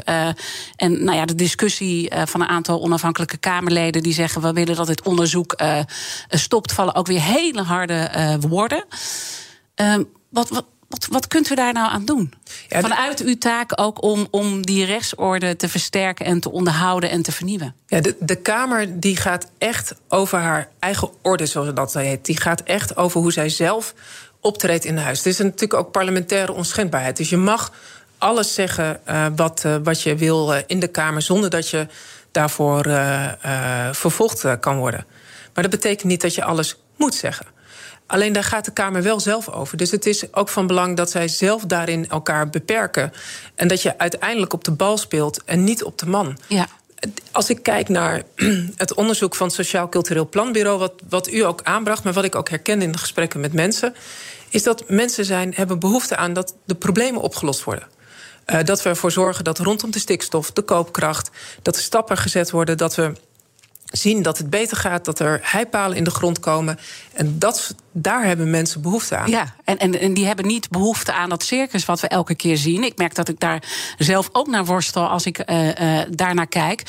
en 0.75 1.03
nou 1.03 1.17
ja, 1.17 1.25
de 1.25 1.35
discussie 1.35 2.11
van 2.25 2.41
een 2.41 2.47
aantal 2.47 2.81
onafhankelijke 2.81 3.37
Kamerleden 3.37 4.03
die 4.03 4.13
zeggen: 4.13 4.41
we 4.41 4.53
willen 4.53 4.75
dat 4.75 4.87
dit 4.87 5.01
onderzoek 5.01 5.61
stopt, 6.29 6.73
vallen 6.73 6.95
ook 6.95 7.07
weer 7.07 7.21
hele 7.21 7.61
harde 7.61 8.37
woorden. 8.49 8.85
Ehm, 9.75 10.03
wat, 10.29 10.49
wat, 10.49 10.65
wat, 10.91 11.07
wat 11.09 11.27
kunt 11.27 11.49
u 11.49 11.55
daar 11.55 11.73
nou 11.73 11.91
aan 11.91 12.05
doen? 12.05 12.33
Ja, 12.67 12.81
Vanuit 12.81 13.19
uw 13.19 13.37
taak 13.37 13.71
ook 13.75 14.03
om, 14.03 14.27
om 14.31 14.65
die 14.65 14.85
rechtsorde 14.85 15.55
te 15.55 15.69
versterken 15.69 16.25
en 16.25 16.39
te 16.39 16.51
onderhouden 16.51 17.09
en 17.09 17.21
te 17.21 17.31
vernieuwen. 17.31 17.75
Ja, 17.87 18.01
de, 18.01 18.15
de 18.19 18.35
Kamer 18.35 18.99
die 18.99 19.15
gaat 19.15 19.47
echt 19.57 19.95
over 20.07 20.39
haar 20.39 20.69
eigen 20.79 21.09
orde, 21.21 21.45
zoals 21.45 21.73
dat 21.73 21.93
heet. 21.93 22.25
Die 22.25 22.39
gaat 22.39 22.61
echt 22.61 22.97
over 22.97 23.21
hoe 23.21 23.31
zij 23.31 23.49
zelf 23.49 23.93
optreedt 24.39 24.85
in 24.85 24.97
huis. 24.97 25.17
Het 25.17 25.27
is 25.27 25.37
natuurlijk 25.37 25.73
ook 25.73 25.91
parlementaire 25.91 26.51
onschendbaarheid. 26.51 27.17
Dus 27.17 27.29
je 27.29 27.37
mag 27.37 27.71
alles 28.17 28.53
zeggen 28.53 28.99
uh, 29.07 29.25
wat, 29.35 29.63
uh, 29.65 29.75
wat 29.83 30.01
je 30.01 30.15
wil 30.15 30.53
uh, 30.53 30.59
in 30.67 30.79
de 30.79 30.87
Kamer 30.87 31.21
zonder 31.21 31.49
dat 31.49 31.69
je 31.69 31.87
daarvoor 32.31 32.83
vervolgd 33.91 34.59
kan 34.59 34.77
worden. 34.77 35.05
Maar 35.53 35.63
dat 35.63 35.71
betekent 35.71 36.03
niet 36.03 36.21
dat 36.21 36.35
je 36.35 36.43
alles 36.43 36.75
moet 36.95 37.15
zeggen. 37.15 37.45
Alleen 38.11 38.33
daar 38.33 38.43
gaat 38.43 38.65
de 38.65 38.71
Kamer 38.71 39.03
wel 39.03 39.19
zelf 39.19 39.49
over. 39.49 39.77
Dus 39.77 39.91
het 39.91 40.05
is 40.05 40.33
ook 40.33 40.49
van 40.49 40.67
belang 40.67 40.97
dat 40.97 41.11
zij 41.11 41.27
zelf 41.27 41.65
daarin 41.65 42.09
elkaar 42.09 42.49
beperken. 42.49 43.13
En 43.55 43.67
dat 43.67 43.81
je 43.81 43.97
uiteindelijk 43.97 44.53
op 44.53 44.63
de 44.63 44.71
bal 44.71 44.97
speelt 44.97 45.43
en 45.43 45.63
niet 45.63 45.83
op 45.83 45.97
de 45.97 46.05
man. 46.05 46.37
Ja. 46.47 46.67
Als 47.31 47.49
ik 47.49 47.63
kijk 47.63 47.89
naar 47.89 48.21
het 48.75 48.93
onderzoek 48.93 49.35
van 49.35 49.47
het 49.47 49.55
Sociaal 49.55 49.89
Cultureel 49.89 50.29
Planbureau, 50.29 50.79
wat, 50.79 50.93
wat 51.09 51.31
u 51.31 51.39
ook 51.39 51.61
aanbracht, 51.63 52.03
maar 52.03 52.13
wat 52.13 52.23
ik 52.23 52.35
ook 52.35 52.49
herken 52.49 52.81
in 52.81 52.91
de 52.91 52.97
gesprekken 52.97 53.39
met 53.39 53.53
mensen, 53.53 53.95
is 54.49 54.63
dat 54.63 54.83
mensen 54.89 55.25
zijn, 55.25 55.53
hebben 55.55 55.79
behoefte 55.79 56.15
aan 56.15 56.33
dat 56.33 56.55
de 56.65 56.75
problemen 56.75 57.21
opgelost 57.21 57.63
worden. 57.63 57.87
Uh, 58.45 58.63
dat 58.63 58.83
we 58.83 58.89
ervoor 58.89 59.11
zorgen 59.11 59.43
dat 59.43 59.59
rondom 59.59 59.91
de 59.91 59.99
stikstof, 59.99 60.51
de 60.51 60.61
koopkracht, 60.61 61.29
dat 61.61 61.75
er 61.75 61.81
stappen 61.81 62.17
gezet 62.17 62.51
worden, 62.51 62.77
dat 62.77 62.95
we 62.95 63.13
zien 63.91 64.21
dat 64.21 64.37
het 64.37 64.49
beter 64.49 64.77
gaat, 64.77 65.05
dat 65.05 65.19
er 65.19 65.39
heipalen 65.43 65.97
in 65.97 66.03
de 66.03 66.11
grond 66.11 66.39
komen. 66.39 66.79
En 67.13 67.39
dat, 67.39 67.75
daar 67.91 68.25
hebben 68.25 68.49
mensen 68.49 68.81
behoefte 68.81 69.15
aan. 69.15 69.29
Ja, 69.29 69.55
en, 69.63 69.77
en, 69.77 69.99
en 69.99 70.13
die 70.13 70.25
hebben 70.25 70.45
niet 70.45 70.69
behoefte 70.69 71.13
aan 71.13 71.29
dat 71.29 71.43
circus 71.43 71.85
wat 71.85 71.99
we 71.99 72.07
elke 72.07 72.35
keer 72.35 72.57
zien. 72.57 72.83
Ik 72.83 72.97
merk 72.97 73.15
dat 73.15 73.29
ik 73.29 73.39
daar 73.39 73.63
zelf 73.97 74.29
ook 74.31 74.47
naar 74.47 74.65
worstel 74.65 75.07
als 75.07 75.25
ik 75.25 75.49
uh, 75.49 75.67
uh, 75.67 76.01
daarnaar 76.09 76.47
kijk. 76.47 76.83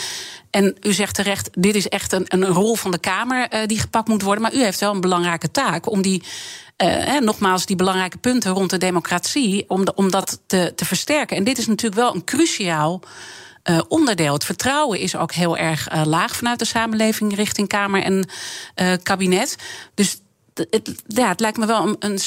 En 0.51 0.77
u 0.81 0.93
zegt 0.93 1.15
terecht, 1.15 1.49
dit 1.53 1.75
is 1.75 1.89
echt 1.89 2.13
een, 2.13 2.25
een 2.29 2.47
rol 2.47 2.75
van 2.75 2.91
de 2.91 2.99
Kamer 2.99 3.55
uh, 3.55 3.61
die 3.67 3.79
gepakt 3.79 4.09
moet 4.09 4.23
worden. 4.23 4.43
Maar 4.43 4.55
u 4.55 4.63
heeft 4.63 4.81
wel 4.81 4.95
een 4.95 5.01
belangrijke 5.01 5.51
taak 5.51 5.91
om 5.91 6.03
die. 6.03 6.23
Uh, 6.83 7.21
nogmaals, 7.21 7.67
die 7.67 7.77
belangrijke 7.77 8.19
punten 8.19 8.53
rond 8.53 8.71
de 8.71 8.79
democratie, 8.79 9.65
om, 9.69 9.85
om 9.95 10.11
dat 10.11 10.41
te, 10.47 10.73
te 10.77 10.85
versterken. 10.85 11.37
En 11.37 11.45
dit 11.45 11.59
is 11.59 11.67
natuurlijk 11.67 12.01
wel 12.01 12.15
een 12.15 12.25
cruciaal 12.25 13.03
uh, 13.71 13.81
onderdeel. 13.89 14.33
Het 14.33 14.45
vertrouwen 14.45 14.99
is 14.99 15.17
ook 15.17 15.33
heel 15.33 15.57
erg 15.57 15.93
uh, 15.93 16.03
laag 16.05 16.37
vanuit 16.37 16.59
de 16.59 16.65
samenleving 16.65 17.35
richting 17.35 17.69
Kamer 17.69 18.03
en 18.03 18.29
uh, 18.77 18.93
kabinet. 19.03 19.57
Dus 19.95 20.21
het, 20.55 21.03
ja, 21.07 21.29
het 21.29 21.41
lijkt 21.41 21.59
me 21.59 21.67
wel 21.67 21.87
een, 21.87 21.97
een 21.99 22.19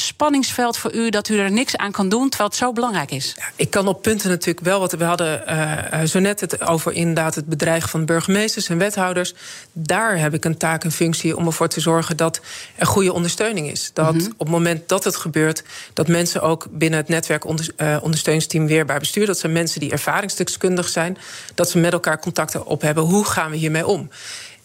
spanningsveld 0.00 0.78
voor 0.78 0.94
u 0.94 1.10
dat 1.10 1.28
u 1.28 1.38
er 1.38 1.52
niks 1.52 1.76
aan 1.76 1.92
kan 1.92 2.08
doen, 2.08 2.28
terwijl 2.28 2.50
het 2.50 2.58
zo 2.58 2.72
belangrijk 2.72 3.10
is? 3.10 3.34
Ja, 3.36 3.44
ik 3.56 3.70
kan 3.70 3.88
op 3.88 4.02
punten 4.02 4.28
natuurlijk 4.28 4.66
wel, 4.66 4.80
wat 4.80 4.92
we 4.92 5.04
hadden 5.04 5.42
uh, 5.48 6.02
zo 6.02 6.18
net 6.18 6.40
het 6.40 6.60
over 6.60 6.92
inderdaad 6.92 7.34
het 7.34 7.46
bedreigen 7.46 7.88
van 7.88 8.04
burgemeesters 8.04 8.68
en 8.68 8.78
wethouders. 8.78 9.34
Daar 9.72 10.18
heb 10.18 10.34
ik 10.34 10.44
een 10.44 10.56
taak 10.56 10.84
en 10.84 10.92
functie 10.92 11.36
om 11.36 11.46
ervoor 11.46 11.68
te 11.68 11.80
zorgen 11.80 12.16
dat 12.16 12.40
er 12.74 12.86
goede 12.86 13.12
ondersteuning 13.12 13.70
is. 13.70 13.90
Dat 13.92 14.12
mm 14.12 14.18
-hmm. 14.18 14.32
op 14.32 14.38
het 14.38 14.48
moment 14.48 14.88
dat 14.88 15.04
het 15.04 15.16
gebeurt, 15.16 15.62
dat 15.92 16.08
mensen 16.08 16.42
ook 16.42 16.66
binnen 16.70 16.98
het 16.98 17.08
netwerk 17.08 17.44
onder, 17.44 17.68
uh, 17.76 17.96
ondersteuningsteam 18.02 18.66
weerbaar 18.66 18.98
bestuur, 18.98 19.26
dat 19.26 19.38
zijn 19.38 19.52
mensen 19.52 19.80
die 19.80 19.90
ervaringsdeskundig 19.90 20.88
zijn, 20.88 21.18
dat 21.54 21.70
ze 21.70 21.78
met 21.78 21.92
elkaar 21.92 22.18
contacten 22.18 22.66
op 22.66 22.80
hebben. 22.80 23.04
Hoe 23.04 23.24
gaan 23.24 23.50
we 23.50 23.56
hiermee 23.56 23.86
om? 23.86 24.10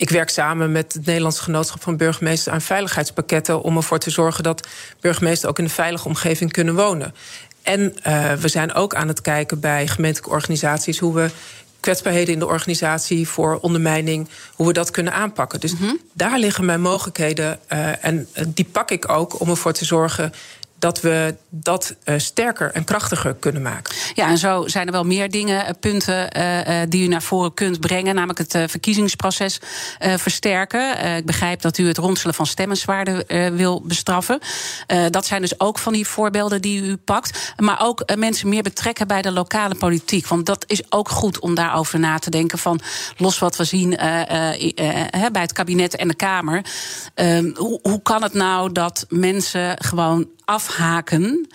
Ik 0.01 0.09
werk 0.09 0.29
samen 0.29 0.71
met 0.71 0.93
het 0.93 1.05
Nederlands 1.05 1.39
Genootschap 1.39 1.81
van 1.81 1.97
Burgemeesters 1.97 2.53
aan 2.53 2.61
veiligheidspakketten 2.61 3.61
om 3.61 3.75
ervoor 3.75 3.99
te 3.99 4.09
zorgen 4.09 4.43
dat 4.43 4.67
burgemeesters 4.99 5.49
ook 5.49 5.57
in 5.57 5.63
een 5.63 5.69
veilige 5.69 6.07
omgeving 6.07 6.51
kunnen 6.51 6.75
wonen. 6.75 7.15
En 7.61 7.81
uh, 8.07 8.33
we 8.33 8.47
zijn 8.47 8.73
ook 8.73 8.95
aan 8.95 9.07
het 9.07 9.21
kijken 9.21 9.59
bij 9.59 9.87
gemeentelijke 9.87 10.35
organisaties 10.35 10.99
hoe 10.99 11.13
we 11.13 11.29
kwetsbaarheden 11.79 12.33
in 12.33 12.39
de 12.39 12.47
organisatie 12.47 13.27
voor 13.27 13.59
ondermijning, 13.59 14.29
hoe 14.55 14.67
we 14.67 14.73
dat 14.73 14.91
kunnen 14.91 15.13
aanpakken. 15.13 15.59
Dus 15.59 15.71
mm 15.71 15.79
-hmm. 15.79 15.99
daar 16.13 16.39
liggen 16.39 16.65
mijn 16.65 16.81
mogelijkheden 16.81 17.59
uh, 17.69 18.05
en 18.05 18.27
die 18.47 18.65
pak 18.71 18.91
ik 18.91 19.09
ook 19.09 19.39
om 19.39 19.49
ervoor 19.49 19.73
te 19.73 19.85
zorgen 19.85 20.33
dat 20.81 21.01
we 21.01 21.35
dat 21.49 21.95
uh, 22.05 22.15
sterker 22.17 22.71
en 22.71 22.83
krachtiger 22.83 23.33
kunnen 23.33 23.61
maken. 23.61 23.95
Ja, 24.13 24.27
en 24.27 24.37
zo 24.37 24.67
zijn 24.67 24.85
er 24.85 24.91
wel 24.91 25.03
meer 25.03 25.29
dingen, 25.29 25.63
uh, 25.63 25.69
punten 25.79 26.37
uh, 26.37 26.79
die 26.89 27.03
u 27.03 27.07
naar 27.07 27.21
voren 27.21 27.53
kunt 27.53 27.79
brengen, 27.79 28.15
namelijk 28.15 28.39
het 28.39 28.71
verkiezingsproces 28.71 29.59
versterken. 29.99 31.17
ik 31.17 31.25
begrijp 31.25 31.61
dat 31.61 31.77
u 31.77 31.87
het 31.87 31.97
ronselen 31.97 32.33
van 32.33 32.45
stemmenswaarden 32.45 33.25
wil 33.55 33.81
bestraffen. 33.81 34.39
dat 35.09 35.25
zijn 35.25 35.41
dus 35.41 35.59
ook 35.59 35.79
van 35.79 35.93
die 35.93 36.07
voorbeelden 36.07 36.61
die 36.61 36.81
u 36.81 36.97
pakt. 36.97 37.53
Maar 37.57 37.81
ook 37.81 38.15
mensen 38.15 38.49
meer 38.49 38.61
betrekken 38.61 39.07
bij 39.07 39.21
de 39.21 39.31
lokale 39.31 39.75
politiek. 39.75 40.27
Want 40.27 40.45
dat 40.45 40.63
is 40.67 40.81
ook 40.89 41.09
goed 41.09 41.39
om 41.39 41.55
daarover 41.55 41.99
na 41.99 42.19
te 42.19 42.29
denken. 42.29 42.57
Van 42.57 42.79
los 43.17 43.39
wat 43.39 43.55
we 43.55 43.63
zien 43.63 43.89
bij 45.31 45.41
het 45.41 45.53
kabinet 45.53 45.95
en 45.95 46.07
de 46.07 46.15
Kamer. 46.15 46.65
Ehm, 47.13 47.51
hoe, 47.55 47.79
hoe 47.81 48.01
kan 48.01 48.23
het 48.23 48.33
nou 48.33 48.71
dat 48.71 49.05
mensen 49.09 49.83
gewoon 49.83 50.27
afhaken. 50.51 51.47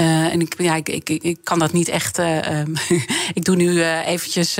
Uh, 0.00 0.32
en 0.32 0.40
ik, 0.40 0.54
ja, 0.58 0.74
ik, 0.74 0.88
ik, 0.88 1.08
ik 1.08 1.38
kan 1.42 1.58
dat 1.58 1.72
niet 1.72 1.88
echt. 1.88 2.18
Uh, 2.18 2.60
um, 2.60 2.74
ik 3.38 3.44
doe 3.44 3.56
nu 3.56 3.72
uh, 3.72 4.06
eventjes 4.06 4.56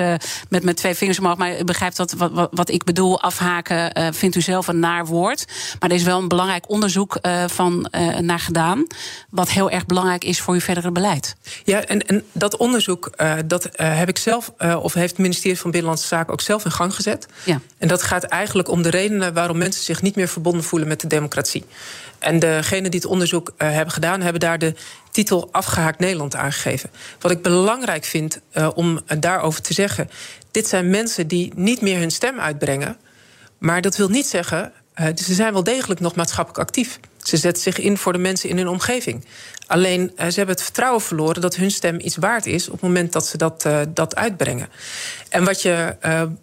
met 0.49 0.63
mijn 0.63 0.77
twee 0.77 0.95
vingers 0.95 1.19
omhoog. 1.19 1.37
Maar 1.37 1.61
u 1.61 1.65
begrijpt 1.65 1.97
dat 1.97 2.13
wat, 2.13 2.49
wat 2.51 2.71
ik 2.71 2.85
bedoel. 2.85 3.23
Afhaken 3.23 4.15
vindt 4.15 4.37
u 4.37 4.41
zelf 4.41 4.69
een 4.69 4.79
naar 4.79 5.07
woord. 5.07 5.45
Maar 5.81 5.91
er 5.91 5.97
is 5.97 6.03
wel 6.03 6.19
een 6.19 6.29
belangrijk 6.29 6.71
onderzoek 6.71 7.19
van, 7.47 7.89
naar 8.21 8.39
gedaan. 8.39 8.87
Wat 9.31 9.51
heel 9.51 9.71
erg 9.71 9.87
belangrijk 9.87 10.25
is 10.25 10.41
voor 10.41 10.55
uw 10.55 10.61
verdere 10.61 10.91
beleid. 10.91 11.37
Ja, 11.65 11.85
en, 11.85 12.07
en 12.07 12.25
dat 12.33 12.57
onderzoek 12.57 13.11
dat 13.47 13.69
heb 13.73 14.09
ik 14.09 14.19
zelf, 14.19 14.53
of 14.59 14.93
heeft 14.93 15.11
het 15.11 15.19
ministerie 15.19 15.59
van 15.59 15.71
Binnenlandse 15.71 16.09
Zaken 16.09 16.33
ook 16.33 16.41
zelf 16.41 16.65
in 16.65 16.71
gang 16.71 16.95
gezet. 16.95 17.27
Ja. 17.45 17.61
En 17.79 17.89
dat 17.89 18.03
gaat 18.03 18.25
eigenlijk 18.25 18.69
om 18.69 18.83
de 18.83 18.91
redenen 18.91 19.35
waarom 19.35 19.59
mensen 19.59 19.85
zich 19.85 20.03
niet 20.03 20.17
meer 20.17 20.29
verbonden 20.29 20.65
voelen 20.65 20.89
met 20.89 21.01
de 21.01 21.07
democratie. 21.07 21.65
En 22.23 22.39
degenen 22.39 22.91
die 22.91 23.01
het 23.01 23.09
onderzoek 23.09 23.49
uh, 23.49 23.71
hebben 23.71 23.93
gedaan, 23.93 24.21
hebben 24.21 24.41
daar 24.41 24.59
de 24.59 24.75
titel 25.11 25.49
Afgehaakt 25.53 25.99
Nederland 25.99 26.37
aangegeven. 26.37 26.91
Wat 27.21 27.31
ik 27.31 27.43
belangrijk 27.43 28.05
vind 28.05 28.41
uh, 28.53 28.69
om 28.75 29.01
daarover 29.19 29.63
te 29.63 29.75
zeggen. 29.75 30.11
Dit 30.51 30.69
zijn 30.69 30.91
mensen 30.91 31.27
die 31.27 31.53
niet 31.55 31.81
meer 31.81 31.99
hun 31.99 32.11
stem 32.11 32.41
uitbrengen. 32.41 32.97
Maar 33.59 33.81
dat 33.81 33.97
wil 33.97 34.09
niet 34.09 34.27
zeggen. 34.27 34.73
Uh, 35.01 35.07
ze 35.15 35.35
zijn 35.35 35.53
wel 35.53 35.63
degelijk 35.63 36.01
nog 36.01 36.15
maatschappelijk 36.15 36.69
actief. 36.69 37.01
Ze 37.23 37.37
zetten 37.37 37.63
zich 37.63 37.79
in 37.79 37.97
voor 37.97 38.13
de 38.13 38.19
mensen 38.19 38.49
in 38.49 38.57
hun 38.57 38.69
omgeving. 38.69 39.25
Alleen 39.67 40.13
ze 40.17 40.23
hebben 40.23 40.55
het 40.55 40.63
vertrouwen 40.63 41.01
verloren 41.01 41.41
dat 41.41 41.57
hun 41.57 41.71
stem 41.71 42.01
iets 42.01 42.17
waard 42.17 42.47
is 42.47 42.67
op 42.67 42.73
het 42.73 42.83
moment 42.83 43.13
dat 43.13 43.27
ze 43.27 43.37
dat, 43.37 43.69
dat 43.89 44.17
uitbrengen. 44.17 44.69
En 45.29 45.45
wat, 45.45 45.63
je, 45.63 45.97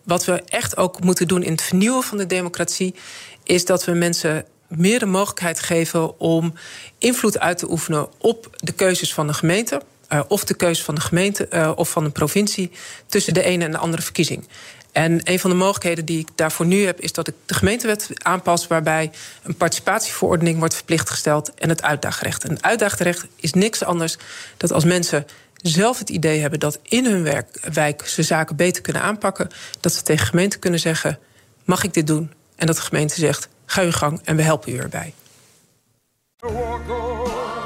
wat 0.03 0.25
we 0.25 0.43
echt 0.45 0.77
ook 0.77 1.03
moeten 1.03 1.27
doen 1.27 1.43
in 1.43 1.51
het 1.51 1.61
vernieuwen 1.61 2.03
van 2.03 2.17
de 2.17 2.25
democratie, 2.25 2.95
is 3.43 3.65
dat 3.65 3.85
we 3.85 3.91
mensen 3.91 4.45
meer 4.69 4.99
de 4.99 5.05
mogelijkheid 5.05 5.59
geven 5.59 6.19
om 6.19 6.53
invloed 6.97 7.39
uit 7.39 7.57
te 7.57 7.71
oefenen 7.71 8.07
op 8.17 8.49
de 8.57 8.71
keuzes 8.71 9.13
van 9.13 9.27
de 9.27 9.33
gemeente. 9.33 9.81
Uh, 10.13 10.21
of 10.27 10.43
de 10.43 10.53
keuze 10.53 10.83
van 10.83 10.95
de 10.95 11.01
gemeente 11.01 11.47
uh, 11.53 11.71
of 11.75 11.89
van 11.89 12.03
de 12.03 12.09
provincie 12.09 12.71
tussen 13.05 13.33
de 13.33 13.43
ene 13.43 13.65
en 13.65 13.71
de 13.71 13.77
andere 13.77 14.01
verkiezing. 14.01 14.47
En 14.91 15.21
een 15.23 15.39
van 15.39 15.49
de 15.49 15.55
mogelijkheden 15.55 16.05
die 16.05 16.19
ik 16.19 16.27
daarvoor 16.35 16.65
nu 16.65 16.85
heb, 16.85 17.01
is 17.01 17.13
dat 17.13 17.27
ik 17.27 17.33
de 17.45 17.53
gemeentewet 17.53 18.09
aanpas, 18.17 18.67
waarbij 18.67 19.11
een 19.43 19.55
participatieverordening 19.55 20.59
wordt 20.59 20.73
verplicht 20.73 21.09
gesteld 21.09 21.53
en 21.53 21.69
het 21.69 21.81
uitdaagrecht. 21.81 22.43
En 22.43 22.57
het 22.61 23.27
is 23.35 23.53
niks 23.53 23.83
anders 23.83 24.17
dan 24.57 24.71
als 24.71 24.83
mensen 24.83 25.25
zelf 25.61 25.99
het 25.99 26.09
idee 26.09 26.39
hebben 26.39 26.59
dat 26.59 26.79
in 26.83 27.05
hun 27.05 27.43
wijk 27.73 28.07
ze 28.07 28.23
zaken 28.23 28.55
beter 28.55 28.81
kunnen 28.81 29.01
aanpakken, 29.01 29.49
dat 29.79 29.93
ze 29.93 30.01
tegen 30.01 30.27
gemeente 30.27 30.59
kunnen 30.59 30.79
zeggen: 30.79 31.19
mag 31.63 31.83
ik 31.83 31.93
dit 31.93 32.07
doen? 32.07 32.33
En 32.55 32.67
dat 32.67 32.75
de 32.75 32.81
gemeente 32.81 33.15
zegt: 33.15 33.49
Ga 33.69 33.81
uw 33.81 33.91
gang 33.91 34.21
en 34.23 34.35
we 34.35 34.41
helpen 34.41 34.73
u 34.73 34.77
erbij. 34.77 35.13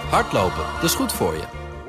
Hardlopen, 0.10 0.66
dat 0.74 0.84
is 0.84 0.94
goed 0.94 1.14
voor 1.14 1.34
je. 1.34 1.44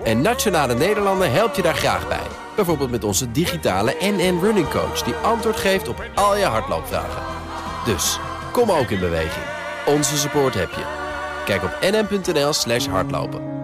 En 0.05 0.21
Nationale 0.21 0.75
Nederlanden 0.75 1.33
helpt 1.33 1.57
je 1.57 1.63
daar 1.63 1.75
graag 1.75 2.09
bij. 2.09 2.27
Bijvoorbeeld 2.57 2.91
met 2.91 3.05
onze 3.05 3.31
digitale 3.31 3.97
NN 4.01 4.39
Running 4.41 4.71
Coach... 4.71 5.03
die 5.03 5.15
antwoord 5.15 5.57
geeft 5.57 5.89
op 5.89 6.11
al 6.15 6.37
je 6.37 6.45
hardloopvragen. 6.45 7.23
Dus, 7.85 8.19
kom 8.53 8.71
ook 8.71 8.91
in 8.91 8.99
beweging. 8.99 9.45
Onze 9.87 10.17
support 10.17 10.55
heb 10.55 10.71
je. 10.71 10.85
Kijk 11.45 11.63
op 11.63 11.79
nn.nl 11.81 12.53
slash 12.53 12.87
hardlopen. 12.87 13.64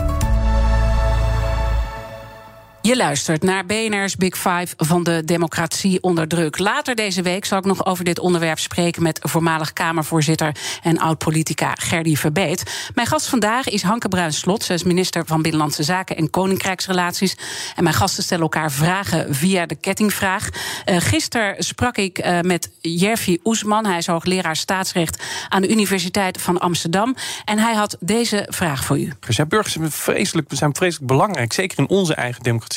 Je 2.83 2.95
luistert 2.95 3.43
naar 3.43 3.65
BNR's 3.65 4.15
Big 4.15 4.35
Five 4.37 4.67
van 4.77 5.03
de 5.03 5.21
democratie 5.25 6.01
onder 6.03 6.27
druk. 6.27 6.57
Later 6.57 6.95
deze 6.95 7.21
week 7.21 7.45
zal 7.45 7.57
ik 7.57 7.65
nog 7.65 7.85
over 7.85 8.03
dit 8.03 8.19
onderwerp 8.19 8.59
spreken 8.59 9.03
met 9.03 9.19
voormalig 9.21 9.73
Kamervoorzitter 9.73 10.55
en 10.83 10.99
oud-politica 10.99 11.73
Gerdy 11.79 12.15
Verbeet. 12.15 12.89
Mijn 12.95 13.07
gast 13.07 13.27
vandaag 13.27 13.69
is 13.69 13.83
Hanke 13.83 14.07
Bruins-Slot. 14.07 14.63
Zij 14.63 14.75
is 14.75 14.83
minister 14.83 15.25
van 15.25 15.41
Binnenlandse 15.41 15.83
Zaken 15.83 16.15
en 16.17 16.29
Koninkrijksrelaties. 16.29 17.37
En 17.75 17.83
mijn 17.83 17.95
gasten 17.95 18.23
stellen 18.23 18.43
elkaar 18.43 18.71
vragen 18.71 19.35
via 19.35 19.65
de 19.65 19.75
kettingvraag. 19.75 20.49
Uh, 20.49 20.95
gisteren 20.99 21.63
sprak 21.63 21.97
ik 21.97 22.25
uh, 22.25 22.39
met 22.39 22.69
Jerfi 22.79 23.39
Oesman. 23.43 23.85
Hij 23.85 23.97
is 23.97 24.07
hoogleraar 24.07 24.55
staatsrecht 24.55 25.23
aan 25.49 25.61
de 25.61 25.69
Universiteit 25.69 26.41
van 26.41 26.57
Amsterdam. 26.57 27.15
En 27.45 27.59
hij 27.59 27.73
had 27.73 27.97
deze 27.99 28.47
vraag 28.49 28.83
voor 28.83 28.99
u. 28.99 29.13
Burgers 29.47 29.73
zijn 29.73 29.91
vreselijk, 29.91 30.47
zijn 30.53 30.75
vreselijk 30.75 31.07
belangrijk, 31.07 31.53
zeker 31.53 31.79
in 31.79 31.89
onze 31.89 32.15
eigen 32.15 32.43
democratie. 32.43 32.70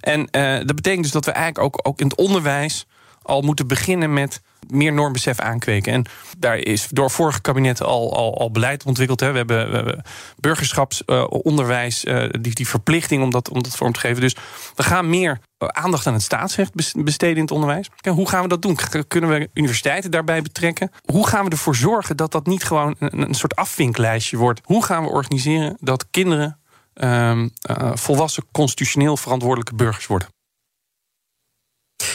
En 0.00 0.20
uh, 0.20 0.56
dat 0.56 0.76
betekent 0.76 1.02
dus 1.02 1.12
dat 1.12 1.24
we 1.24 1.30
eigenlijk 1.30 1.64
ook, 1.64 1.88
ook 1.88 2.00
in 2.00 2.06
het 2.06 2.16
onderwijs 2.16 2.86
al 3.22 3.40
moeten 3.40 3.66
beginnen 3.66 4.12
met 4.12 4.40
meer 4.68 4.92
normbesef 4.92 5.38
aankweken. 5.38 5.92
En 5.92 6.04
daar 6.38 6.56
is 6.56 6.88
door 6.90 7.10
vorige 7.10 7.40
kabinetten 7.40 7.86
al, 7.86 8.36
al, 8.38 8.50
beleid 8.50 8.84
ontwikkeld. 8.84 9.20
Hè. 9.20 9.30
We 9.30 9.36
hebben, 9.36 10.02
burgerschapsonderwijs, 10.36 12.04
uh, 12.04 12.22
uh, 12.22 12.28
die, 12.40 12.54
die 12.54 12.68
verplichting 12.68 13.22
om 13.22 13.30
dat, 13.30 13.48
om 13.48 13.62
dat 13.62 13.76
vorm 13.76 13.92
te 13.92 14.00
geven. 14.00 14.20
Dus 14.20 14.36
we 14.74 14.82
gaan 14.82 15.10
meer 15.10 15.40
aandacht 15.58 16.06
aan 16.06 16.12
het 16.12 16.22
staatsrecht 16.22 16.74
besteden 17.04 17.36
in 17.36 17.42
het 17.42 17.50
onderwijs. 17.50 17.88
Kijk, 18.00 18.16
hoe 18.16 18.28
gaan 18.28 18.42
we 18.42 18.48
dat 18.48 18.62
doen? 18.62 18.78
Kunnen 19.08 19.30
we 19.30 19.48
universiteiten 19.54 20.10
daarbij 20.10 20.42
betrekken? 20.42 20.90
Hoe 21.04 21.26
gaan 21.26 21.44
we 21.44 21.50
ervoor 21.50 21.76
zorgen 21.76 22.16
dat 22.16 22.32
dat 22.32 22.46
niet 22.46 22.64
gewoon 22.64 22.96
een, 22.98 23.20
een 23.20 23.34
soort 23.34 23.56
afvinklijstje 23.56 24.36
wordt? 24.36 24.60
Hoe 24.64 24.84
gaan 24.84 25.02
we 25.02 25.10
organiseren 25.10 25.76
dat 25.80 26.06
kinderen 26.10 26.59
Um, 26.94 27.50
uh, 27.70 27.90
volwassen 27.94 28.44
constitutioneel 28.52 29.16
verantwoordelijke 29.16 29.74
burgers 29.74 30.06
worden. 30.06 30.28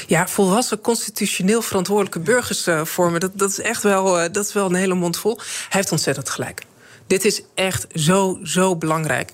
Ja, 0.08 0.28
volwassen 0.28 0.82
constitutioneel 0.82 1.62
verantwoordelijke 1.62 2.20
burgers 2.20 2.68
uh, 2.68 2.86
vormen, 2.86 3.20
dat, 3.20 3.32
dat, 3.40 3.50
is 3.50 3.60
echt 3.60 3.84
wel, 3.84 4.24
uh, 4.24 4.26
dat 4.32 4.46
is 4.46 4.54
wel 4.54 4.66
een 4.66 4.76
hele 4.76 4.94
mond 4.94 5.18
vol. 5.18 5.38
Hij 5.38 5.68
heeft 5.70 5.92
ontzettend 5.92 6.30
gelijk. 6.30 6.62
Dit 7.08 7.26
is 7.26 7.42
echt 7.54 7.88
zo, 7.94 8.40
zo 8.44 8.76
belangrijk. 8.76 9.32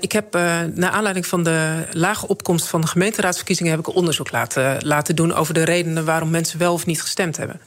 Ik 0.00 0.12
heb 0.12 0.36
uh, 0.36 0.60
naar 0.74 0.90
aanleiding 0.90 1.26
van 1.26 1.42
de 1.42 1.86
lage 1.90 2.28
opkomst 2.28 2.66
van 2.66 2.80
de 2.80 2.86
gemeenteraadsverkiezingen 2.86 3.72
heb 3.72 3.80
ik 3.80 3.94
onderzoek 3.94 4.30
laten, 4.30 4.86
laten 4.86 5.16
doen 5.16 5.34
over 5.34 5.54
de 5.54 5.62
redenen 5.62 6.04
waarom 6.04 6.30
mensen 6.30 6.58
wel 6.58 6.72
of 6.72 6.86
niet 6.86 7.02
gestemd 7.02 7.36
hebben. 7.36 7.60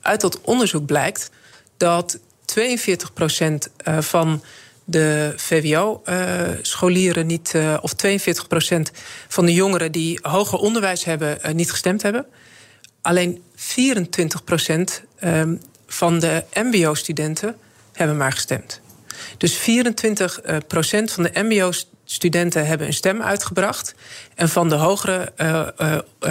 Uit 0.00 0.20
dat 0.20 0.40
onderzoek 0.40 0.86
blijkt 0.86 1.30
dat 1.76 2.18
42 2.44 3.12
procent 3.12 3.70
van 3.98 4.42
de 4.90 5.32
VWO-scholieren 5.36 7.26
niet, 7.26 7.52
uh, 7.56 7.76
of 7.80 7.92
42% 7.92 8.90
van 9.28 9.46
de 9.46 9.54
jongeren 9.54 9.92
die 9.92 10.18
hoger 10.22 10.58
onderwijs 10.58 11.04
hebben, 11.04 11.38
uh, 11.46 11.52
niet 11.52 11.70
gestemd 11.70 12.02
hebben. 12.02 12.26
Alleen 13.02 13.42
24 13.54 14.42
um, 15.24 15.60
van 15.86 16.18
de 16.18 16.44
MBO-studenten 16.54 17.56
hebben 17.92 18.16
maar 18.16 18.32
gestemd. 18.32 18.80
Dus 19.36 19.58
24% 19.58 19.60
uh, 19.62 20.56
van 21.06 21.22
de 21.22 21.30
MBO-studenten 21.32 22.66
hebben 22.66 22.86
een 22.86 22.92
stem 22.92 23.22
uitgebracht. 23.22 23.94
En 24.34 24.48
van 24.48 24.68
de 24.68 24.74
hogere 24.74 25.32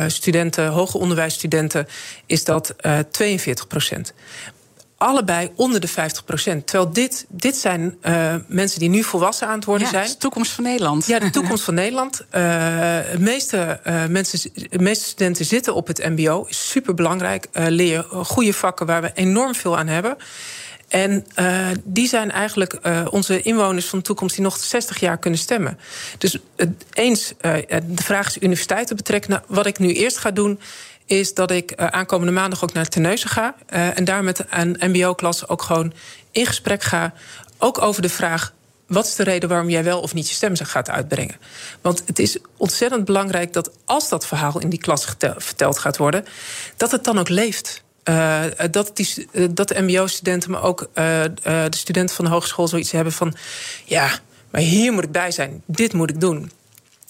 studenten, 0.08 0.68
hoger 0.68 1.00
onderwijsstudenten, 1.00 1.88
is 2.26 2.44
dat 2.44 2.76
42 3.12 3.68
allebei 4.98 5.52
onder 5.56 5.80
de 5.80 5.88
50 5.88 6.26
procent. 6.26 6.68
Terwijl 6.68 6.92
dit, 6.92 7.26
dit 7.30 7.56
zijn 7.56 7.98
uh, 8.02 8.36
mensen 8.48 8.80
die 8.80 8.90
nu 8.90 9.04
volwassen 9.04 9.48
aan 9.48 9.56
het 9.56 9.66
worden 9.66 9.88
ja, 9.88 9.94
zijn. 9.94 10.08
de 10.08 10.18
toekomst 10.18 10.52
van 10.52 10.64
Nederland. 10.64 11.06
Ja, 11.06 11.20
de 11.20 11.30
toekomst 11.30 11.64
van 11.64 11.74
Nederland. 11.74 12.22
Uh, 12.22 12.30
de, 13.12 13.20
meeste, 13.20 13.80
uh, 13.88 14.06
mensen, 14.06 14.52
de 14.70 14.80
meeste 14.80 15.06
studenten 15.06 15.46
zitten 15.46 15.76
op 15.76 15.88
het 15.88 16.10
MBO. 16.16 16.46
Is 16.50 16.70
super 16.70 16.94
belangrijk. 16.94 17.48
leer 17.54 18.04
goede 18.04 18.54
vakken 18.54 18.86
waar 18.86 19.02
we 19.02 19.12
enorm 19.14 19.56
veel 19.56 19.78
aan 19.78 19.88
hebben. 19.88 20.18
En 20.88 21.26
uh, 21.40 21.68
die 21.84 22.08
zijn 22.08 22.32
eigenlijk 22.32 22.80
uh, 22.84 23.08
onze 23.10 23.42
inwoners 23.42 23.86
van 23.86 24.00
de 24.00 24.06
toekomst 24.06 24.36
die 24.36 24.44
nog 24.44 24.58
60 24.58 25.00
jaar 25.00 25.18
kunnen 25.18 25.40
stemmen. 25.40 25.80
Dus 26.18 26.38
uh, 26.56 26.68
eens, 26.94 27.34
de 27.40 28.04
vraag 28.04 28.28
is 28.28 28.38
universiteiten 28.42 28.96
betrekken. 28.96 29.30
Nou, 29.30 29.42
wat 29.48 29.66
ik 29.66 29.80
nu 29.80 29.94
eerst 29.94 30.18
ga 30.18 30.32
doen, 30.32 30.60
is 31.08 31.34
dat 31.34 31.52
ik 31.52 31.72
uh, 31.72 31.88
aankomende 31.88 32.32
maandag 32.32 32.64
ook 32.64 32.74
naar 32.74 32.88
Terneuzen 32.88 33.30
ga. 33.30 33.56
Uh, 33.70 33.98
en 33.98 34.06
daar 34.06 34.24
met 34.24 34.46
een 34.50 34.78
MBO-klas 34.80 35.48
ook 35.48 35.62
gewoon 35.62 35.94
in 36.32 36.46
gesprek 36.46 36.84
ga. 36.84 37.14
Ook 37.58 37.82
over 37.82 38.02
de 38.02 38.10
vraag. 38.10 38.54
Wat 38.88 39.06
is 39.06 39.16
de 39.16 39.24
reden 39.24 39.50
waarom 39.50 39.70
jij 39.70 39.84
wel 39.84 40.00
of 40.00 40.14
niet 40.14 40.30
je 40.30 40.36
stem 40.36 40.56
gaat 40.56 40.90
uitbrengen? 40.90 41.36
Want 41.82 42.04
het 42.06 42.20
is 42.20 42.38
ontzettend 42.58 43.06
belangrijk 43.06 43.54
dat 43.54 43.72
als 43.86 44.10
dat 44.10 44.28
verhaal 44.28 44.60
in 44.60 44.70
die 44.70 44.80
klas 44.80 45.06
verteld 45.38 45.80
gaat 45.80 45.98
worden, 45.98 46.26
dat 46.78 46.92
het 46.92 47.04
dan 47.04 47.20
ook 47.20 47.30
leeft. 47.30 47.84
Uh, 48.04 48.44
dat, 48.72 48.92
die, 48.94 49.28
dat 49.52 49.68
de 49.68 49.82
MBO-studenten, 49.82 50.52
maar 50.52 50.64
ook 50.64 50.90
de 50.94 51.68
studenten 51.70 52.16
van 52.16 52.26
de 52.26 52.32
hogeschool 52.32 52.68
zoiets 52.68 52.92
hebben 52.92 53.14
van: 53.14 53.36
ja, 53.86 54.20
maar 54.52 54.62
hier 54.62 54.94
moet 54.94 55.04
ik 55.04 55.12
bij 55.12 55.32
zijn, 55.32 55.64
dit 55.66 55.94
moet 55.94 56.10
ik 56.10 56.22
doen. 56.22 56.52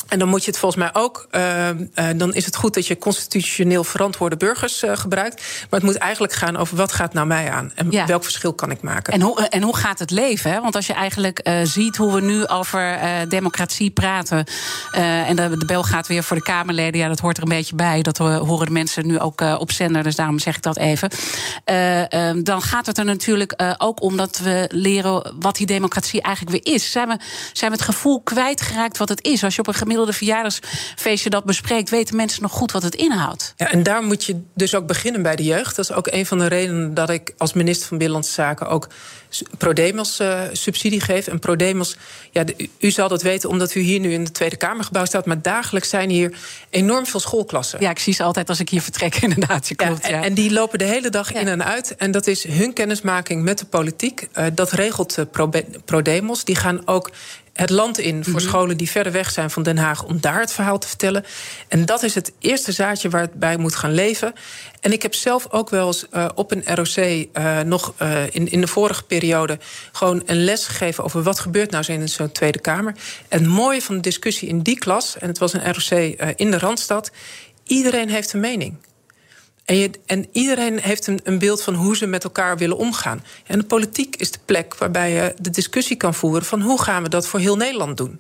En 0.08 0.20
dan 0.20 0.28
moet 0.28 0.44
je 0.44 0.50
het 0.52 0.60
volgens 0.60 0.82
mij 0.82 1.02
ook. 1.02 1.28
Uh, 1.32 1.70
uh, 1.70 1.76
dan 2.16 2.34
is 2.34 2.46
het 2.46 2.56
goed 2.56 2.74
dat 2.74 2.88
je 2.88 2.98
constitutioneel 2.98 3.84
verantwoorde 3.84 4.38
burgers 4.38 4.84
uh, 4.84 4.98
gebruikt. 4.98 5.36
Maar 5.70 5.80
het 5.80 5.90
moet 5.90 5.98
eigenlijk 5.98 6.34
gaan 6.34 6.58
over 6.58 6.78
wat 6.78 6.92
gaat 6.92 7.14
nou 7.14 7.28
mij 7.28 7.52
aan 7.52 7.72
en 7.76 7.92
ja. 7.92 8.06
welk 8.06 8.24
verschil 8.24 8.54
kan 8.54 8.72
ik 8.72 8.82
maken. 8.82 9.14
En 9.14 9.22
hoe, 9.22 9.48
en 9.48 9.62
hoe 9.62 9.78
gaat 9.78 10.00
het 10.00 10.12
leven? 10.12 10.52
Hè? 10.52 10.62
Want 10.62 10.76
als 10.76 10.88
je 10.88 10.94
eigenlijk 10.94 11.50
ziet 11.64 11.96
hoe 11.96 12.14
we 12.14 12.22
nu 12.22 12.48
over 12.48 13.00
democratie 13.30 13.90
praten. 13.90 14.46
en 14.92 15.36
de, 15.36 15.58
de, 15.58 15.66
bel 15.66 15.84
gaat 15.84 16.08
weer 16.08 16.24
voor 16.24 16.38
de 16.38 16.44
Kamerleden. 16.44 17.00
Ja, 17.00 17.08
dat 17.08 17.20
hoort 17.20 17.38
er 17.38 17.44
een 17.44 17.50
beetje 17.50 17.76
bij. 17.76 18.02
Dat 18.02 18.18
horen 18.18 18.66
de 18.66 18.72
mensen 18.72 19.08
nu 19.08 19.20
ook 19.20 19.42
op 19.42 19.72
zender. 19.72 20.04
Dus 20.04 20.16
daarom 20.16 20.40
zeg 20.40 20.56
ik 20.56 20.62
dat 20.62 20.78
even. 20.78 21.10
Ehm, 21.64 22.44
dan 22.44 22.62
gaat 22.62 22.86
het 22.86 22.98
er 22.98 23.06
natuurlijk 23.06 23.64
ook 23.78 24.02
om 24.02 24.18
dat 24.18 24.38
we 24.38 24.70
leren 24.72 25.36
wat 25.40 25.56
die 25.56 25.68
democratie 25.68 26.22
eigenlijk 26.22 26.64
weer 26.64 26.74
is. 26.74 26.92
Zijn 26.92 27.08
we, 27.08 27.18
zijn 27.54 27.72
we 27.72 27.78
het 27.78 27.86
gevoel 27.86 28.22
kwijtgeraakt 28.22 28.98
wat 28.98 29.10
het 29.10 29.24
is? 29.24 29.44
Als 29.44 29.56
je 29.56 29.62
op 29.62 29.68
een 29.68 29.74
gemiddelde 29.74 29.97
verjaardagsfeestje 30.06 31.30
dat 31.30 31.44
bespreekt, 31.44 31.90
weten 31.90 32.16
mensen 32.16 32.42
nog 32.42 32.52
goed 32.52 32.72
wat 32.72 32.84
het 32.84 32.96
inhoudt. 32.96 33.54
Ja, 33.58 33.72
en 33.72 33.84
daar 33.84 34.04
moet 34.04 34.24
je 34.24 34.42
dus 34.54 34.76
ook 34.76 34.88
beginnen 34.88 35.22
bij 35.22 35.36
de 35.36 35.44
jeugd. 35.44 35.76
Dat 35.76 35.90
is 35.90 35.96
ook 35.96 36.08
een 36.08 36.26
van 36.26 36.38
de 36.38 36.48
redenen 36.48 36.94
dat 36.94 37.10
ik 37.10 37.34
als 37.38 37.54
minister 37.54 37.88
van 37.88 37.98
Binnenlandse 37.98 38.34
Zaken 38.34 38.68
ook 38.68 38.88
Prodemos 39.58 40.20
uh, 40.20 40.42
subsidie 40.52 41.02
geef. 41.02 41.28
En 41.28 41.40
Prodemos, 41.40 41.98
ja, 42.32 42.44
de, 42.44 42.70
u 42.80 42.92
zal 42.92 43.08
dat 43.08 43.22
weten 43.22 43.50
omdat 43.50 43.76
u 43.76 43.80
hier 43.80 44.00
nu 44.00 44.14
in 44.14 44.24
het 44.24 44.34
Tweede 44.34 44.56
Kamergebouw 44.56 45.06
staat. 45.06 45.26
Maar 45.26 45.42
dagelijks 45.42 45.90
zijn 45.90 46.10
hier 46.10 46.38
enorm 46.70 47.06
veel 47.06 47.20
schoolklassen. 47.20 47.82
Ja, 47.82 47.90
ik 47.90 48.00
zie 48.00 48.14
ze 48.14 48.24
altijd 48.24 48.50
als 48.50 48.60
ik 48.60 48.70
hier 48.70 48.82
vertrek, 48.82 49.16
inderdaad. 49.28 49.72
Klopt, 49.76 50.08
ja, 50.08 50.14
en, 50.14 50.24
en, 50.24 50.34
die 50.34 50.52
lopen 50.52 50.80
de 50.80 50.86
hele 50.86 51.10
dag 51.10 51.34
ja. 51.34 51.40
in 51.40 51.48
en 51.48 51.66
uit. 51.66 51.96
En 51.96 52.12
dat 52.12 52.28
is 52.28 52.44
hun 52.44 52.74
kennismaking 52.74 53.44
met 53.44 53.58
de 53.58 53.66
politiek. 53.66 54.28
Uh, 54.34 54.46
dat 54.54 54.72
regelt 54.72 55.18
uh, 55.18 55.26
Prodemos. 55.86 56.44
Die 56.44 56.56
gaan 56.56 56.88
ook 56.88 57.12
het 57.58 57.70
land 57.70 57.98
in 57.98 58.24
voor 58.24 58.34
mm 58.34 58.40
-hmm. 58.40 58.48
scholen 58.48 58.78
die 58.78 58.90
verder 58.90 59.12
weg 59.12 59.32
zijn 59.32 59.50
van 59.50 59.64
Den 59.64 59.78
Haag 59.78 60.04
om 60.04 60.22
daar 60.22 60.40
het 60.40 60.52
verhaal 60.52 60.80
te 60.80 60.88
vertellen. 60.88 61.26
En 61.68 61.86
dat 61.86 62.04
is 62.04 62.16
het 62.16 62.32
eerste 62.40 62.72
zaadje 62.72 63.10
waar 63.10 63.22
het 63.22 63.34
bij 63.34 63.58
moet 63.58 63.76
gaan 63.76 63.94
leven. 63.94 64.34
En 64.82 64.92
ik 64.92 65.02
heb 65.02 65.14
zelf 65.14 65.48
ook 65.52 65.70
wel 65.70 65.88
eens 65.88 66.06
uh, 66.14 66.26
op 66.36 66.52
een 66.52 66.76
ROC 66.76 66.98
uh, 66.98 67.60
nog 67.60 67.94
uh, 68.02 68.24
in, 68.32 68.52
in 68.52 68.62
de 68.62 68.68
vorige 68.68 69.04
periode 69.04 69.60
gewoon 69.92 70.24
een 70.26 70.44
les 70.44 70.66
gegeven 70.66 71.04
over 71.04 71.24
wat 71.24 71.40
gebeurt 71.40 71.72
nou 71.72 71.86
in 71.88 72.10
zo'n 72.10 72.32
Tweede 72.32 72.60
Kamer. 72.60 72.96
En 73.28 73.40
het 73.40 73.50
mooie 73.50 73.82
van 73.82 73.96
de 73.96 74.02
discussie 74.02 74.48
in 74.48 74.62
die 74.62 74.78
klas, 74.78 75.18
en 75.18 75.28
het 75.28 75.38
was 75.38 75.54
een 75.54 75.74
ROC 75.74 76.18
in 76.36 76.52
de 76.52 76.58
Randstad, 76.58 77.12
iedereen 77.64 78.10
heeft 78.10 78.34
een 78.34 78.40
mening. 78.40 78.78
En, 79.68 79.94
en, 80.06 80.26
iedereen 80.32 80.80
heeft 80.80 81.08
een, 81.08 81.20
een, 81.24 81.40
beeld 81.40 81.64
van 81.64 81.74
hoe 81.74 81.98
ze 81.98 82.06
met 82.06 82.24
elkaar 82.24 82.58
willen 82.58 82.78
omgaan. 82.78 83.24
En 83.46 83.60
de 83.60 83.66
politiek 83.66 84.16
is 84.16 84.32
de 84.32 84.40
plek 84.46 84.76
waarbij 84.76 85.12
je 85.12 85.34
de 85.42 85.50
discussie 85.50 85.96
kan 85.96 86.14
voeren 86.14 86.46
van 86.46 86.62
hoe 86.62 86.82
gaan 86.82 87.04
we 87.04 87.10
dat 87.10 87.28
voor 87.28 87.40
heel 87.40 87.56
Nederland 87.56 87.98
doen. 87.98 88.20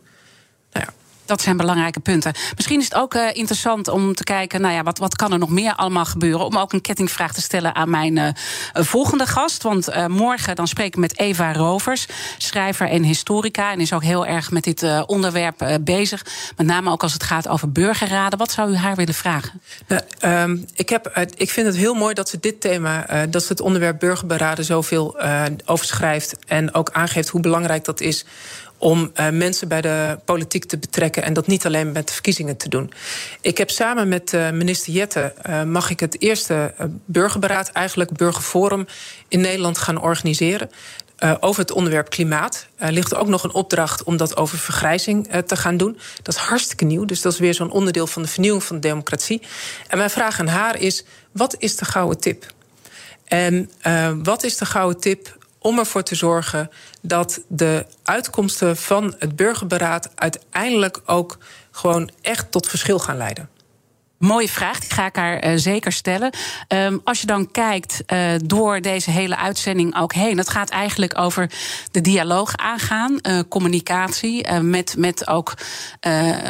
Nou 0.72 0.86
ja, 0.86 0.94
Dat 1.28 1.42
zijn 1.42 1.58
belangrijke 1.58 2.00
punten. 2.00 2.34
Misschien 2.56 2.80
is 2.80 2.86
het 2.86 2.96
ook 2.96 3.14
uh, 3.14 3.28
interessant 3.34 3.88
om 3.88 4.16
te 4.16 4.24
kijken, 4.24 4.62
nou 4.62 4.74
ja, 4.74 4.84
wat, 4.84 4.98
wat 4.98 5.16
kan 5.16 5.32
er 5.32 5.40
nog 5.40 5.50
meer 5.50 5.76
allemaal 5.76 6.06
gebeuren? 6.06 6.46
Om 6.46 6.58
ook 6.58 6.74
een 6.74 6.82
kettingvraag 6.82 7.34
te 7.34 7.42
stellen 7.42 7.76
aan 7.76 7.90
mijn 7.90 8.18
uh, 8.18 8.28
volgende 8.74 9.26
gast. 9.26 9.64
Want 9.64 10.08
morgen 10.08 10.56
dan 10.56 10.68
spreek 10.68 10.88
ik 10.88 10.96
met 10.96 11.20
Eva 11.20 11.54
Rovers, 11.54 12.06
schrijver 12.38 12.90
en 12.90 13.04
historica. 13.04 13.72
En 13.72 13.80
is 13.80 13.94
ook 13.94 14.04
heel 14.04 14.26
erg 14.26 14.52
met 14.52 14.64
dit 14.64 15.06
onderwerp 15.06 15.80
bezig. 15.82 16.26
Met 16.56 16.68
name 16.68 16.92
ook 16.92 17.04
als 17.04 17.14
het 17.14 17.24
gaat 17.24 17.48
over 17.48 17.72
burgerraden. 17.72 18.40
Wat 18.40 18.52
zou 18.52 18.72
u 18.72 18.76
haar 18.76 18.96
willen 18.96 19.14
vragen? 19.14 19.62
Nou, 19.88 20.02
um, 20.26 20.66
ik, 20.76 20.90
heb, 20.90 21.28
ik 21.36 21.50
vind 21.50 21.68
het 21.68 21.76
heel 21.76 21.94
mooi 21.94 22.14
dat 22.14 22.30
ze 22.30 22.40
dit 22.40 22.62
thema, 22.62 23.26
dat 23.30 23.42
ze 23.42 23.48
het 23.48 23.62
onderwerp 23.62 24.00
burgerberaden 24.00 24.66
zoveel 24.66 25.18
over 25.66 25.86
schrijft. 25.86 26.36
En 26.48 26.74
ook 26.74 26.90
aangeeft 26.92 27.30
hoe 27.30 27.42
belangrijk 27.42 27.86
dat 27.86 28.02
is 28.02 28.26
om 28.78 29.12
uh, 29.16 29.30
mensen 29.30 29.68
bij 29.68 29.82
de 29.82 30.20
politiek 30.26 30.66
te 30.66 30.78
betrekken 30.78 31.24
en 31.24 31.34
dat 31.34 31.48
niet 31.48 31.66
alleen 31.66 31.92
met 31.92 32.08
de 32.08 32.14
verkiezingen 32.14 32.58
te 32.58 32.70
doen. 32.70 32.92
Ik 33.42 33.58
heb 33.58 33.70
samen 33.70 34.08
met 34.08 34.34
uh, 34.34 34.52
minister 34.52 34.94
Jette 34.94 35.34
uh, 35.50 35.64
mag 35.64 35.90
ik 35.90 36.00
het 36.00 36.22
eerste 36.22 36.74
burgerberaad, 37.06 37.72
eigenlijk 37.72 38.12
burgerforum 38.12 38.88
in 39.28 39.42
Nederland 39.42 39.78
gaan 39.78 40.02
organiseren. 40.02 40.70
Over 41.40 41.62
het 41.62 41.72
onderwerp 41.72 42.10
klimaat. 42.10 42.68
Er 42.76 42.92
ligt 42.92 43.16
ook 43.16 43.28
nog 43.28 43.44
een 43.44 43.54
opdracht 43.54 44.04
om 44.04 44.18
dat 44.18 44.38
over 44.38 44.58
vergrijzing 44.58 45.28
te 45.46 45.56
gaan 45.56 45.78
doen. 45.78 46.00
Dat 46.24 46.36
is 46.36 46.42
hartstikke 46.42 46.86
nieuw, 46.86 47.06
dus 47.06 47.22
dat 47.22 47.34
is 47.34 47.40
weer 47.40 47.54
zo'n 47.54 47.72
onderdeel 47.72 48.08
van 48.08 48.22
de 48.22 48.28
vernieuwing 48.28 48.64
van 48.64 48.76
de 48.76 48.88
democratie. 48.88 49.42
En 49.88 49.98
mijn 49.98 50.10
vraag 50.10 50.40
aan 50.40 50.48
haar 50.48 50.80
is: 50.80 51.04
wat 51.32 51.56
is 51.60 51.76
de 51.76 51.86
gouden 51.86 52.20
tip? 52.20 52.54
En 53.26 53.72
wat 54.24 54.44
is 54.44 54.58
de 54.58 54.66
gouden 54.66 55.00
tip 55.00 55.38
om 55.68 55.80
ervoor 55.80 56.04
te 56.04 56.16
zorgen 56.16 56.70
dat 57.02 57.42
de 57.48 57.86
uitkomsten 58.04 58.78
van 58.78 59.16
het 59.20 59.36
burgerberaad 59.36 60.10
uiteindelijk 60.16 61.02
ook 61.06 61.38
gewoon 61.72 62.10
echt 62.22 62.52
tot 62.52 62.68
verschil 62.68 63.00
gaan 63.00 63.18
leiden. 63.18 63.50
Mooie 64.18 64.50
vraag, 64.50 64.80
die 64.80 64.92
ga 64.92 65.06
ik 65.06 65.16
haar 65.16 65.46
uh, 65.46 65.52
zeker 65.56 65.92
stellen. 65.92 66.34
Um, 66.68 67.02
als 67.04 67.22
je 67.22 67.28
dan 67.28 67.52
kijkt 67.52 68.04
uh, 68.08 68.32
door 68.44 68.82
deze 68.82 69.12
hele 69.12 69.38
uitzending 69.38 69.98
ook 69.98 70.14
heen, 70.14 70.38
het 70.38 70.50
gaat 70.50 70.70
eigenlijk 70.70 71.20
over 71.20 71.52
de 71.92 72.02
dialoog 72.02 72.56
aangaan, 72.56 73.20
uh, 73.22 73.40
communicatie 73.50 74.52
met, 74.62 74.96
met 74.98 75.28
ook 75.28 75.54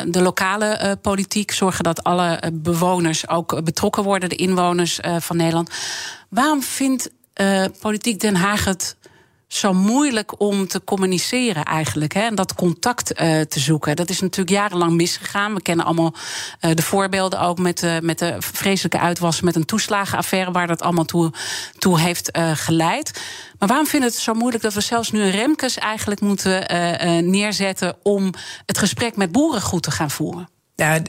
de 0.08 0.22
lokale 0.22 0.98
politiek, 1.02 1.52
zorgen 1.52 1.84
dat 1.84 2.04
alle 2.04 2.52
bewoners 2.54 3.30
ook 3.30 3.64
betrokken 3.64 4.04
worden, 4.04 4.30
de 4.30 4.36
inwoners 4.36 5.00
van 5.20 5.38
Nederland. 5.38 5.72
Waarom 6.30 6.64
vindt 6.64 7.10
Politiek 7.80 8.20
Den 8.20 8.36
Haag 8.36 8.66
het 8.66 8.96
zo 9.48 9.74
moeilijk 9.74 10.40
om 10.40 10.68
te 10.68 10.84
communiceren 10.84 11.64
eigenlijk. 11.64 12.14
Hè, 12.14 12.22
en 12.22 12.36
dat 12.36 12.56
contact 12.56 13.22
uh, 13.22 13.42
te 13.42 13.60
zoeken. 13.60 13.96
Dat 13.96 14.10
is 14.10 14.20
natuurlijk 14.20 14.58
jarenlang 14.58 14.92
misgegaan. 14.92 15.54
We 15.54 15.62
kennen 15.62 15.86
allemaal 15.86 16.14
uh, 16.62 16.72
de 16.74 16.82
voorbeelden 16.82 17.40
ook 17.40 17.60
met, 17.60 17.84
uh, 17.84 18.00
met 18.00 18.20
de 18.20 18.36
vreselijke 18.40 19.00
uitwassen 19.00 19.46
met 19.46 19.56
een 19.56 19.66
toeslagenaffaire, 19.66 20.52
waar 20.52 20.68
dat 20.68 20.82
allemaal 20.82 21.06
toe, 21.06 21.32
toe 21.78 22.00
heeft 22.00 22.38
geleid. 22.54 23.22
Maar 23.60 23.68
waarom 23.68 23.88
vinden 23.88 24.10
we 24.10 24.16
het 24.16 24.24
zo 24.24 24.34
moeilijk 24.34 24.64
dat 24.64 24.74
we 24.74 24.82
zelfs 24.82 25.12
nu 25.12 25.22
een 25.22 25.32
Remkes 25.32 25.78
eigenlijk 25.78 26.22
moeten 26.22 26.66
neerzetten 27.30 27.96
om 28.04 28.34
het 28.66 28.78
gesprek 28.78 29.16
met 29.16 29.32
boeren 29.32 29.62
goed 29.62 29.84
te 29.84 29.92
gaan 29.92 30.12
voeren? 30.12 30.57
Ja, 30.82 31.00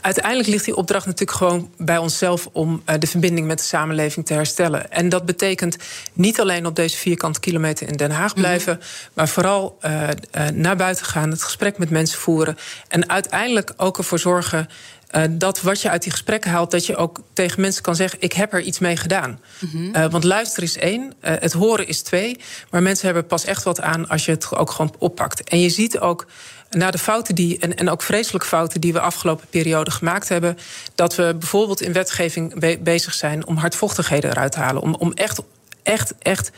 uiteindelijk 0.00 0.48
ligt 0.48 0.64
die 0.64 0.76
opdracht 0.76 1.06
natuurlijk 1.06 1.38
gewoon 1.38 1.70
bij 1.76 1.98
onszelf 1.98 2.48
om 2.52 2.82
uh, 2.86 2.94
de 2.98 3.06
verbinding 3.06 3.46
met 3.46 3.58
de 3.58 3.64
samenleving 3.64 4.26
te 4.26 4.34
herstellen. 4.34 4.90
En 4.90 5.08
dat 5.08 5.24
betekent 5.24 5.76
niet 6.12 6.40
alleen 6.40 6.66
op 6.66 6.76
deze 6.76 6.96
vierkante 6.96 7.40
kilometer 7.40 7.88
in 7.88 7.96
Den 7.96 8.10
Haag 8.10 8.30
mhm. 8.30 8.40
blijven, 8.40 8.80
maar 9.12 9.28
vooral 9.28 9.78
uh, 9.82 10.02
uh, 10.02 10.48
naar 10.48 10.76
buiten 10.76 11.04
gaan, 11.04 11.30
het 11.30 11.42
gesprek 11.42 11.78
met 11.78 11.90
mensen 11.90 12.18
voeren. 12.18 12.56
En 12.88 13.08
uiteindelijk 13.08 13.72
ook 13.76 13.98
ervoor 13.98 14.18
zorgen 14.18 14.68
uh, 15.16 15.22
dat 15.30 15.60
wat 15.60 15.82
je 15.82 15.90
uit 15.90 16.02
die 16.02 16.12
gesprekken 16.12 16.50
haalt, 16.50 16.70
dat 16.70 16.86
je 16.86 16.96
ook 16.96 17.22
tegen 17.32 17.60
mensen 17.60 17.82
kan 17.82 17.96
zeggen: 17.96 18.20
Ik 18.20 18.32
heb 18.32 18.52
er 18.52 18.60
iets 18.60 18.78
mee 18.78 18.96
gedaan. 18.96 19.40
Mm 19.58 19.70
-hmm. 19.70 19.96
uh, 19.96 20.10
want 20.10 20.24
luisteren 20.24 20.64
is 20.64 20.76
één, 20.76 21.02
uh, 21.02 21.10
het 21.20 21.52
horen 21.52 21.86
is 21.86 22.02
twee. 22.02 22.40
Maar 22.70 22.82
mensen 22.82 23.04
hebben 23.06 23.26
pas 23.26 23.44
echt 23.44 23.62
wat 23.62 23.80
aan 23.80 24.08
als 24.08 24.24
je 24.24 24.30
het 24.30 24.56
ook 24.56 24.70
gewoon 24.70 24.94
oppakt. 24.98 25.44
En 25.44 25.60
je 25.60 25.68
ziet 25.68 25.98
ook 25.98 26.26
na 26.74 26.90
de 26.90 26.98
fouten 26.98 27.34
die, 27.34 27.58
en, 27.58 27.76
en 27.76 27.90
ook 27.90 28.02
vreselijke 28.02 28.46
fouten 28.46 28.80
die 28.80 28.92
we 28.92 29.00
afgelopen 29.00 29.46
periode 29.50 29.90
gemaakt 29.90 30.28
hebben, 30.28 30.58
dat 30.94 31.14
we 31.14 31.34
bijvoorbeeld 31.38 31.80
in 31.80 31.92
wetgeving 31.92 32.58
be 32.58 32.78
bezig 32.82 33.14
zijn 33.14 33.46
om 33.46 33.56
hardvochtigheden 33.56 34.30
eruit 34.30 34.52
te 34.52 34.58
halen. 34.58 34.82
Om, 34.82 34.94
om 34.94 35.12
echt, 35.12 35.40
echt, 35.82 36.14
echt 36.18 36.50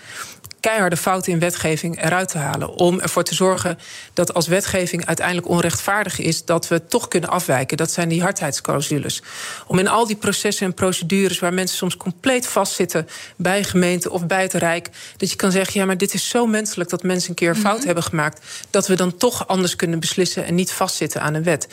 keiharde 0.67 0.97
fouten 0.97 1.33
in 1.33 1.39
wetgeving 1.39 2.03
eruit 2.03 2.29
te 2.29 2.39
halen. 2.39 2.69
Om 2.69 3.01
ervoor 3.01 3.23
te 3.23 3.35
zorgen 3.35 3.79
dat 4.13 4.35
als 4.35 4.47
wetgeving 4.47 5.07
uiteindelijk 5.07 5.49
onrechtvaardig 5.49 6.19
is, 6.19 6.45
dat 6.45 6.69
we 6.69 6.87
toch 6.87 7.09
kunnen 7.09 7.31
afwijken. 7.31 7.77
Dat 7.77 7.91
zijn 7.91 8.09
die 8.09 8.23
hardheidsclausules. 8.23 9.23
Om 9.67 9.79
in 9.79 9.89
al 9.89 10.07
die 10.07 10.17
processen 10.17 10.67
en 10.67 10.75
procedures 10.75 11.39
waar 11.39 11.55
mensen 11.55 11.77
soms 11.77 11.97
compleet 11.97 12.47
vastzitten 12.47 13.09
bij 13.37 13.65
gemeente 13.65 14.11
of 14.11 14.27
bij 14.27 14.43
het 14.43 14.53
Rijk, 14.53 14.91
dat 15.17 15.31
je 15.31 15.37
kan 15.37 15.51
zeggen: 15.51 15.81
ja, 15.81 15.87
maar 15.87 15.99
dit 15.99 16.15
is 16.15 16.29
zo 16.29 16.47
menselijk 16.47 16.91
dat 16.91 17.03
mensen 17.03 17.29
een 17.31 17.37
keer 17.37 17.55
fout 17.55 17.65
mm 17.65 17.79
-hmm. 17.79 17.87
hebben 17.87 18.05
gemaakt, 18.05 18.45
dat 18.71 18.87
we 18.87 18.95
dan 18.95 19.17
toch 19.17 19.47
anders 19.47 19.77
kunnen 19.77 20.01
beslissen 20.01 20.45
en 20.45 20.55
niet 20.55 20.73
vastzitten 20.73 21.21
aan 21.21 21.35
een 21.35 21.43
wet. 21.43 21.69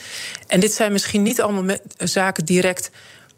En 0.47 0.59
dit 0.59 0.73
zijn 0.73 0.91
misschien 0.91 1.21
niet 1.21 1.41
allemaal 1.41 1.77
zaken 1.97 2.45
direct 2.45 2.91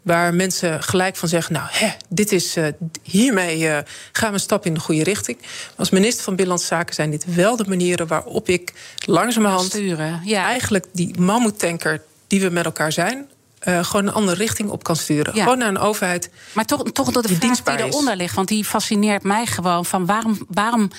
waar 0.06 0.34
mensen 0.34 0.82
gelijk 0.82 1.16
van 1.16 1.28
zeggen: 1.28 1.52
Nou, 1.52 1.66
hè, 1.70 1.88
dit 2.08 2.32
is, 2.32 2.56
uh, 2.56 2.66
hiermee 3.02 3.58
uh, 3.58 3.78
gaan 4.12 4.28
we 4.28 4.34
een 4.34 4.40
stap 4.40 4.66
in 4.66 4.74
de 4.74 4.80
goede 4.80 5.02
richting. 5.02 5.38
Als 5.76 5.90
minister 5.90 6.24
van 6.24 6.36
Binnenlandse 6.36 6.74
Zaken 6.74 6.94
zijn 6.94 7.10
dit 7.10 7.34
wel 7.34 7.56
de 7.56 7.64
manieren 7.68 8.06
waarop 8.06 8.48
ik 8.48 8.72
langzamerhand 9.04 9.64
sturen. 9.64 10.20
Ja. 10.24 10.44
eigenlijk 10.44 10.86
die 10.92 11.20
mammoetanker 11.20 12.02
die 12.26 12.40
we 12.40 12.48
met 12.48 12.64
elkaar 12.64 12.92
zijn. 12.92 13.28
Uh, 13.68 13.84
gewoon 13.84 14.06
een 14.06 14.12
andere 14.12 14.36
richting 14.36 14.70
op 14.70 14.82
kan 14.82 14.96
sturen. 14.96 15.34
Ja. 15.34 15.42
Gewoon 15.42 15.58
naar 15.58 15.68
een 15.68 15.78
overheid. 15.78 16.30
Maar 16.52 16.64
toch, 16.64 16.82
toch 16.92 17.10
door 17.10 17.22
de 17.22 17.38
die 17.38 17.54
vraag 17.54 17.76
die 17.76 17.86
eronder 17.86 18.16
ligt. 18.16 18.34
Want 18.34 18.48
die 18.48 18.64
fascineert 18.64 19.22
mij 19.22 19.46
gewoon. 19.46 19.84
Van 19.84 20.06
waarom, 20.06 20.38
waarom 20.48 20.90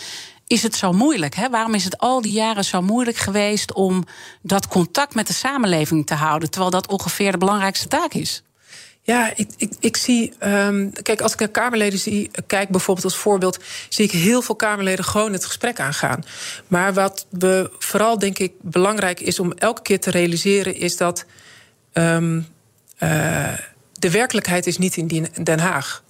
is 0.47 0.64
het 0.64 0.76
zo 0.76 0.91
moeilijk? 0.91 1.36
Hè? 1.36 1.49
Waarom 1.49 1.74
is 1.74 1.84
het 1.84 1.97
al 1.97 2.22
die 2.22 2.32
jaren 2.32 2.66
zo 2.66 2.82
moeilijk 2.82 3.18
geweest 3.18 3.74
om 3.74 4.03
dat 4.41 4.68
contact 4.68 5.16
met 5.16 5.28
de 5.28 5.34
samenleving 5.34 6.05
te 6.05 6.14
houden? 6.14 6.49
Terwijl 6.49 6.72
dat 6.72 6.88
ongeveer 6.88 7.32
de 7.32 7.38
belangrijkste 7.38 7.88
taak 7.88 8.14
is. 8.14 8.43
Ja, 9.08 9.32
ik, 9.36 9.49
ik, 9.58 9.74
ik 9.80 9.97
zie. 9.97 10.34
Um, 10.43 10.91
kijk, 11.01 11.22
als 11.22 11.34
ik 11.34 11.39
naar 11.39 11.47
Kamerleden 11.47 11.99
zie, 11.99 12.32
kijk 12.47 12.70
bijvoorbeeld 12.70 13.05
als 13.05 13.18
voorbeeld, 13.18 13.64
zie 13.89 14.05
ik 14.05 14.12
heel 14.12 14.41
veel 14.41 14.55
Kamerleden 14.55 15.05
gewoon 15.05 15.34
het 15.34 15.45
gesprek 15.45 15.80
aangaan. 15.80 16.24
Maar 16.68 16.93
wat 16.93 17.26
we 17.30 17.72
vooral, 17.80 18.20
denk 18.20 18.39
ik, 18.39 18.53
belangrijk 18.62 19.20
is 19.20 19.39
om 19.39 19.51
elke 19.51 19.82
keer 19.82 19.99
te 19.99 20.12
realiseren, 20.12 20.76
is 20.76 20.97
dat 20.97 21.26
um, 21.93 22.47
uh, 22.99 23.53
de 23.93 24.12
werkelijkheid 24.12 24.68
is 24.68 24.78
niet 24.78 24.97
in 24.97 25.28
Den 25.43 25.60
Haag. 25.60 26.03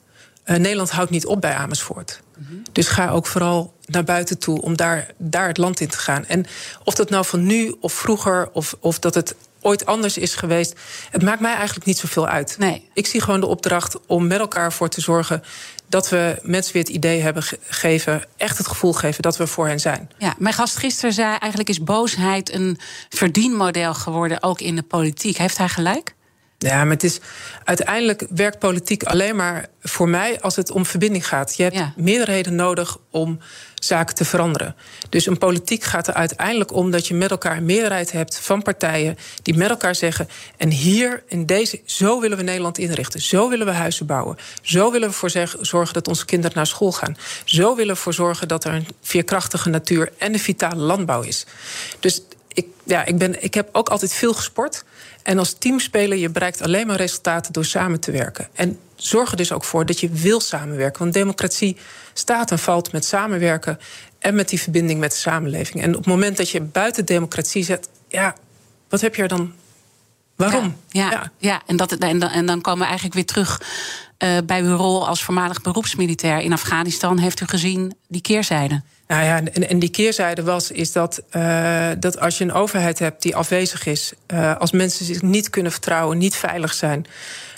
Uh, 0.45 0.55
Nederland 0.55 0.91
houdt 0.91 1.11
niet 1.11 1.25
op 1.25 1.41
bij 1.41 1.53
Amersfoort. 1.53 2.21
Mm 2.37 2.45
-hmm. 2.49 2.63
Dus 2.71 2.87
ga 2.87 3.09
ook 3.09 3.27
vooral 3.27 3.73
naar 3.85 4.03
buiten 4.03 4.39
toe 4.39 4.61
om 4.61 4.75
daar, 4.75 5.11
daar 5.17 5.47
het 5.47 5.57
land 5.57 5.79
in 5.79 5.89
te 5.89 5.97
gaan. 5.97 6.25
En 6.25 6.45
of 6.83 6.95
dat 6.95 7.09
nou 7.09 7.25
van 7.25 7.45
nu 7.45 7.75
of 7.79 7.93
vroeger, 7.93 8.49
of, 8.51 8.75
of 8.79 8.99
dat 8.99 9.15
het 9.15 9.35
ooit 9.67 9.85
anders 9.85 10.17
is 10.17 10.35
geweest. 10.35 10.79
Het 11.11 11.23
maakt 11.23 11.39
mij 11.39 11.55
eigenlijk 11.55 11.85
niet 11.85 11.97
zoveel 11.97 12.27
uit. 12.27 12.55
Nee. 12.59 12.89
Ik 12.93 13.07
zie 13.07 13.21
gewoon 13.21 13.39
de 13.39 13.45
opdracht 13.45 13.97
om 14.05 14.27
met 14.27 14.39
elkaar 14.39 14.73
voor 14.73 14.89
te 14.89 15.01
zorgen 15.01 15.43
dat 15.89 16.09
we 16.09 16.39
mensen 16.41 16.73
weer 16.73 16.83
het 16.83 16.91
idee 16.91 17.21
hebben 17.21 17.43
gegeven, 17.43 18.23
echt 18.37 18.57
het 18.57 18.67
gevoel 18.67 18.93
geven 18.93 19.21
dat 19.21 19.37
we 19.37 19.47
voor 19.47 19.67
hen 19.67 19.79
zijn. 19.79 20.09
Ja, 20.17 20.35
mijn 20.37 20.53
gast 20.53 20.77
gisteren 20.77 21.13
zei 21.13 21.29
eigenlijk 21.29 21.69
is 21.69 21.83
boosheid 21.83 22.53
een 22.53 22.79
verdienmodel 23.09 23.93
geworden, 23.93 24.43
ook 24.43 24.61
in 24.61 24.75
de 24.75 24.83
politiek. 24.83 25.37
Heeft 25.37 25.57
hij 25.57 25.69
gelijk? 25.69 26.15
Ja, 26.59 26.83
maar 26.83 26.93
het 26.93 27.03
is 27.03 27.19
uiteindelijk 27.63 28.25
werkt 28.29 28.59
politiek 28.59 29.03
alleen 29.03 29.35
maar 29.35 29.67
voor 29.81 30.09
mij 30.09 30.41
als 30.41 30.55
het 30.55 30.71
om 30.71 30.85
verbinding 30.85 31.27
gaat. 31.27 31.55
Je 31.55 31.63
hebt 31.63 31.75
ja. 31.75 31.93
meerderheden 31.95 32.55
nodig 32.55 32.97
om 33.11 33.39
zaken 33.75 34.15
te 34.15 34.25
veranderen. 34.25 34.75
Dus 35.09 35.25
een 35.25 35.37
politiek 35.37 35.83
gaat 35.83 36.07
er 36.07 36.13
uiteindelijk 36.13 36.73
om 36.73 36.91
dat 36.91 37.07
je 37.07 37.13
met 37.13 37.31
elkaar 37.31 37.57
een 37.57 37.65
meerderheid 37.65 38.11
hebt 38.11 38.39
van 38.39 38.61
partijen 38.61 39.17
die 39.41 39.57
met 39.57 39.69
elkaar 39.69 39.95
zeggen: 39.95 40.29
en 40.57 40.71
hier 40.71 41.23
in 41.27 41.45
deze, 41.45 41.79
zo 41.85 42.19
willen 42.19 42.37
we 42.37 42.43
Nederland 42.43 42.77
inrichten, 42.77 43.21
zo 43.21 43.49
willen 43.49 43.65
we 43.65 43.71
huizen 43.71 44.05
bouwen, 44.05 44.37
zo 44.61 44.91
willen 44.91 45.09
we 45.09 45.15
voor 45.15 45.31
zorgen 45.61 45.93
dat 45.93 46.07
onze 46.07 46.25
kinderen 46.25 46.55
naar 46.55 46.67
school 46.67 46.91
gaan, 46.91 47.17
zo 47.45 47.75
willen 47.75 47.95
we 47.95 48.01
voor 48.01 48.13
zorgen 48.13 48.47
dat 48.47 48.63
er 48.63 48.73
een 48.73 48.87
veerkrachtige 49.01 49.69
natuur 49.69 50.11
en 50.17 50.33
een 50.33 50.39
vitale 50.39 50.81
landbouw 50.81 51.21
is. 51.21 51.45
Dus 51.99 52.21
ik, 52.47 52.67
ja, 52.83 53.05
ik, 53.05 53.17
ben, 53.17 53.43
ik 53.43 53.53
heb 53.53 53.69
ook 53.71 53.89
altijd 53.89 54.13
veel 54.13 54.33
gesport. 54.33 54.83
En 55.27 55.37
als 55.37 55.55
teamspeler, 55.57 56.17
je 56.17 56.29
bereikt 56.29 56.61
alleen 56.61 56.87
maar 56.87 56.95
resultaten 56.95 57.53
door 57.53 57.65
samen 57.65 57.99
te 57.99 58.11
werken. 58.11 58.47
En 58.53 58.79
zorg 58.95 59.31
er 59.31 59.37
dus 59.37 59.51
ook 59.51 59.63
voor 59.63 59.85
dat 59.85 59.99
je 59.99 60.09
wil 60.09 60.39
samenwerken. 60.39 60.99
Want 60.99 61.13
democratie 61.13 61.77
staat 62.13 62.51
en 62.51 62.59
valt 62.59 62.91
met 62.91 63.05
samenwerken 63.05 63.79
en 64.19 64.35
met 64.35 64.49
die 64.49 64.61
verbinding 64.61 64.99
met 64.99 65.11
de 65.11 65.17
samenleving. 65.17 65.83
En 65.83 65.89
op 65.89 65.97
het 65.97 66.05
moment 66.05 66.37
dat 66.37 66.49
je 66.49 66.61
buiten 66.61 67.05
democratie 67.05 67.63
zet, 67.63 67.89
ja, 68.07 68.35
wat 68.89 69.01
heb 69.01 69.15
je 69.15 69.21
er 69.21 69.27
dan? 69.27 69.53
Waarom? 70.35 70.75
Ja, 70.89 71.09
ja, 71.09 71.11
ja. 71.11 71.31
ja. 71.37 71.61
En, 71.65 71.75
dat, 71.75 71.91
en, 71.91 72.19
dan, 72.19 72.29
en 72.29 72.45
dan 72.45 72.61
komen 72.61 72.79
we 72.79 72.85
eigenlijk 72.85 73.15
weer 73.15 73.25
terug 73.25 73.61
uh, 74.23 74.37
bij 74.45 74.61
uw 74.61 74.75
rol 74.75 75.07
als 75.07 75.23
voormalig 75.23 75.61
beroepsmilitair 75.61 76.39
in 76.39 76.53
Afghanistan. 76.53 77.17
Heeft 77.17 77.41
u 77.41 77.45
gezien 77.45 77.97
die 78.07 78.21
keerzijde? 78.21 78.81
Nou 79.07 79.23
ja, 79.23 79.37
en, 79.37 79.69
en 79.69 79.79
die 79.79 79.89
keerzijde 79.89 80.43
was 80.43 80.71
is 80.71 80.91
dat, 80.91 81.21
uh, 81.31 81.89
dat 81.99 82.19
als 82.19 82.37
je 82.37 82.43
een 82.43 82.53
overheid 82.53 82.99
hebt 82.99 83.21
die 83.21 83.35
afwezig 83.35 83.85
is, 83.85 84.13
uh, 84.33 84.55
als 84.57 84.71
mensen 84.71 85.05
zich 85.05 85.21
niet 85.21 85.49
kunnen 85.49 85.71
vertrouwen, 85.71 86.17
niet 86.17 86.35
veilig 86.35 86.73
zijn, 86.73 87.05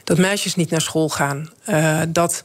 dat 0.03 0.17
meisjes 0.17 0.55
niet 0.55 0.69
naar 0.69 0.81
school 0.81 1.09
gaan, 1.09 1.49
uh, 1.69 2.01
dat 2.07 2.43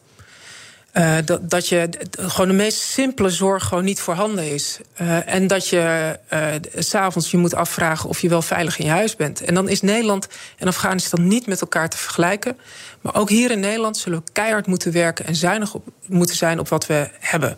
uh, 0.94 1.16
dat, 1.24 1.50
dat 1.50 1.68
je 1.68 1.88
gewoon 2.16 2.48
de 2.48 2.54
meest 2.54 2.80
simpele 2.80 3.30
zorg 3.30 3.64
gewoon 3.64 3.84
niet 3.84 4.00
voorhanden 4.00 4.50
is. 4.50 4.78
Uh, 5.00 5.34
en 5.34 5.46
dat 5.46 5.68
je 5.68 6.18
uh, 6.32 6.48
s'avonds 6.74 7.30
je 7.30 7.36
moet 7.36 7.54
afvragen 7.54 8.08
of 8.08 8.20
je 8.20 8.28
wel 8.28 8.42
veilig 8.42 8.78
in 8.78 8.84
je 8.84 8.90
huis 8.90 9.16
bent. 9.16 9.40
En 9.40 9.54
dan 9.54 9.68
is 9.68 9.80
Nederland 9.80 10.28
en 10.58 10.66
Afghanistan 10.66 11.26
niet 11.26 11.46
met 11.46 11.60
elkaar 11.60 11.88
te 11.88 11.96
vergelijken. 11.96 12.56
Maar 13.00 13.14
ook 13.14 13.28
hier 13.28 13.50
in 13.50 13.60
Nederland 13.60 13.96
zullen 13.96 14.18
we 14.18 14.32
keihard 14.32 14.66
moeten 14.66 14.92
werken 14.92 15.26
en 15.26 15.36
zuinig 15.36 15.74
op, 15.74 15.86
moeten 16.06 16.36
zijn 16.36 16.58
op 16.58 16.68
wat 16.68 16.86
we 16.86 17.08
hebben. 17.20 17.56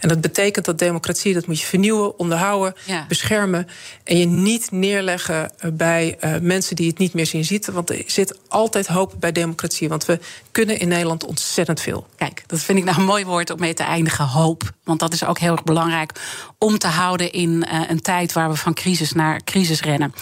En 0.00 0.08
dat 0.08 0.20
betekent 0.20 0.64
dat 0.64 0.78
democratie, 0.78 1.34
dat 1.34 1.46
moet 1.46 1.60
je 1.60 1.66
vernieuwen, 1.66 2.18
onderhouden, 2.18 2.74
ja. 2.84 3.04
beschermen. 3.08 3.68
En 4.04 4.18
je 4.18 4.26
niet 4.26 4.70
neerleggen 4.70 5.52
bij 5.72 6.18
mensen 6.40 6.76
die 6.76 6.88
het 6.88 6.98
niet 6.98 7.14
meer 7.14 7.26
zien 7.26 7.44
zitten. 7.44 7.72
Want 7.72 7.90
er 7.90 8.02
zit 8.06 8.38
altijd 8.48 8.86
hoop 8.86 9.14
bij 9.18 9.32
democratie. 9.32 9.88
Want 9.88 10.04
we 10.04 10.18
kunnen 10.50 10.78
in 10.78 10.88
Nederland 10.88 11.24
ontzettend 11.24 11.80
veel. 11.80 12.06
Kijk, 12.16 12.44
dat 12.46 12.60
vind 12.60 12.77
ik 12.77 12.77
nou 12.84 12.98
een 12.98 13.04
mooi 13.04 13.24
woord 13.24 13.50
om 13.50 13.60
mee 13.60 13.74
te 13.74 13.82
eindigen, 13.82 14.26
hoop. 14.26 14.62
Want 14.84 15.00
dat 15.00 15.12
is 15.12 15.24
ook 15.24 15.38
heel 15.38 15.52
erg 15.52 15.62
belangrijk 15.62 16.12
om 16.58 16.78
te 16.78 16.86
houden 16.86 17.32
in 17.32 17.66
uh, 17.72 17.80
een 17.88 18.00
tijd 18.00 18.32
waar 18.32 18.50
we 18.50 18.56
van 18.56 18.74
crisis 18.74 19.12
naar 19.12 19.40
crisis 19.44 19.82
rennen. 19.82 20.14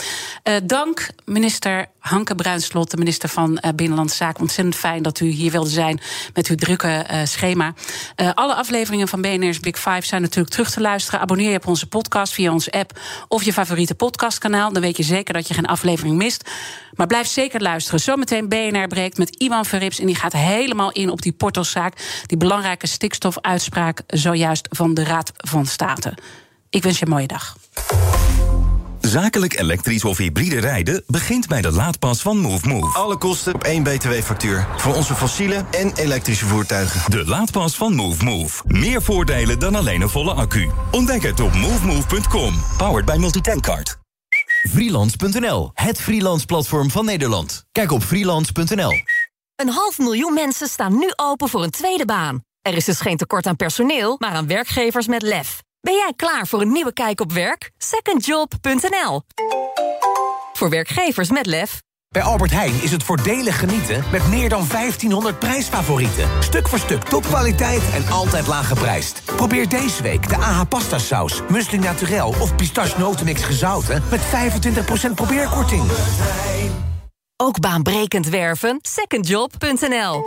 Uh, 0.45 0.55
dank 0.65 1.09
minister 1.25 1.87
Hanke 2.07 2.35
Bruinslot, 2.35 2.91
de 2.91 2.97
minister 2.97 3.29
van 3.29 3.51
uh, 3.51 3.71
Binnenlandse 3.75 4.17
Zaken. 4.17 4.41
Ontzettend 4.41 4.77
fijn 4.77 5.03
dat 5.03 5.21
u 5.21 5.27
hier 5.27 5.51
wilde 5.51 5.71
zijn 5.71 6.01
met 6.35 6.47
uw 6.47 6.57
drukke 6.57 7.07
uh, 7.11 7.21
schema. 7.25 7.75
Uh, 8.17 8.31
alle 8.35 8.55
afleveringen 8.55 9.09
van 9.09 9.21
BNR's 9.21 9.61
Big 9.61 9.79
Five 9.79 10.07
zijn 10.07 10.23
natuurlijk 10.23 10.55
terug 10.55 10.71
te 10.71 10.81
luisteren. 10.81 11.21
Abonneer 11.21 11.51
je 11.51 11.57
op 11.57 11.67
onze 11.67 11.87
podcast 11.87 12.33
via 12.33 12.53
onze 12.53 12.71
app 12.71 12.99
of 13.29 13.43
je 13.43 13.53
favoriete 13.53 13.95
podcastkanaal. 13.95 14.73
Dan 14.73 14.83
weet 14.83 14.97
je 14.97 15.03
zeker 15.03 15.35
dat 15.35 15.49
je 15.49 15.55
geen 15.55 15.67
aflevering 15.67 16.17
mist. 16.17 16.51
Maar 16.95 17.07
blijf 17.07 17.27
zeker 17.27 17.63
luisteren. 17.63 18.01
Zometeen 18.01 18.49
BNR 18.49 18.87
breekt 18.87 19.19
met 19.19 19.37
Iwan 19.37 19.65
Verrips. 19.65 20.01
En 20.01 20.07
die 20.07 20.17
gaat 20.17 20.33
helemaal 20.33 20.93
in 20.93 21.11
op 21.11 21.23
die 21.23 21.33
portoszaak. 21.33 22.23
Die 22.27 22.39
belangrijke 22.39 22.87
stikstofuitspraak 22.87 24.01
zojuist 24.07 24.67
van 24.71 24.95
de 24.95 25.05
Raad 25.05 25.33
van 25.37 25.67
State. 25.67 26.15
Ik 26.71 26.83
wens 26.83 26.99
je 26.99 27.05
een 27.05 27.11
mooie 27.11 27.27
dag. 27.27 27.57
Zakelijk 29.07 29.59
elektrisch 29.59 30.05
of 30.05 30.19
hybride 30.19 30.61
rijden 30.61 31.03
begint 31.07 31.49
bij 31.49 31.63
de 31.63 31.73
laadpas 31.73 32.23
van 32.23 32.39
MoveMove. 32.39 32.99
Alle 32.99 33.17
kosten 33.17 33.55
op 33.55 33.65
één 33.65 33.83
btw-factuur. 33.83 34.67
Voor 34.77 34.95
onze 34.95 35.15
fossiele 35.15 35.65
en 35.71 35.93
elektrische 35.95 36.47
voertuigen. 36.47 37.11
De 37.11 37.25
laadpas 37.27 37.77
van 37.77 37.95
MoveMove. 37.95 38.63
Meer 38.67 39.03
voordelen 39.03 39.59
dan 39.59 39.75
alleen 39.75 40.01
een 40.01 40.09
volle 40.09 40.33
accu. 40.33 40.71
Ontdek 40.91 41.23
het 41.23 41.41
op 41.41 41.55
movemove.com. 41.55 42.55
Powered 42.77 43.05
by 43.05 43.17
Multitankcard. 43.19 43.99
Freelance.nl, 44.71 45.71
het 45.75 46.01
freelance 46.01 46.47
platform 46.47 46.91
van 46.91 47.05
Nederland. 47.05 47.65
Kijk 47.73 47.93
op 47.93 48.03
freelance.nl. 48.03 48.93
Een 49.57 49.69
half 49.69 49.99
miljoen 49.99 50.35
mensen 50.35 50.69
staan 50.69 50.99
nu 50.99 51.13
open 51.17 51.49
voor 51.49 51.63
een 51.63 51.71
tweede 51.71 52.05
baan. 52.05 52.45
Er 52.63 52.75
is 52.75 52.85
dus 52.85 53.01
geen 53.01 53.17
tekort 53.17 53.47
aan 53.47 53.57
personeel, 53.57 54.17
maar 54.19 54.33
aan 54.33 54.47
werkgevers 54.47 55.07
met 55.07 55.23
lef. 55.23 55.65
Ben 55.87 55.95
jij 55.95 56.13
klaar 56.17 56.47
voor 56.47 56.61
een 56.61 56.73
nieuwe 56.73 56.93
kijk 56.93 57.21
op 57.21 57.33
werk? 57.33 57.71
Secondjob.nl 57.79 59.23
Voor 60.53 60.71
werkgevers 60.71 61.31
met 61.31 61.47
lef. 61.47 61.83
Bij 62.09 62.23
Albert 62.23 62.51
Heijn 62.51 62.83
is 62.83 62.91
het 62.91 63.03
voordelig 63.03 63.59
genieten 63.59 64.05
met 64.13 64.29
meer 64.29 64.49
dan 64.49 64.69
1500 64.69 65.39
prijsfavorieten. 65.39 66.31
Stuk 66.43 66.69
voor 66.69 66.79
stuk 66.79 67.03
topkwaliteit 67.03 67.83
en 67.95 68.07
altijd 68.09 68.47
laag 68.47 68.69
geprijsd. 68.69 69.23
Probeer 69.37 69.69
deze 69.69 70.03
week 70.03 70.29
de 70.29 70.37
AH 70.37 70.69
pasta 70.69 70.99
saus, 70.99 71.43
naturel 71.79 72.29
of 72.29 72.57
pistache 72.57 72.99
notenmix 72.99 73.43
gezouten 73.43 74.03
met 74.11 74.21
25% 75.11 75.15
probeerkorting. 75.15 75.83
Ook 77.37 77.61
baanbrekend 77.61 78.29
werven? 78.29 78.79
Secondjob.nl 78.83 80.23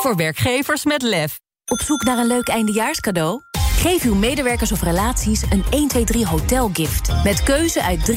Voor 0.00 0.16
werkgevers 0.16 0.84
met 0.84 1.02
lef. 1.02 1.40
Op 1.72 1.80
zoek 1.80 2.02
naar 2.02 2.18
een 2.18 2.26
leuk 2.26 2.48
eindejaarscadeau? 2.48 3.40
Geef 3.82 4.04
uw 4.04 4.14
medewerkers 4.14 4.72
of 4.72 4.82
relaties 4.82 5.42
een 5.42 5.64
123 5.70 6.28
hotelgift. 6.28 7.12
Met 7.24 7.42
keuze 7.42 7.82
uit 7.82 8.12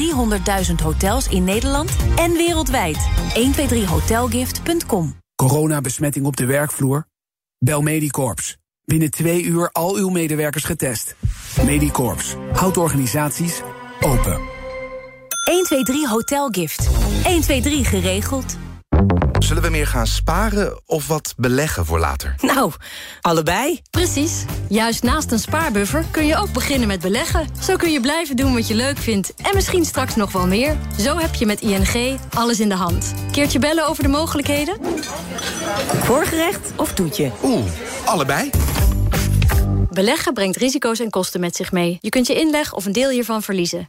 300.000 0.68 0.74
hotels 0.82 1.28
in 1.28 1.44
Nederland 1.44 1.96
en 2.16 2.32
wereldwijd. 2.32 3.08
123hotelgift.com 3.34 5.14
Coronabesmetting 5.34 6.26
op 6.26 6.36
de 6.36 6.46
werkvloer? 6.46 7.06
Bel 7.58 7.82
Medicorps. 7.82 8.56
Binnen 8.84 9.10
twee 9.10 9.42
uur 9.42 9.70
al 9.72 9.96
uw 9.96 10.08
medewerkers 10.08 10.64
getest. 10.64 11.16
Medicorps. 11.64 12.34
Houdt 12.52 12.76
organisaties 12.76 13.60
open. 14.00 14.40
123 15.44 16.08
hotelgift. 16.08 16.86
123 16.86 17.88
geregeld. 17.88 18.56
Zullen 19.38 19.62
we 19.62 19.68
meer 19.68 19.86
gaan 19.86 20.06
sparen 20.06 20.80
of 20.86 21.06
wat 21.06 21.34
beleggen 21.36 21.86
voor 21.86 21.98
later? 21.98 22.34
Nou, 22.40 22.72
allebei. 23.20 23.80
Precies. 23.90 24.44
Juist 24.68 25.02
naast 25.02 25.32
een 25.32 25.38
spaarbuffer 25.38 26.04
kun 26.10 26.26
je 26.26 26.36
ook 26.36 26.52
beginnen 26.52 26.88
met 26.88 27.00
beleggen. 27.00 27.48
Zo 27.62 27.76
kun 27.76 27.92
je 27.92 28.00
blijven 28.00 28.36
doen 28.36 28.54
wat 28.54 28.68
je 28.68 28.74
leuk 28.74 28.98
vindt 28.98 29.34
en 29.34 29.54
misschien 29.54 29.84
straks 29.84 30.16
nog 30.16 30.32
wel 30.32 30.46
meer. 30.46 30.76
Zo 30.98 31.18
heb 31.18 31.34
je 31.34 31.46
met 31.46 31.60
ING 31.60 32.18
alles 32.34 32.60
in 32.60 32.68
de 32.68 32.74
hand. 32.74 33.14
Keertje 33.32 33.58
bellen 33.58 33.88
over 33.88 34.02
de 34.02 34.08
mogelijkheden? 34.08 34.76
Voorgerecht 36.02 36.72
of 36.76 36.92
toetje? 36.92 37.30
Oeh, 37.42 37.64
allebei. 38.04 38.50
Beleggen 39.90 40.34
brengt 40.34 40.56
risico's 40.56 41.00
en 41.00 41.10
kosten 41.10 41.40
met 41.40 41.56
zich 41.56 41.72
mee. 41.72 41.98
Je 42.00 42.08
kunt 42.08 42.26
je 42.26 42.34
inleg 42.34 42.74
of 42.74 42.84
een 42.84 42.92
deel 42.92 43.10
hiervan 43.10 43.42
verliezen. 43.42 43.88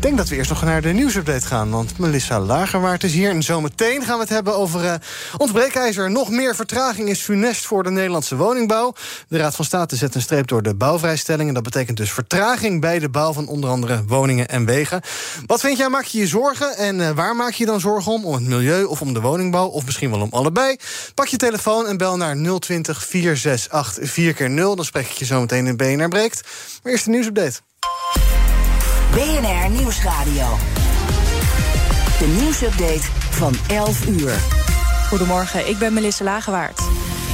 Ik 0.00 0.06
denk 0.06 0.18
dat 0.18 0.28
we 0.28 0.36
eerst 0.36 0.50
nog 0.50 0.62
naar 0.62 0.82
de 0.82 0.92
nieuwsupdate 0.92 1.46
gaan. 1.46 1.70
Want 1.70 1.98
Melissa 1.98 2.40
Lagerwaard 2.40 3.04
is 3.04 3.12
hier. 3.12 3.30
En 3.30 3.42
zometeen 3.42 4.02
gaan 4.04 4.14
we 4.14 4.20
het 4.20 4.28
hebben 4.28 4.54
over 4.54 4.84
uh, 4.84 4.94
ons 5.36 5.52
breekijzer. 5.52 6.10
Nog 6.10 6.30
meer 6.30 6.54
vertraging 6.54 7.08
is 7.08 7.20
funest 7.20 7.66
voor 7.66 7.82
de 7.82 7.90
Nederlandse 7.90 8.36
woningbouw. 8.36 8.94
De 9.28 9.38
Raad 9.38 9.56
van 9.56 9.64
State 9.64 9.96
zet 9.96 10.14
een 10.14 10.20
streep 10.20 10.46
door 10.46 10.62
de 10.62 10.74
bouwvrijstelling. 10.74 11.48
En 11.48 11.54
dat 11.54 11.62
betekent 11.62 11.96
dus 11.96 12.12
vertraging 12.12 12.80
bij 12.80 12.98
de 12.98 13.08
bouw 13.08 13.32
van 13.32 13.46
onder 13.46 13.70
andere 13.70 14.04
woningen 14.06 14.48
en 14.48 14.64
wegen. 14.64 15.00
Wat 15.46 15.60
vind 15.60 15.78
jij? 15.78 15.88
Maak 15.88 16.04
je 16.04 16.18
je 16.18 16.26
zorgen? 16.26 16.76
En 16.76 16.98
uh, 16.98 17.10
waar 17.10 17.36
maak 17.36 17.52
je 17.52 17.66
dan 17.66 17.80
zorgen 17.80 18.12
om? 18.12 18.24
Om 18.24 18.34
het 18.34 18.42
milieu 18.42 18.84
of 18.84 19.00
om 19.00 19.12
de 19.12 19.20
woningbouw? 19.20 19.66
Of 19.66 19.84
misschien 19.84 20.10
wel 20.10 20.20
om 20.20 20.32
allebei? 20.32 20.76
Pak 21.14 21.26
je 21.26 21.36
telefoon 21.36 21.86
en 21.86 21.96
bel 21.96 22.16
naar 22.16 22.58
020 22.58 23.04
468 23.04 24.18
4x0. 24.18 24.54
Dan 24.54 24.84
spreek 24.84 25.06
ik 25.06 25.16
je 25.16 25.24
zometeen 25.24 25.66
in 25.66 25.76
BNR 25.76 26.08
Breekt. 26.08 26.48
Maar 26.82 26.92
eerst 26.92 27.04
de 27.04 27.10
nieuwsupdate. 27.10 27.60
BNR 29.14 29.70
Nieuwsradio. 29.70 30.46
De 32.18 32.36
nieuwsupdate 32.40 33.06
van 33.30 33.54
11 33.68 34.06
uur. 34.06 34.32
Goedemorgen, 35.08 35.68
ik 35.68 35.78
ben 35.78 35.92
Melissa 35.92 36.24
Lagewaard. 36.24 36.80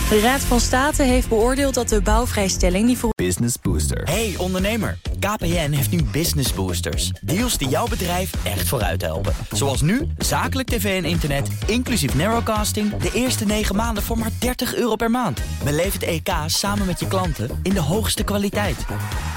De 0.09 0.21
Raad 0.21 0.41
van 0.41 0.61
State 0.61 1.03
heeft 1.03 1.29
beoordeeld 1.29 1.75
dat 1.75 1.89
de 1.89 2.03
bouwvrijstelling 2.03 2.87
niet 2.87 2.99
voor... 2.99 3.11
Business 3.15 3.57
Booster. 3.63 4.03
Hey 4.05 4.35
ondernemer, 4.39 4.99
KPN 5.19 5.71
heeft 5.71 5.91
nu 5.91 6.03
Business 6.03 6.53
Boosters. 6.53 7.09
Deals 7.09 7.59
die 7.59 7.69
jouw 7.69 7.87
bedrijf 7.87 8.45
echt 8.45 8.69
vooruit 8.69 9.03
helpen. 9.03 9.33
Zoals 9.51 9.81
nu, 9.81 10.07
zakelijk 10.19 10.69
tv 10.69 11.03
en 11.03 11.09
internet, 11.09 11.49
inclusief 11.67 12.15
narrowcasting... 12.15 12.97
de 12.97 13.11
eerste 13.13 13.45
9 13.45 13.77
maanden 13.77 14.03
voor 14.03 14.19
maar 14.19 14.31
30 14.39 14.75
euro 14.75 14.97
per 14.97 15.11
maand. 15.11 15.41
Beleef 15.65 15.93
het 15.93 16.03
EK 16.03 16.29
samen 16.47 16.87
met 16.87 17.01
je 17.01 17.07
klanten 17.07 17.61
in 17.63 17.73
de 17.73 17.81
hoogste 17.81 18.25
kwaliteit. 18.25 18.85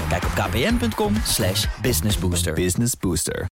Kijk 0.08 0.24
op 0.24 0.30
kpn.com 0.34 1.14
slash 1.24 1.66
businessbooster. 1.82 2.54
Business 2.54 2.94
Booster. 2.96 3.46